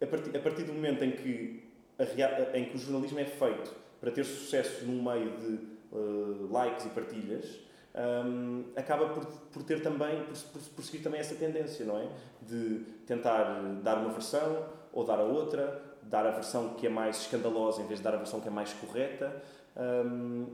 a, 0.02 0.06
partir, 0.06 0.36
a 0.36 0.40
partir 0.40 0.64
do 0.64 0.72
momento 0.72 1.04
em 1.04 1.12
que, 1.12 1.64
a, 1.98 2.58
em 2.58 2.64
que 2.64 2.76
o 2.76 2.78
jornalismo 2.78 3.20
é 3.20 3.24
feito 3.24 3.74
para 4.00 4.10
ter 4.10 4.24
sucesso 4.24 4.84
num 4.84 5.02
meio 5.02 5.36
de 5.36 5.58
uh, 5.92 6.52
likes 6.52 6.86
e 6.86 6.88
partilhas, 6.90 7.60
um, 7.94 8.64
acaba 8.76 9.08
por, 9.08 9.26
por 9.26 9.62
ter 9.62 9.82
também, 9.82 10.22
por, 10.24 10.36
por, 10.36 10.62
por 10.62 10.84
seguir 10.84 11.02
também 11.02 11.20
essa 11.20 11.34
tendência, 11.34 11.84
não 11.84 11.98
é? 11.98 12.08
De 12.42 12.80
tentar 13.06 13.60
dar 13.82 13.98
uma 13.98 14.10
versão 14.10 14.66
ou 14.92 15.04
dar 15.04 15.18
a 15.18 15.24
outra, 15.24 15.82
dar 16.02 16.26
a 16.26 16.30
versão 16.30 16.74
que 16.74 16.86
é 16.86 16.90
mais 16.90 17.20
escandalosa 17.22 17.82
em 17.82 17.86
vez 17.86 18.00
de 18.00 18.04
dar 18.04 18.14
a 18.14 18.18
versão 18.18 18.40
que 18.40 18.48
é 18.48 18.50
mais 18.50 18.72
correta. 18.72 19.42
Um, 19.76 20.46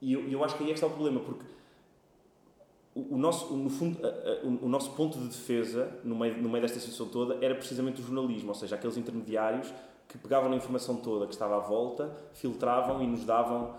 e 0.00 0.12
eu, 0.12 0.28
eu, 0.28 0.44
acho 0.44 0.56
que 0.56 0.64
aí 0.64 0.70
é 0.70 0.72
que 0.72 0.78
está 0.78 0.86
o 0.86 0.90
problema, 0.90 1.20
porque 1.20 1.44
o, 2.94 3.14
o 3.14 3.18
nosso, 3.18 3.54
no 3.54 3.70
fundo, 3.70 3.98
o, 4.44 4.66
o, 4.66 4.68
nosso 4.68 4.92
ponto 4.92 5.18
de 5.18 5.28
defesa 5.28 5.98
no 6.04 6.16
meio, 6.16 6.40
no 6.40 6.48
meio 6.48 6.62
desta 6.62 6.78
situação 6.78 7.08
toda 7.08 7.44
era 7.44 7.54
precisamente 7.54 8.00
o 8.00 8.04
jornalismo, 8.04 8.48
ou 8.48 8.54
seja, 8.54 8.76
aqueles 8.76 8.96
intermediários 8.96 9.72
que 10.08 10.16
pegavam 10.16 10.52
a 10.52 10.56
informação 10.56 10.96
toda 10.96 11.26
que 11.26 11.32
estava 11.32 11.56
à 11.56 11.60
volta, 11.60 12.10
filtravam 12.32 13.02
e 13.02 13.06
nos 13.06 13.24
davam 13.24 13.74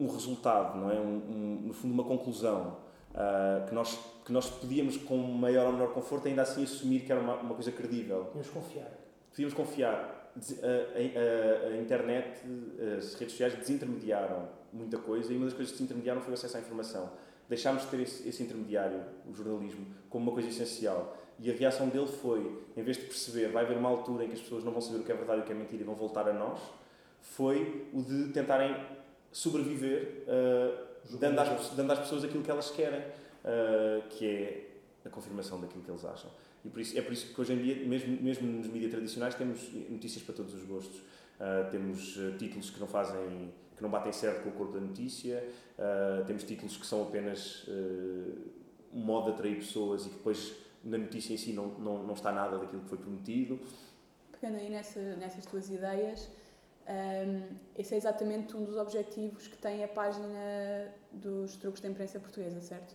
um 0.00 0.06
resultado, 0.06 0.78
não 0.78 0.90
é? 0.90 0.94
Um, 0.94 1.16
um, 1.16 1.62
no 1.66 1.74
fundo, 1.74 1.92
uma 1.92 2.04
conclusão 2.04 2.76
uh, 3.10 3.66
que, 3.66 3.74
nós, 3.74 3.98
que 4.24 4.32
nós 4.32 4.48
podíamos, 4.48 4.96
com 4.96 5.16
maior 5.16 5.66
ou 5.66 5.72
menor 5.72 5.92
conforto, 5.92 6.28
ainda 6.28 6.42
assim 6.42 6.62
assumir 6.62 7.00
que 7.00 7.12
era 7.12 7.20
uma, 7.20 7.34
uma 7.34 7.54
coisa 7.54 7.72
credível. 7.72 8.24
Podíamos 8.26 8.48
confiar 8.48 8.98
podíamos 9.38 9.54
confiar. 9.54 10.16
A, 10.36 11.68
a, 11.68 11.74
a, 11.74 11.76
internet, 11.78 12.42
as 12.96 13.14
redes 13.14 13.32
sociais 13.32 13.54
desintermediaram 13.54 14.48
muita 14.72 14.98
coisa 14.98 15.32
e 15.32 15.36
uma 15.36 15.46
das 15.46 15.54
coisas 15.54 15.72
que 15.72 15.78
desintermediaram 15.78 16.20
foi 16.20 16.32
o 16.32 16.34
acesso 16.34 16.56
à 16.56 16.60
informação. 16.60 17.10
Deixámos 17.48 17.82
de 17.82 17.88
ter 17.88 18.00
esse, 18.00 18.28
esse 18.28 18.42
intermediário, 18.42 19.00
o 19.26 19.34
jornalismo, 19.34 19.86
como 20.10 20.26
uma 20.26 20.32
coisa 20.32 20.48
essencial. 20.48 21.16
E 21.40 21.50
a 21.50 21.54
reação 21.54 21.88
dele 21.88 22.06
foi, 22.06 22.64
em 22.76 22.82
vez 22.82 22.96
de 22.96 23.04
perceber, 23.04 23.48
vai 23.48 23.64
haver 23.64 23.76
uma 23.76 23.88
altura 23.88 24.24
em 24.24 24.28
que 24.28 24.34
as 24.34 24.40
pessoas 24.40 24.64
não 24.64 24.72
vão 24.72 24.80
saber 24.80 24.98
o 24.98 25.04
que 25.04 25.12
é 25.12 25.14
verdade 25.14 25.40
e 25.40 25.42
o 25.42 25.46
que 25.46 25.52
é 25.52 25.54
mentira 25.54 25.82
e 25.82 25.86
vão 25.86 25.94
voltar 25.94 26.28
a 26.28 26.32
nós, 26.32 26.60
foi 27.20 27.86
o 27.92 28.02
de 28.02 28.32
tentarem 28.32 28.76
sobreviver 29.32 30.24
uh, 30.26 31.16
dando, 31.16 31.38
às, 31.38 31.70
dando 31.70 31.92
às 31.92 31.98
pessoas 32.00 32.24
aquilo 32.24 32.42
que 32.42 32.50
elas 32.50 32.70
querem, 32.70 33.00
uh, 33.00 34.08
que 34.10 34.26
é 34.26 34.70
a 35.04 35.10
confirmação 35.10 35.60
daquilo 35.60 35.82
que 35.82 35.90
eles 35.90 36.04
acham. 36.04 36.30
E 36.64 36.68
por 36.68 36.80
isso, 36.80 36.98
é 36.98 37.02
por 37.02 37.12
isso 37.12 37.32
que 37.32 37.40
hoje 37.40 37.52
em 37.52 37.62
dia, 37.62 37.86
mesmo, 37.86 38.20
mesmo 38.20 38.46
nos 38.46 38.66
mídias 38.66 38.90
tradicionais, 38.90 39.34
temos 39.34 39.72
notícias 39.88 40.22
para 40.22 40.34
todos 40.34 40.54
os 40.54 40.64
gostos. 40.64 40.98
Uh, 40.98 41.70
temos 41.70 42.18
títulos 42.36 42.68
que 42.70 42.80
não 42.80 42.88
fazem, 42.88 43.52
que 43.78 43.82
não 43.82 43.90
batem 43.90 44.12
certo 44.12 44.42
com 44.42 44.50
o 44.50 44.52
corpo 44.52 44.74
da 44.74 44.80
notícia, 44.80 45.42
uh, 45.78 46.24
temos 46.26 46.44
títulos 46.44 46.76
que 46.76 46.86
são 46.86 47.02
apenas 47.02 47.66
um 48.92 49.00
modo 49.00 49.26
de 49.26 49.30
atrair 49.32 49.56
pessoas 49.56 50.04
e 50.04 50.10
que 50.10 50.16
depois 50.16 50.54
na 50.84 50.98
notícia 50.98 51.32
em 51.32 51.36
si 51.38 51.52
não, 51.52 51.68
não, 51.78 52.02
não 52.02 52.14
está 52.14 52.30
nada 52.30 52.58
daquilo 52.58 52.82
que 52.82 52.88
foi 52.88 52.98
prometido. 52.98 53.58
Pegando 54.32 54.58
aí 54.58 54.68
nessa, 54.68 55.00
nessas 55.16 55.46
tuas 55.46 55.70
ideias, 55.70 56.28
Um, 56.88 57.54
esse 57.76 57.92
é 57.92 57.98
exatamente 57.98 58.56
um 58.56 58.64
dos 58.64 58.78
objetivos 58.78 59.46
que 59.46 59.58
tem 59.58 59.84
a 59.84 59.88
página 59.88 60.90
dos 61.12 61.54
truques 61.56 61.82
da 61.82 61.88
imprensa 61.88 62.18
portuguesa, 62.18 62.62
certo? 62.62 62.92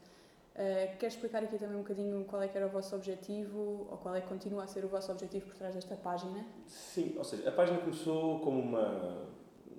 Uh, 0.55 0.97
quer 0.97 1.07
explicar 1.07 1.43
aqui 1.43 1.59
também 1.59 1.75
um 1.75 1.83
bocadinho 1.83 2.25
qual 2.25 2.41
é 2.41 2.47
que 2.47 2.57
era 2.57 2.65
o 2.65 2.69
vosso 2.71 2.95
objetivo 2.95 3.87
ou 3.91 3.97
qual 3.97 4.15
é 4.15 4.21
que 4.21 4.27
continua 4.27 4.63
a 4.63 4.67
ser 4.67 4.83
o 4.83 4.87
vosso 4.87 5.11
objetivo 5.11 5.45
por 5.45 5.55
trás 5.55 5.75
desta 5.75 5.95
página? 5.95 6.43
Sim, 6.65 7.13
ou 7.19 7.23
seja, 7.23 7.47
a 7.47 7.51
página 7.51 7.77
começou 7.77 8.39
como 8.39 8.59
uma, 8.59 9.27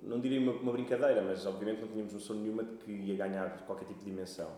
não 0.05 0.19
diria 0.19 0.39
uma, 0.39 0.53
uma 0.53 0.71
brincadeira, 0.71 1.21
mas 1.21 1.45
obviamente 1.45 1.81
não 1.81 1.87
tínhamos 1.87 2.13
noção 2.13 2.35
nenhuma 2.35 2.63
de 2.63 2.75
que 2.77 2.91
ia 2.91 3.15
ganhar 3.15 3.49
qualquer 3.65 3.85
tipo 3.85 3.99
de 3.99 4.05
dimensão. 4.05 4.49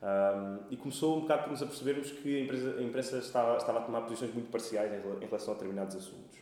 Um, 0.00 0.58
e 0.70 0.76
começou 0.76 1.18
um 1.18 1.20
bocado 1.22 1.44
por 1.44 1.50
nos 1.50 1.62
apercebermos 1.62 2.12
que 2.12 2.36
a, 2.36 2.44
empresa, 2.44 2.78
a 2.78 2.82
imprensa 2.82 3.18
estava, 3.18 3.56
estava 3.56 3.78
a 3.80 3.82
tomar 3.82 4.02
posições 4.02 4.32
muito 4.32 4.50
parciais 4.50 4.92
em, 4.92 5.26
relação 5.26 5.52
a 5.52 5.54
determinados 5.54 5.96
assuntos. 5.96 6.38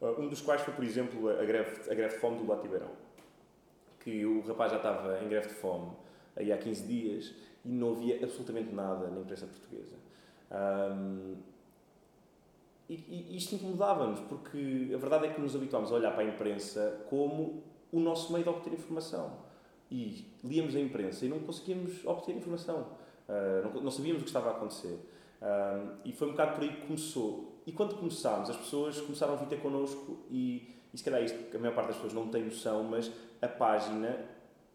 Uh, 0.00 0.20
um 0.20 0.28
dos 0.28 0.40
quais 0.40 0.60
foi, 0.62 0.74
por 0.74 0.84
exemplo, 0.84 1.30
a 1.30 1.44
greve, 1.44 1.90
a 1.90 1.94
greve 1.94 2.14
de 2.14 2.20
fome 2.20 2.38
do 2.38 2.46
Latibeirão. 2.46 2.90
Que 4.00 4.24
o 4.24 4.40
rapaz 4.46 4.72
já 4.72 4.78
estava 4.78 5.22
em 5.22 5.28
greve 5.28 5.48
de 5.48 5.54
fome 5.54 5.92
aí 6.36 6.52
há 6.52 6.58
15 6.58 6.86
dias 6.86 7.34
e 7.64 7.68
não 7.68 7.92
havia 7.92 8.22
absolutamente 8.22 8.74
nada 8.74 9.08
na 9.08 9.20
imprensa 9.20 9.46
portuguesa. 9.46 9.96
Um, 10.50 11.36
e, 12.88 13.28
e 13.30 13.36
isto 13.36 13.54
incomodava-nos, 13.54 14.20
porque 14.20 14.90
a 14.92 14.98
verdade 14.98 15.26
é 15.26 15.28
que 15.32 15.40
nos 15.40 15.54
habituámos 15.54 15.92
a 15.92 15.94
olhar 15.94 16.12
para 16.12 16.22
a 16.22 16.26
imprensa 16.26 17.04
como 17.08 17.62
o 17.92 18.00
nosso 18.00 18.32
meio 18.32 18.44
de 18.44 18.50
obter 18.50 18.72
informação 18.72 19.50
e 19.90 20.24
líamos 20.44 20.76
a 20.76 20.80
imprensa 20.80 21.26
e 21.26 21.28
não 21.28 21.40
conseguíamos 21.40 22.04
obter 22.04 22.36
informação. 22.36 22.86
Uh, 23.28 23.74
não, 23.74 23.82
não, 23.82 23.90
sabíamos 23.90 24.22
o 24.22 24.24
que 24.24 24.30
estava 24.30 24.50
a 24.50 24.52
acontecer. 24.52 24.98
Uh, 25.40 25.96
e 26.04 26.12
foi 26.12 26.28
um 26.28 26.30
bocado 26.32 26.54
por 26.54 26.62
aí 26.62 26.70
que 26.70 26.86
começou. 26.86 27.60
E 27.66 27.72
quando 27.72 27.96
começámos, 27.96 28.50
as 28.50 28.56
pessoas 28.56 29.00
começaram 29.00 29.34
a 29.34 29.36
vir 29.36 29.48
ter 29.48 29.60
connosco 29.60 30.18
e, 30.30 30.68
e 30.92 30.98
se 30.98 31.04
calhar 31.04 31.22
isto, 31.22 31.38
a 31.54 31.58
maior 31.58 31.74
parte 31.74 31.88
das 31.88 31.96
pessoas 31.96 32.12
não 32.12 32.28
tem 32.28 32.44
noção, 32.44 32.84
mas 32.84 33.10
a 33.42 33.48
página 33.48 34.26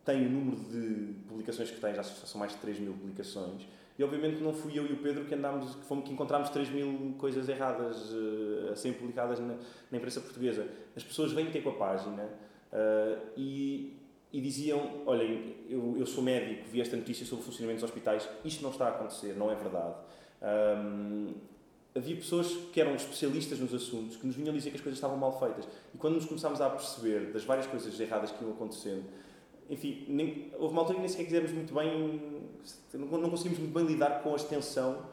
tem 0.04 0.26
o 0.26 0.30
número 0.30 0.58
de 0.58 1.14
publicações 1.28 1.72
que 1.72 1.80
tem, 1.80 1.96
já 1.96 2.04
são 2.04 2.40
mais 2.40 2.52
de 2.52 2.60
3 2.60 2.80
mil 2.80 2.94
publicações. 2.94 3.68
E 3.98 4.04
obviamente 4.04 4.42
não 4.42 4.54
fui 4.54 4.78
eu 4.78 4.86
e 4.86 4.92
o 4.92 4.98
Pedro 4.98 5.26
que 5.26 5.34
andámos, 5.34 5.74
que, 5.76 5.86
fomos, 5.86 6.06
que 6.06 6.14
encontramos 6.14 6.50
3 6.50 6.70
mil 6.70 7.16
coisas 7.18 7.48
erradas 7.48 8.12
uh, 8.12 8.72
a 8.74 8.76
serem 8.76 8.98
publicadas 8.98 9.40
na, 9.40 9.56
na 9.90 9.98
imprensa 9.98 10.20
portuguesa. 10.20 10.68
As 10.96 11.04
pessoas 11.04 11.32
vêm 11.32 11.50
ter 11.50 11.62
com 11.62 11.70
a 11.70 11.76
página 11.76 12.30
uh, 12.76 13.22
e, 13.38 13.98
e 14.32 14.42
diziam: 14.42 15.02
Olhem, 15.06 15.56
eu, 15.70 15.96
eu 15.98 16.06
sou 16.06 16.24
médico, 16.24 16.68
vi 16.70 16.82
esta 16.82 16.96
notícia 16.98 17.26
sobre 17.26 17.44
o 17.44 17.46
funcionamento 17.46 17.82
dos 17.82 17.90
hospitais, 17.90 18.28
isto 18.44 18.62
não 18.62 18.72
está 18.72 18.88
a 18.88 18.90
acontecer, 18.90 19.34
não 19.38 19.50
é 19.50 19.56
verdade. 19.56 19.96
Um, 20.42 21.34
havia 21.96 22.16
pessoas 22.18 22.48
que 22.74 22.82
eram 22.82 22.94
especialistas 22.96 23.60
nos 23.60 23.74
assuntos 23.74 24.18
que 24.18 24.28
nos 24.28 24.36
vinham 24.36 24.54
dizer 24.54 24.70
que 24.70 24.76
as 24.76 24.82
coisas 24.82 24.98
estavam 24.98 25.18
mal 25.18 25.40
feitas. 25.40 25.66
E 25.94 25.98
quando 25.98 26.16
nos 26.16 26.26
começámos 26.26 26.60
a 26.60 26.70
perceber 26.70 27.32
das 27.32 27.46
várias 27.46 27.66
coisas 27.66 27.98
erradas 28.00 28.32
que 28.32 28.44
iam 28.44 28.52
acontecendo, 28.52 29.06
enfim, 29.70 30.06
nem, 30.08 30.52
houve 30.60 30.74
uma 30.74 30.82
altura 30.82 30.96
que 30.96 31.02
nem 31.02 31.10
sequer 31.10 31.26
quisemos 31.26 31.52
muito 31.52 31.74
bem, 31.74 32.22
não, 32.94 33.18
não 33.18 33.30
conseguimos 33.30 33.60
muito 33.60 33.74
bem 33.74 33.86
lidar 33.86 34.22
com 34.22 34.34
a 34.34 34.36
extensão 34.36 35.06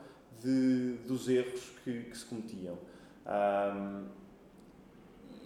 de, 0.43 0.95
dos 1.07 1.29
erros 1.29 1.63
que, 1.85 2.03
que 2.03 2.19
se 2.19 2.25
cometiam. 2.25 2.77
Um, 3.25 4.05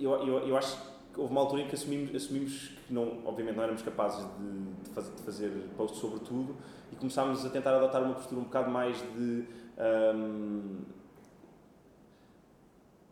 eu, 0.01 0.11
eu, 0.27 0.49
eu 0.49 0.57
acho 0.57 0.77
houve 1.17 1.33
uma 1.33 1.41
altura 1.41 1.63
em 1.63 1.69
que 1.69 1.75
assumimos, 1.75 2.15
assumimos 2.15 2.71
que 2.87 2.93
não, 2.93 3.25
obviamente 3.25 3.57
não 3.57 3.63
éramos 3.63 3.83
capazes 3.83 4.25
de, 4.39 4.85
de, 4.85 4.91
fazer, 4.91 5.11
de 5.13 5.23
fazer 5.23 5.69
posts 5.77 6.01
sobre 6.01 6.21
tudo 6.21 6.57
e 6.93 6.97
começámos 6.97 7.45
a 7.45 7.51
tentar 7.51 7.75
adotar 7.75 8.03
uma 8.03 8.15
postura 8.15 8.41
um 8.41 8.45
bocado 8.45 8.71
mais 8.71 8.97
de 8.99 9.45
um, 9.79 10.81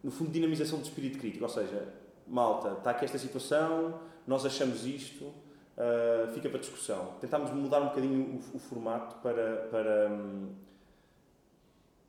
no 0.03 0.11
fundo 0.11 0.31
dinamização 0.31 0.79
do 0.79 0.85
espírito 0.85 1.19
crítico, 1.19 1.45
ou 1.45 1.51
seja, 1.51 1.89
malta, 2.27 2.73
está 2.79 2.91
aqui 2.91 3.07
esta 3.07 3.19
situação, 3.19 3.99
nós 4.27 4.45
achamos 4.45 4.85
isto, 4.85 5.25
uh, 5.25 6.31
fica 6.35 6.51
para 6.51 6.59
discussão. 6.59 7.15
Tentámos 7.23 7.51
mudar 7.53 7.81
um 7.81 7.89
bocadinho 7.89 8.41
o, 8.53 8.57
o 8.57 8.59
formato 8.59 9.17
para, 9.23 9.67
para, 9.71 10.11
um, 10.11 10.51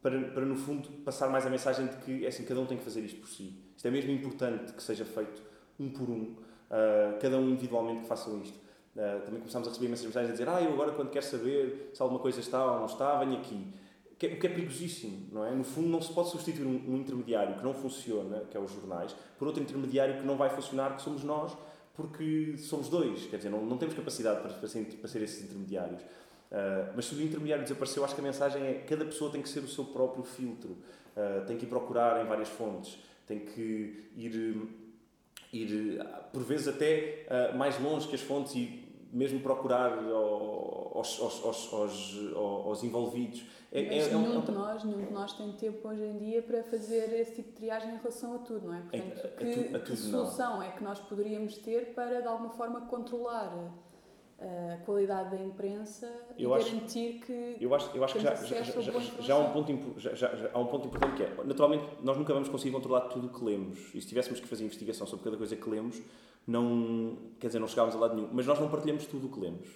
para, 0.02 0.22
para, 0.30 0.46
no 0.46 0.58
fundo, 0.58 0.90
passar 1.04 1.30
mais 1.30 1.46
a 1.46 1.50
mensagem 1.50 1.88
de 1.88 1.96
que 1.98 2.26
é 2.26 2.28
assim, 2.28 2.44
cada 2.44 2.60
um 2.60 2.66
tem 2.66 2.78
que 2.78 2.84
fazer 2.84 3.00
isto 3.00 3.22
por 3.22 3.30
si. 3.30 3.58
Isto 3.78 3.88
é 3.88 3.92
mesmo 3.92 4.12
importante 4.12 4.74
que 4.74 4.84
seja 4.84 5.06
feito 5.06 5.42
um 5.80 5.90
por 5.90 6.10
um, 6.10 6.22
uh, 6.24 7.20
cada 7.20 7.38
um 7.38 7.50
individualmente 7.50 8.02
que 8.02 8.08
façam 8.08 8.42
isto. 8.42 8.58
Uh, 8.96 9.22
também 9.26 9.40
começámos 9.40 9.68
a 9.68 9.72
receber 9.72 9.90
mensagens 9.90 10.30
a 10.30 10.32
dizer 10.32 10.48
ah, 10.48 10.62
eu 10.62 10.72
agora 10.72 10.94
quando 10.94 11.10
quero 11.10 11.26
saber 11.26 11.92
se 11.94 12.02
alguma 12.02 12.20
coisa 12.20 12.40
está 12.40 12.74
ou 12.74 12.80
não 12.80 12.86
está, 12.86 13.18
venho 13.20 13.38
aqui. 13.38 13.74
O 14.12 14.16
que, 14.18 14.28
é, 14.28 14.36
que 14.38 14.48
é 14.48 14.50
perigosíssimo, 14.50 15.28
não 15.34 15.46
é? 15.46 15.52
No 15.52 15.66
fundo 15.66 15.90
não 15.90 16.02
se 16.02 16.14
pode 16.14 16.30
substituir 16.30 16.66
um, 16.66 16.94
um, 16.94 16.96
intermediário 16.96 17.58
que 17.58 17.64
não 17.64 17.74
funciona, 17.74 18.46
que 18.50 18.56
é 18.56 18.60
os 18.60 18.72
jornais, 18.72 19.14
por 19.38 19.46
outro 19.46 19.62
intermediário 19.62 20.16
que 20.16 20.26
não 20.26 20.38
vai 20.38 20.50
funcionar, 20.50 20.96
que 20.96 21.02
somos 21.02 21.22
nós, 21.26 21.52
porque 21.94 22.56
somos 22.58 22.88
dois. 22.88 23.26
Quer 23.26 23.38
dizer, 23.38 23.50
não, 23.50 23.66
não 23.66 23.78
temos 23.78 23.94
capacidade 23.94 24.40
para, 24.40 24.54
para, 24.54 24.68
ser, 24.70 24.86
para 24.86 25.10
ser 25.10 25.22
esses 25.22 25.44
intermediários. 25.44 26.02
Uh, 26.02 26.94
mas 26.96 27.06
se 27.06 27.16
o 27.16 27.22
intermediário 27.22 27.64
desapareceu, 27.64 28.06
acho 28.06 28.16
que 28.16 28.22
a 28.22 28.24
mensagem 28.24 28.64
é 28.64 28.74
cada 28.88 29.04
pessoa 29.04 29.30
tem 29.30 29.42
que 29.42 29.50
ser 29.50 29.60
o 29.60 29.68
seu 29.68 29.84
próprio 29.84 30.24
filtro, 30.24 30.78
uh, 31.18 31.46
tem 31.46 31.58
que 31.58 31.66
ir 31.66 31.68
procurar 31.68 32.24
em 32.24 32.28
várias 32.28 32.48
fontes, 32.48 32.98
tem 33.28 33.40
que 33.40 34.12
ir 34.16 34.32
ir, 35.64 36.06
por 36.32 36.44
vezes, 36.44 36.68
até 36.68 37.26
uh, 37.54 37.58
mais 37.58 37.80
longe 37.80 38.08
que 38.08 38.16
as 38.16 38.22
fontes 38.22 38.56
e 38.56 38.86
mesmo 39.12 39.40
procurar 39.40 39.98
aos, 39.98 41.20
aos, 41.22 41.46
aos, 41.46 41.74
aos, 41.74 42.34
aos 42.36 42.84
envolvidos. 42.84 43.46
É, 43.72 43.82
é, 43.82 43.98
é, 44.00 44.14
nenhum, 44.14 44.42
de 44.42 44.52
nós, 44.52 44.84
nenhum 44.84 45.06
de 45.06 45.14
nós 45.14 45.34
tem 45.34 45.52
tempo 45.54 45.88
hoje 45.88 46.04
em 46.04 46.18
dia 46.18 46.42
para 46.42 46.64
fazer 46.64 47.14
esse 47.14 47.36
tipo 47.36 47.50
de 47.50 47.56
triagem 47.56 47.94
em 47.94 47.98
relação 47.98 48.36
a 48.36 48.38
tudo, 48.40 48.68
não 48.68 48.74
é? 48.74 48.82
Portanto, 48.82 49.22
a, 49.24 49.28
a, 49.28 49.32
que, 49.32 49.76
a 49.76 49.80
tudo, 49.80 49.84
que 49.84 49.98
solução 49.98 50.56
não. 50.56 50.64
é 50.64 50.72
que 50.72 50.84
nós 50.84 51.00
poderíamos 51.00 51.58
ter 51.58 51.94
para, 51.94 52.22
de 52.22 52.28
alguma 52.28 52.50
forma, 52.50 52.82
controlar 52.82 53.54
a 54.40 54.78
qualidade 54.86 55.32
da 55.32 55.42
imprensa 55.42 56.12
eu 56.38 56.52
e 56.52 56.54
acho, 56.54 56.66
garantir 56.66 57.20
que 57.26 57.58
eu 57.60 57.74
acho, 57.74 57.96
eu 57.96 58.04
acho 58.04 58.16
que 58.16 58.20
já, 58.20 58.36
já, 58.36 58.62
já, 58.64 58.92
já, 59.22 59.34
há 59.34 59.40
um 59.40 59.52
ponto, 59.54 59.94
já, 59.98 60.14
já, 60.14 60.50
há 60.54 60.60
um 60.60 60.66
ponto 60.66 60.88
importante 60.88 61.16
que 61.16 61.24
é 61.24 61.44
naturalmente 61.46 61.86
nós 62.04 62.18
nunca 62.18 62.34
vamos 62.34 62.50
conseguir 62.50 62.72
controlar 62.74 63.02
tudo 63.02 63.28
o 63.28 63.30
que 63.30 63.44
lemos. 63.44 63.96
E 63.96 64.02
se 64.02 64.08
tivéssemos 64.08 64.42
que 64.42 64.48
fazer 64.48 64.66
investigação 64.66 65.08
sobre 65.08 65.24
cada 65.24 65.38
coisa 65.38 65.56
que 65.56 65.70
lemos 65.70 66.02
não 66.46 67.18
quer 67.40 67.48
dizer 67.48 67.60
não 67.60 67.68
chegávamos 67.68 67.96
a 67.96 68.00
lado 68.00 68.16
nenhum. 68.16 68.30
Mas 68.32 68.46
nós 68.46 68.60
não 68.60 68.70
partilhamos 68.70 69.06
tudo 69.06 69.28
o 69.28 69.30
que 69.30 69.40
lemos. 69.40 69.70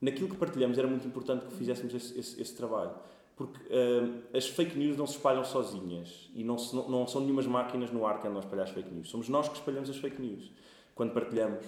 Naquilo 0.00 0.28
que 0.28 0.36
partilhamos 0.36 0.78
era 0.78 0.86
muito 0.86 1.06
importante 1.06 1.46
que 1.46 1.54
fizéssemos 1.54 1.94
esse, 1.94 2.18
esse, 2.18 2.40
esse 2.40 2.54
trabalho. 2.54 2.92
Porque 3.36 3.58
uh, 3.72 4.36
as 4.36 4.46
fake 4.48 4.76
news 4.78 4.96
não 4.96 5.06
se 5.06 5.14
espalham 5.14 5.44
sozinhas. 5.44 6.30
E 6.34 6.44
não, 6.44 6.58
se, 6.58 6.74
não, 6.76 6.88
não 6.88 7.06
são 7.06 7.20
nenhumas 7.20 7.46
máquinas 7.46 7.90
no 7.90 8.06
ar 8.06 8.20
que 8.20 8.28
andam 8.28 8.40
a 8.40 8.44
espalhar 8.44 8.64
as 8.64 8.70
fake 8.70 8.90
news. 8.90 9.08
Somos 9.08 9.28
nós 9.28 9.48
que 9.48 9.56
espalhamos 9.56 9.88
as 9.88 9.96
fake 9.96 10.20
news. 10.20 10.52
Quando 10.94 11.12
partilhamos 11.12 11.64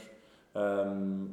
um, 0.54 1.28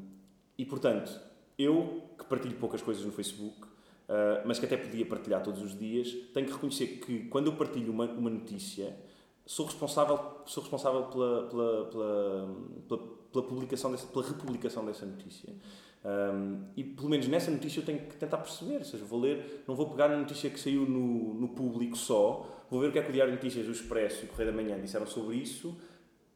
e 0.57 0.65
portanto, 0.65 1.19
eu 1.57 2.03
que 2.17 2.25
partilho 2.25 2.55
poucas 2.55 2.81
coisas 2.81 3.05
no 3.05 3.11
Facebook, 3.11 3.63
uh, 3.63 4.45
mas 4.45 4.59
que 4.59 4.65
até 4.65 4.77
podia 4.77 5.05
partilhar 5.05 5.43
todos 5.43 5.61
os 5.61 5.77
dias, 5.77 6.11
tenho 6.33 6.45
que 6.45 6.53
reconhecer 6.53 6.87
que 6.99 7.25
quando 7.25 7.47
eu 7.47 7.53
partilho 7.53 7.91
uma, 7.91 8.05
uma 8.05 8.29
notícia, 8.29 8.97
sou 9.45 9.65
responsável, 9.65 10.19
sou 10.45 10.61
responsável 10.63 11.03
pela, 11.03 11.47
pela, 11.47 11.85
pela, 11.85 12.55
pela, 12.87 13.01
pela 13.31 13.45
publicação 13.45 13.91
dessa, 13.91 14.07
pela 14.07 14.25
republicação 14.25 14.85
dessa 14.85 15.05
notícia. 15.05 15.53
Um, 16.05 16.63
e 16.77 16.83
pelo 16.83 17.09
menos 17.09 17.27
nessa 17.27 17.51
notícia 17.51 17.81
eu 17.81 17.85
tenho 17.85 17.99
que 17.99 18.15
tentar 18.15 18.37
perceber, 18.37 18.77
ou 18.77 18.83
seja, 18.85 19.03
vou 19.03 19.19
ler, 19.19 19.63
não 19.67 19.75
vou 19.75 19.89
pegar 19.89 20.07
na 20.07 20.17
notícia 20.17 20.49
que 20.49 20.59
saiu 20.59 20.85
no, 20.85 21.33
no 21.33 21.49
público 21.49 21.97
só, 21.97 22.65
vou 22.69 22.79
ver 22.79 22.87
o 22.87 22.91
que 22.91 22.99
é 22.99 23.01
que 23.01 23.09
o 23.09 23.13
Diário 23.13 23.33
de 23.33 23.37
Notícias, 23.37 23.67
o 23.67 23.71
Expresso 23.71 24.23
e 24.23 24.25
o 24.25 24.29
Correio 24.29 24.51
da 24.51 24.55
Manhã 24.55 24.79
disseram 24.79 25.05
sobre 25.05 25.35
isso, 25.35 25.77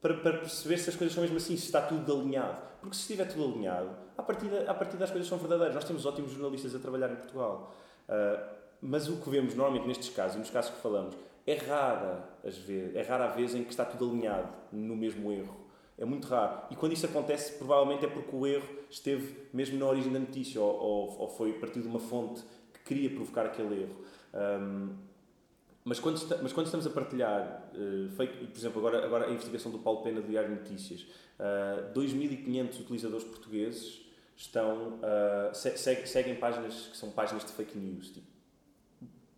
para, 0.01 0.15
para 0.15 0.37
perceber 0.39 0.77
se 0.77 0.89
as 0.89 0.95
coisas 0.95 1.13
são 1.13 1.21
mesmo 1.21 1.37
assim, 1.37 1.55
se 1.55 1.65
está 1.65 1.81
tudo 1.81 2.11
alinhado. 2.11 2.57
Porque 2.79 2.95
se 2.95 3.01
estiver 3.01 3.25
tudo 3.25 3.53
alinhado, 3.53 3.89
a 4.17 4.23
partir, 4.23 4.49
a 4.67 4.73
partir 4.73 4.97
das 4.97 5.11
coisas 5.11 5.29
são 5.29 5.37
verdadeiras. 5.37 5.75
Nós 5.75 5.83
temos 5.83 6.05
ótimos 6.05 6.31
jornalistas 6.31 6.75
a 6.75 6.79
trabalhar 6.79 7.11
em 7.11 7.15
Portugal. 7.15 7.75
Uh, 8.09 8.61
mas 8.81 9.07
o 9.07 9.17
que 9.17 9.29
vemos 9.29 9.53
normalmente 9.53 9.87
nestes 9.87 10.09
casos, 10.09 10.37
e 10.37 10.39
nos 10.39 10.49
casos 10.49 10.71
que 10.71 10.81
falamos, 10.81 11.15
é 11.45 11.53
rara, 11.53 12.27
as 12.43 12.57
vezes, 12.57 12.95
é 12.95 13.01
rara 13.03 13.25
a 13.25 13.27
vez 13.27 13.53
em 13.53 13.63
que 13.63 13.69
está 13.69 13.85
tudo 13.85 14.09
alinhado 14.09 14.49
no 14.71 14.95
mesmo 14.95 15.31
erro. 15.31 15.55
É 15.97 16.05
muito 16.05 16.27
raro. 16.27 16.63
E 16.71 16.75
quando 16.75 16.93
isso 16.93 17.05
acontece, 17.05 17.59
provavelmente 17.59 18.03
é 18.03 18.07
porque 18.07 18.35
o 18.35 18.47
erro 18.47 18.67
esteve 18.89 19.35
mesmo 19.53 19.77
na 19.77 19.85
origem 19.85 20.11
da 20.11 20.19
notícia 20.19 20.59
ou, 20.59 20.73
ou, 20.75 21.19
ou 21.19 21.27
foi 21.27 21.51
a 21.51 21.59
partir 21.59 21.79
de 21.79 21.87
uma 21.87 21.99
fonte 21.99 22.43
que 22.73 22.79
queria 22.83 23.09
provocar 23.11 23.45
aquele 23.45 23.83
erro. 23.83 23.95
Um, 24.33 24.95
mas 25.83 25.99
quando, 25.99 26.17
está, 26.17 26.37
mas 26.41 26.53
quando 26.53 26.67
estamos 26.67 26.85
a 26.85 26.89
partilhar, 26.89 27.71
uh, 27.73 28.09
fake, 28.15 28.47
por 28.47 28.57
exemplo, 28.57 28.79
agora, 28.79 29.05
agora 29.05 29.27
a 29.27 29.31
investigação 29.31 29.71
do 29.71 29.79
Paulo 29.79 30.03
Pena 30.03 30.21
do 30.21 30.27
Diário 30.27 30.51
Notícias, 30.51 31.05
uh, 31.39 31.91
2.500 31.93 32.79
utilizadores 32.81 33.25
portugueses 33.25 34.01
estão, 34.37 34.99
uh, 34.99 35.53
se, 35.53 35.75
seguem 36.05 36.35
páginas 36.35 36.87
que 36.87 36.97
são 36.97 37.09
páginas 37.09 37.45
de 37.45 37.51
fake 37.51 37.77
news. 37.77 38.09
Tipo, 38.09 38.27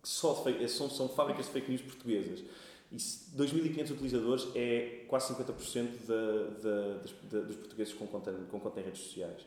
só 0.02 0.34
fake, 0.42 0.68
são, 0.68 0.90
são 0.90 1.08
fábricas 1.08 1.46
de 1.46 1.52
fake 1.52 1.70
news 1.70 1.82
portuguesas. 1.82 2.44
E 2.92 2.96
2.500 2.96 3.90
utilizadores 3.92 4.48
é 4.54 5.04
quase 5.08 5.34
50% 5.34 6.06
da, 6.06 7.40
dos 7.40 7.56
portugueses 7.56 7.94
com 7.94 8.06
conta, 8.06 8.32
com 8.50 8.60
conta 8.60 8.80
em 8.80 8.84
redes 8.84 9.00
sociais. 9.00 9.46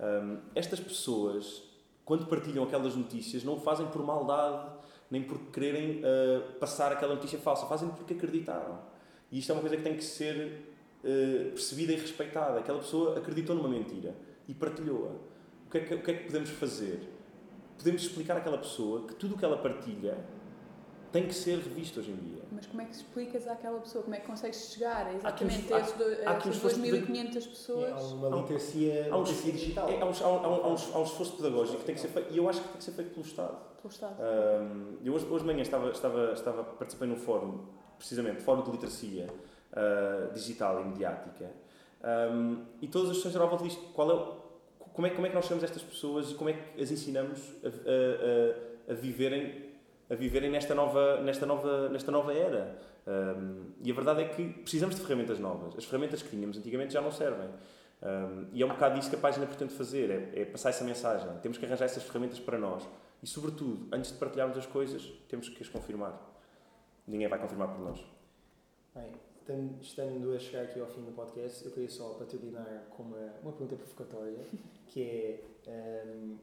Um, 0.00 0.38
estas 0.54 0.80
pessoas, 0.80 1.62
quando 2.04 2.26
partilham 2.26 2.64
aquelas 2.64 2.96
notícias, 2.96 3.44
não 3.44 3.54
o 3.54 3.60
fazem 3.60 3.86
por 3.88 4.02
maldade 4.02 4.79
nem 5.10 5.22
por 5.22 5.38
quererem 5.50 6.00
uh, 6.00 6.52
passar 6.58 6.92
aquela 6.92 7.14
notícia 7.14 7.38
falsa, 7.38 7.66
fazem 7.66 7.88
porque 7.88 8.14
acreditaram. 8.14 8.78
E 9.30 9.38
isto 9.38 9.50
é 9.50 9.54
uma 9.54 9.60
coisa 9.60 9.76
que 9.76 9.82
tem 9.82 9.96
que 9.96 10.04
ser 10.04 10.62
uh, 11.02 11.50
percebida 11.50 11.92
e 11.92 11.96
respeitada. 11.96 12.60
Aquela 12.60 12.78
pessoa 12.78 13.18
acreditou 13.18 13.56
numa 13.56 13.68
mentira 13.68 14.14
e 14.46 14.54
partilhou-a. 14.54 15.10
O 15.10 15.76
é 15.76 15.80
o 15.94 16.02
que 16.02 16.10
é 16.10 16.14
que 16.14 16.24
podemos 16.24 16.50
fazer? 16.50 17.00
Podemos 17.78 18.02
explicar 18.02 18.36
àquela 18.36 18.58
pessoa 18.58 19.06
que 19.06 19.14
tudo 19.14 19.34
o 19.34 19.38
que 19.38 19.44
ela 19.44 19.58
partilha 19.58 20.18
tem 21.12 21.26
que 21.26 21.34
ser 21.34 21.58
revisto 21.58 22.00
hoje 22.00 22.10
em 22.10 22.16
dia. 22.16 22.42
Mas 22.52 22.66
como 22.66 22.82
é 22.82 22.84
que 22.84 22.94
explicas 22.94 23.46
àquela 23.48 23.80
pessoa? 23.80 24.04
Como 24.04 24.14
é 24.14 24.20
que 24.20 24.26
consegues 24.26 24.72
chegar 24.72 25.12
exatamente 25.14 25.72
há, 25.72 25.76
a, 25.76 25.80
esses, 25.80 26.00
a 26.26 26.32
essas 26.32 26.78
2.500 26.78 27.32
pessoas? 27.48 27.88
É, 27.88 27.92
há 27.92 28.14
uma 28.14 28.36
literacia, 28.40 29.08
há 29.10 29.16
um, 29.16 29.20
literacia 29.22 29.52
digital. 29.52 29.88
É, 29.88 30.00
há, 30.00 30.04
um, 30.04 30.10
há, 30.10 30.28
um, 30.28 30.44
há, 30.44 30.68
um, 30.68 30.76
há 30.94 30.98
um 30.98 31.02
esforço 31.02 31.36
pedagógico 31.36 31.78
que 31.78 31.84
tem 31.84 31.94
que 31.94 32.00
ser 32.00 32.08
feito, 32.08 32.32
e 32.32 32.38
eu 32.38 32.48
acho 32.48 32.60
que 32.60 32.68
tem 32.68 32.76
que 32.76 32.84
ser 32.84 32.92
feito 32.92 33.10
pelo 33.10 33.26
Estado. 33.26 33.56
Pelo 33.82 33.92
Estado. 33.92 34.16
Um, 34.20 34.96
eu 35.04 35.14
hoje, 35.14 35.26
hoje 35.26 35.40
de 35.40 35.46
manhã 35.46 35.62
estava, 35.62 35.90
estava, 35.90 36.32
estava, 36.32 36.64
participei 36.64 37.08
num 37.08 37.16
fórum, 37.16 37.64
precisamente, 37.98 38.42
fórum 38.42 38.62
de 38.62 38.70
literacia 38.70 39.26
uh, 39.72 40.32
digital 40.32 40.80
e 40.80 40.84
mediática, 40.84 41.50
um, 42.32 42.64
e 42.80 42.86
todas 42.86 43.10
as 43.10 43.16
pessoas 43.16 43.34
eram 43.34 43.46
à 43.46 43.48
volta 43.48 43.64
disto. 43.64 43.82
Qual 43.92 44.10
é, 44.10 44.40
como, 44.92 45.06
é, 45.06 45.10
como 45.10 45.26
é 45.26 45.28
que 45.30 45.34
nós 45.34 45.44
chamamos 45.44 45.64
estas 45.64 45.82
pessoas 45.82 46.30
e 46.30 46.34
como 46.34 46.50
é 46.50 46.52
que 46.52 46.82
as 46.82 46.90
ensinamos 46.90 47.40
a, 47.64 47.68
a, 47.68 48.90
a, 48.90 48.92
a 48.92 48.94
viverem 48.94 49.69
a 50.10 50.14
viverem 50.16 50.50
nesta 50.50 50.74
nova, 50.74 51.20
nesta 51.20 51.46
nova, 51.46 51.88
nesta 51.88 52.10
nova 52.10 52.34
era. 52.34 52.76
Um, 53.06 53.70
e 53.80 53.90
a 53.92 53.94
verdade 53.94 54.22
é 54.22 54.28
que 54.28 54.44
precisamos 54.48 54.96
de 54.96 55.02
ferramentas 55.02 55.38
novas. 55.38 55.76
As 55.78 55.84
ferramentas 55.84 56.20
que 56.20 56.28
tínhamos 56.28 56.58
antigamente 56.58 56.92
já 56.92 57.00
não 57.00 57.12
servem. 57.12 57.48
Um, 58.02 58.46
e 58.52 58.60
é 58.60 58.66
um 58.66 58.70
bocado 58.70 58.98
isso 58.98 59.08
que 59.08 59.14
a 59.14 59.18
página 59.18 59.46
pretende 59.46 59.72
fazer, 59.72 60.10
é, 60.10 60.40
é, 60.40 60.44
passar 60.44 60.70
essa 60.70 60.82
mensagem. 60.82 61.30
Temos 61.42 61.58
que 61.58 61.64
arranjar 61.64 61.84
essas 61.84 62.02
ferramentas 62.02 62.40
para 62.40 62.58
nós. 62.58 62.82
E, 63.22 63.26
sobretudo, 63.26 63.86
antes 63.92 64.10
de 64.10 64.18
partilharmos 64.18 64.58
as 64.58 64.66
coisas, 64.66 65.02
temos 65.28 65.48
que 65.48 65.62
as 65.62 65.68
confirmar. 65.68 66.18
Ninguém 67.06 67.28
vai 67.28 67.38
confirmar 67.38 67.68
por 67.68 67.80
nós. 67.80 68.04
Bem, 68.94 69.12
estando 69.80 70.34
a 70.34 70.38
chegar 70.40 70.62
aqui 70.62 70.80
ao 70.80 70.88
fim 70.88 71.02
do 71.02 71.12
podcast, 71.12 71.64
eu 71.64 71.70
queria 71.70 71.88
só, 71.88 72.14
para 72.14 72.26
com 72.90 73.04
uma, 73.04 73.34
uma 73.42 73.52
pergunta 73.52 73.76
provocatória, 73.76 74.44
que 74.88 75.02
é... 75.02 75.40
Um, 75.68 76.36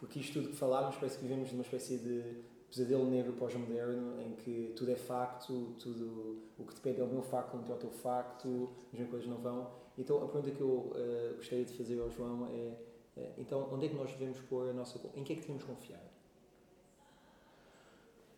porque 0.00 0.20
isto 0.20 0.34
tudo 0.34 0.50
que 0.50 0.56
falámos 0.56 0.96
parece 0.96 1.18
que 1.18 1.24
vivemos 1.24 1.50
numa 1.50 1.62
espécie 1.62 1.98
de 1.98 2.22
pesadelo 2.70 3.08
negro 3.08 3.32
pós-moderno 3.32 4.20
em 4.20 4.32
que 4.32 4.72
tudo 4.76 4.90
é 4.90 4.96
facto, 4.96 5.74
tudo 5.78 6.42
o 6.58 6.64
que 6.64 6.74
depende 6.74 7.00
é 7.00 7.04
o 7.04 7.06
meu 7.06 7.22
facto, 7.22 7.54
não 7.56 7.66
é 7.66 7.72
o 7.72 7.78
teu 7.78 7.90
facto, 7.90 8.70
as 8.92 9.08
coisas 9.08 9.28
não 9.28 9.38
vão. 9.38 9.70
Então 9.96 10.18
a 10.18 10.28
pergunta 10.28 10.50
que 10.50 10.60
eu 10.60 10.68
uh, 10.68 11.36
gostaria 11.36 11.64
de 11.64 11.72
fazer 11.72 12.00
ao 12.00 12.10
João 12.10 12.46
é 12.46 13.20
uh, 13.20 13.32
então 13.38 13.68
onde 13.72 13.86
é 13.86 13.88
que 13.88 13.96
nós 13.96 14.10
devemos 14.12 14.38
pôr 14.40 14.68
a 14.68 14.72
nossa 14.72 15.00
em 15.14 15.24
que 15.24 15.32
é 15.32 15.36
que 15.36 15.42
devemos 15.42 15.64
confiar? 15.64 16.02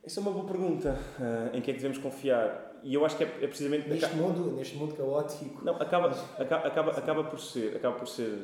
Essa 0.02 0.20
é 0.20 0.22
uma 0.22 0.32
boa 0.32 0.46
pergunta. 0.46 0.96
Uh, 1.18 1.56
em 1.56 1.60
que 1.60 1.70
é 1.70 1.74
que 1.74 1.80
devemos 1.80 1.98
confiar? 1.98 2.80
E 2.82 2.94
eu 2.94 3.04
acho 3.04 3.16
que 3.18 3.24
é, 3.24 3.26
é 3.26 3.46
precisamente 3.46 3.88
neste 3.88 4.14
mundo, 4.14 4.52
neste 4.52 4.76
mundo 4.76 4.94
caótico. 4.94 5.62
Não, 5.62 5.74
acaba, 5.74 6.08
acaba, 6.38 6.66
acaba, 6.66 6.90
acaba 6.92 7.24
por 7.24 7.38
ser, 7.38 7.76
acaba 7.76 7.96
por 7.96 8.08
ser 8.08 8.38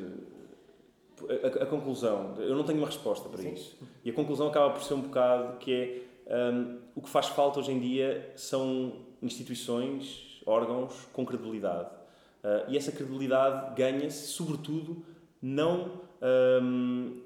a, 1.25 1.63
a, 1.63 1.65
conclusão, 1.65 2.35
eu 2.37 2.55
não 2.55 2.63
tenho 2.63 2.77
uma 2.77 2.87
resposta 2.87 3.27
para 3.27 3.41
Sim. 3.41 3.53
isso. 3.53 3.77
E 4.03 4.09
a 4.09 4.13
conclusão 4.13 4.47
acaba 4.47 4.73
por 4.73 4.83
ser 4.83 4.93
um 4.93 5.01
bocado 5.01 5.57
que 5.57 5.73
é 5.73 6.07
um, 6.53 6.79
o 6.95 7.01
que 7.01 7.09
faz 7.09 7.27
falta 7.27 7.59
hoje 7.59 7.71
em 7.71 7.79
dia 7.79 8.31
são 8.35 8.93
instituições, 9.21 10.41
órgãos 10.45 11.07
com 11.13 11.25
credibilidade. 11.25 11.89
Uh, 12.43 12.69
e 12.69 12.77
essa 12.77 12.91
credibilidade 12.91 13.75
ganha-se, 13.75 14.27
sobretudo, 14.27 15.03
não, 15.41 16.01
um, 16.61 17.21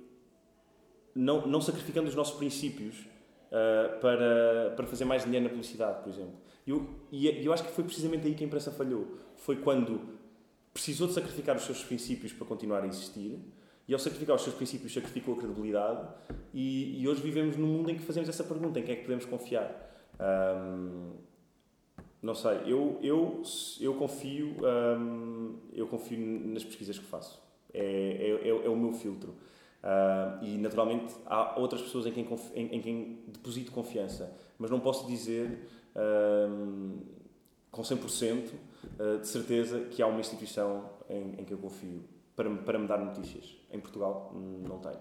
não, 1.13 1.45
não 1.45 1.61
sacrificando 1.61 2.07
os 2.07 2.15
nossos 2.15 2.37
princípios 2.37 2.95
uh, 2.99 3.99
para, 3.99 4.73
para 4.75 4.85
fazer 4.87 5.05
mais 5.05 5.23
dinheiro 5.23 5.43
na 5.43 5.49
publicidade, 5.49 6.01
por 6.01 6.09
exemplo. 6.09 6.35
Eu, 6.65 6.87
e 7.11 7.27
eu 7.45 7.51
acho 7.51 7.63
que 7.63 7.71
foi 7.71 7.83
precisamente 7.83 8.25
aí 8.27 8.35
que 8.35 8.43
a 8.43 8.47
imprensa 8.47 8.71
falhou. 8.71 9.17
Foi 9.35 9.57
quando 9.57 9.99
precisou 10.73 11.07
de 11.07 11.13
sacrificar 11.13 11.55
os 11.55 11.63
seus 11.63 11.83
princípios 11.83 12.31
para 12.31 12.45
continuar 12.47 12.83
a 12.83 12.87
existir 12.87 13.39
e 13.87 13.93
ao 13.93 13.99
sacrificar 13.99 14.35
os 14.35 14.43
seus 14.43 14.55
princípios, 14.55 14.93
sacrificou 14.93 15.35
a 15.35 15.37
credibilidade. 15.37 16.07
E, 16.53 17.01
e, 17.01 17.07
hoje 17.07 17.21
vivemos 17.21 17.57
num 17.57 17.67
mundo 17.67 17.89
em 17.89 17.95
que 17.95 18.01
fazemos 18.01 18.29
essa 18.29 18.43
pergunta: 18.43 18.79
em 18.79 18.83
quem 18.83 18.93
é 18.93 18.95
que 18.95 19.03
podemos 19.03 19.25
confiar? 19.25 19.89
Um, 20.19 21.11
não 22.21 22.35
sei, 22.35 22.59
eu, 22.67 22.99
eu, 23.01 23.41
eu, 23.79 23.95
confio, 23.95 24.55
um, 24.99 25.55
eu 25.73 25.87
confio 25.87 26.19
nas 26.19 26.63
pesquisas 26.63 26.99
que 26.99 27.05
faço. 27.05 27.41
É, 27.73 28.37
é, 28.43 28.47
é, 28.47 28.49
é 28.49 28.69
o 28.69 28.75
meu 28.75 28.93
filtro. 28.93 29.31
Uh, 29.81 30.43
e 30.43 30.57
naturalmente 30.59 31.15
há 31.25 31.59
outras 31.59 31.81
pessoas 31.81 32.05
em 32.05 32.11
quem, 32.11 32.27
em, 32.53 32.75
em 32.75 32.81
quem 32.81 33.19
deposito 33.27 33.71
confiança, 33.71 34.31
mas 34.59 34.69
não 34.69 34.79
posso 34.79 35.07
dizer 35.07 35.67
com 37.71 37.81
100% 37.81 38.51
uh, 38.99 39.19
de 39.19 39.27
certeza 39.27 39.79
que 39.85 40.01
há 40.01 40.07
uma 40.07 40.19
instituição 40.19 40.89
em, 41.09 41.41
em 41.41 41.45
que 41.45 41.53
eu 41.53 41.57
confio 41.57 42.03
para, 42.41 42.49
para 42.63 42.79
me 42.79 42.87
dar 42.87 42.97
notícias. 42.97 43.55
Em 43.71 43.79
Portugal, 43.79 44.31
não 44.33 44.79
tenho. 44.79 44.99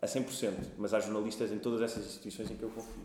A 0.00 0.06
100%, 0.06 0.52
mas 0.76 0.92
há 0.92 1.00
jornalistas 1.00 1.50
em 1.50 1.58
todas 1.58 1.80
essas 1.80 2.04
instituições 2.04 2.50
em 2.50 2.56
que 2.56 2.62
eu 2.62 2.70
confio. 2.70 3.02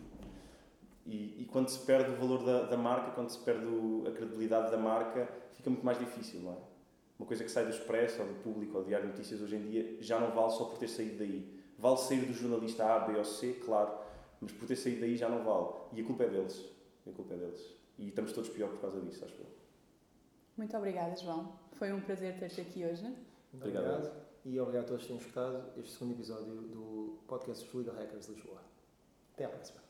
E, 1.06 1.42
e 1.42 1.48
quando 1.50 1.70
se 1.70 1.80
perde 1.80 2.12
o 2.12 2.16
valor 2.16 2.44
da, 2.44 2.64
da 2.64 2.78
marca, 2.78 3.12
quando 3.12 3.30
se 3.30 3.40
perde 3.40 3.66
o, 3.66 4.04
a 4.08 4.12
credibilidade 4.12 4.70
da 4.70 4.78
marca, 4.78 5.28
fica 5.54 5.70
muito 5.70 5.86
mais 5.86 5.98
difícil, 5.98 6.42
não 6.42 6.52
é? 6.52 6.58
Uma 7.18 7.28
coisa 7.28 7.44
que 7.44 7.52
sai 7.52 7.66
do 7.66 7.70
Expresso, 7.70 8.22
ou 8.22 8.28
do 8.28 8.34
Público, 8.36 8.78
ou 8.78 8.84
do 8.84 8.88
Diário 8.88 9.08
de 9.08 9.14
Notícias 9.14 9.42
hoje 9.42 9.56
em 9.56 9.62
dia, 9.62 9.98
já 10.02 10.20
não 10.20 10.32
vale 10.32 10.52
só 10.52 10.66
por 10.66 10.78
ter 10.78 10.88
saído 10.88 11.20
daí. 11.20 11.62
Vale 11.78 11.98
sair 11.98 12.26
do 12.26 12.34
jornalista 12.34 12.84
A, 12.84 13.00
B 13.00 13.18
ou 13.18 13.24
C, 13.24 13.54
claro, 13.66 13.92
mas 14.40 14.52
por 14.52 14.68
ter 14.68 14.76
saído 14.76 15.02
daí 15.02 15.16
já 15.16 15.30
não 15.30 15.44
vale. 15.44 15.68
E 15.94 16.02
a 16.02 16.04
culpa 16.04 16.24
é 16.24 16.30
deles. 16.30 16.66
A 17.08 17.12
culpa 17.12 17.34
é 17.34 17.38
deles. 17.38 17.76
E 17.98 18.10
estamos 18.10 18.34
todos 18.34 18.50
pior 18.50 18.70
por 18.70 18.82
causa 18.82 19.00
disso, 19.02 19.24
acho 19.24 19.36
eu. 19.36 19.46
Muito 20.58 20.76
obrigada, 20.76 21.16
João. 21.16 21.54
Foi 21.74 21.92
um 21.94 22.02
prazer 22.02 22.38
ter-te 22.38 22.62
aqui 22.62 22.86
hoje. 22.86 23.04
Obrigado. 23.54 23.86
obrigado. 23.86 24.22
E 24.44 24.60
obrigado 24.60 24.86
a 24.86 24.88
todos 24.88 25.02
que 25.04 25.08
têm 25.10 25.18
escutado 25.18 25.72
este 25.78 25.92
segundo 25.92 26.14
episódio 26.14 26.62
do 26.64 27.20
podcast 27.28 27.64
dos 27.64 27.74
Legal 27.76 27.96
Hackers 27.96 28.28
Lisboa. 28.28 28.62
Até 29.34 29.46
à 29.46 29.50
próxima. 29.50 29.81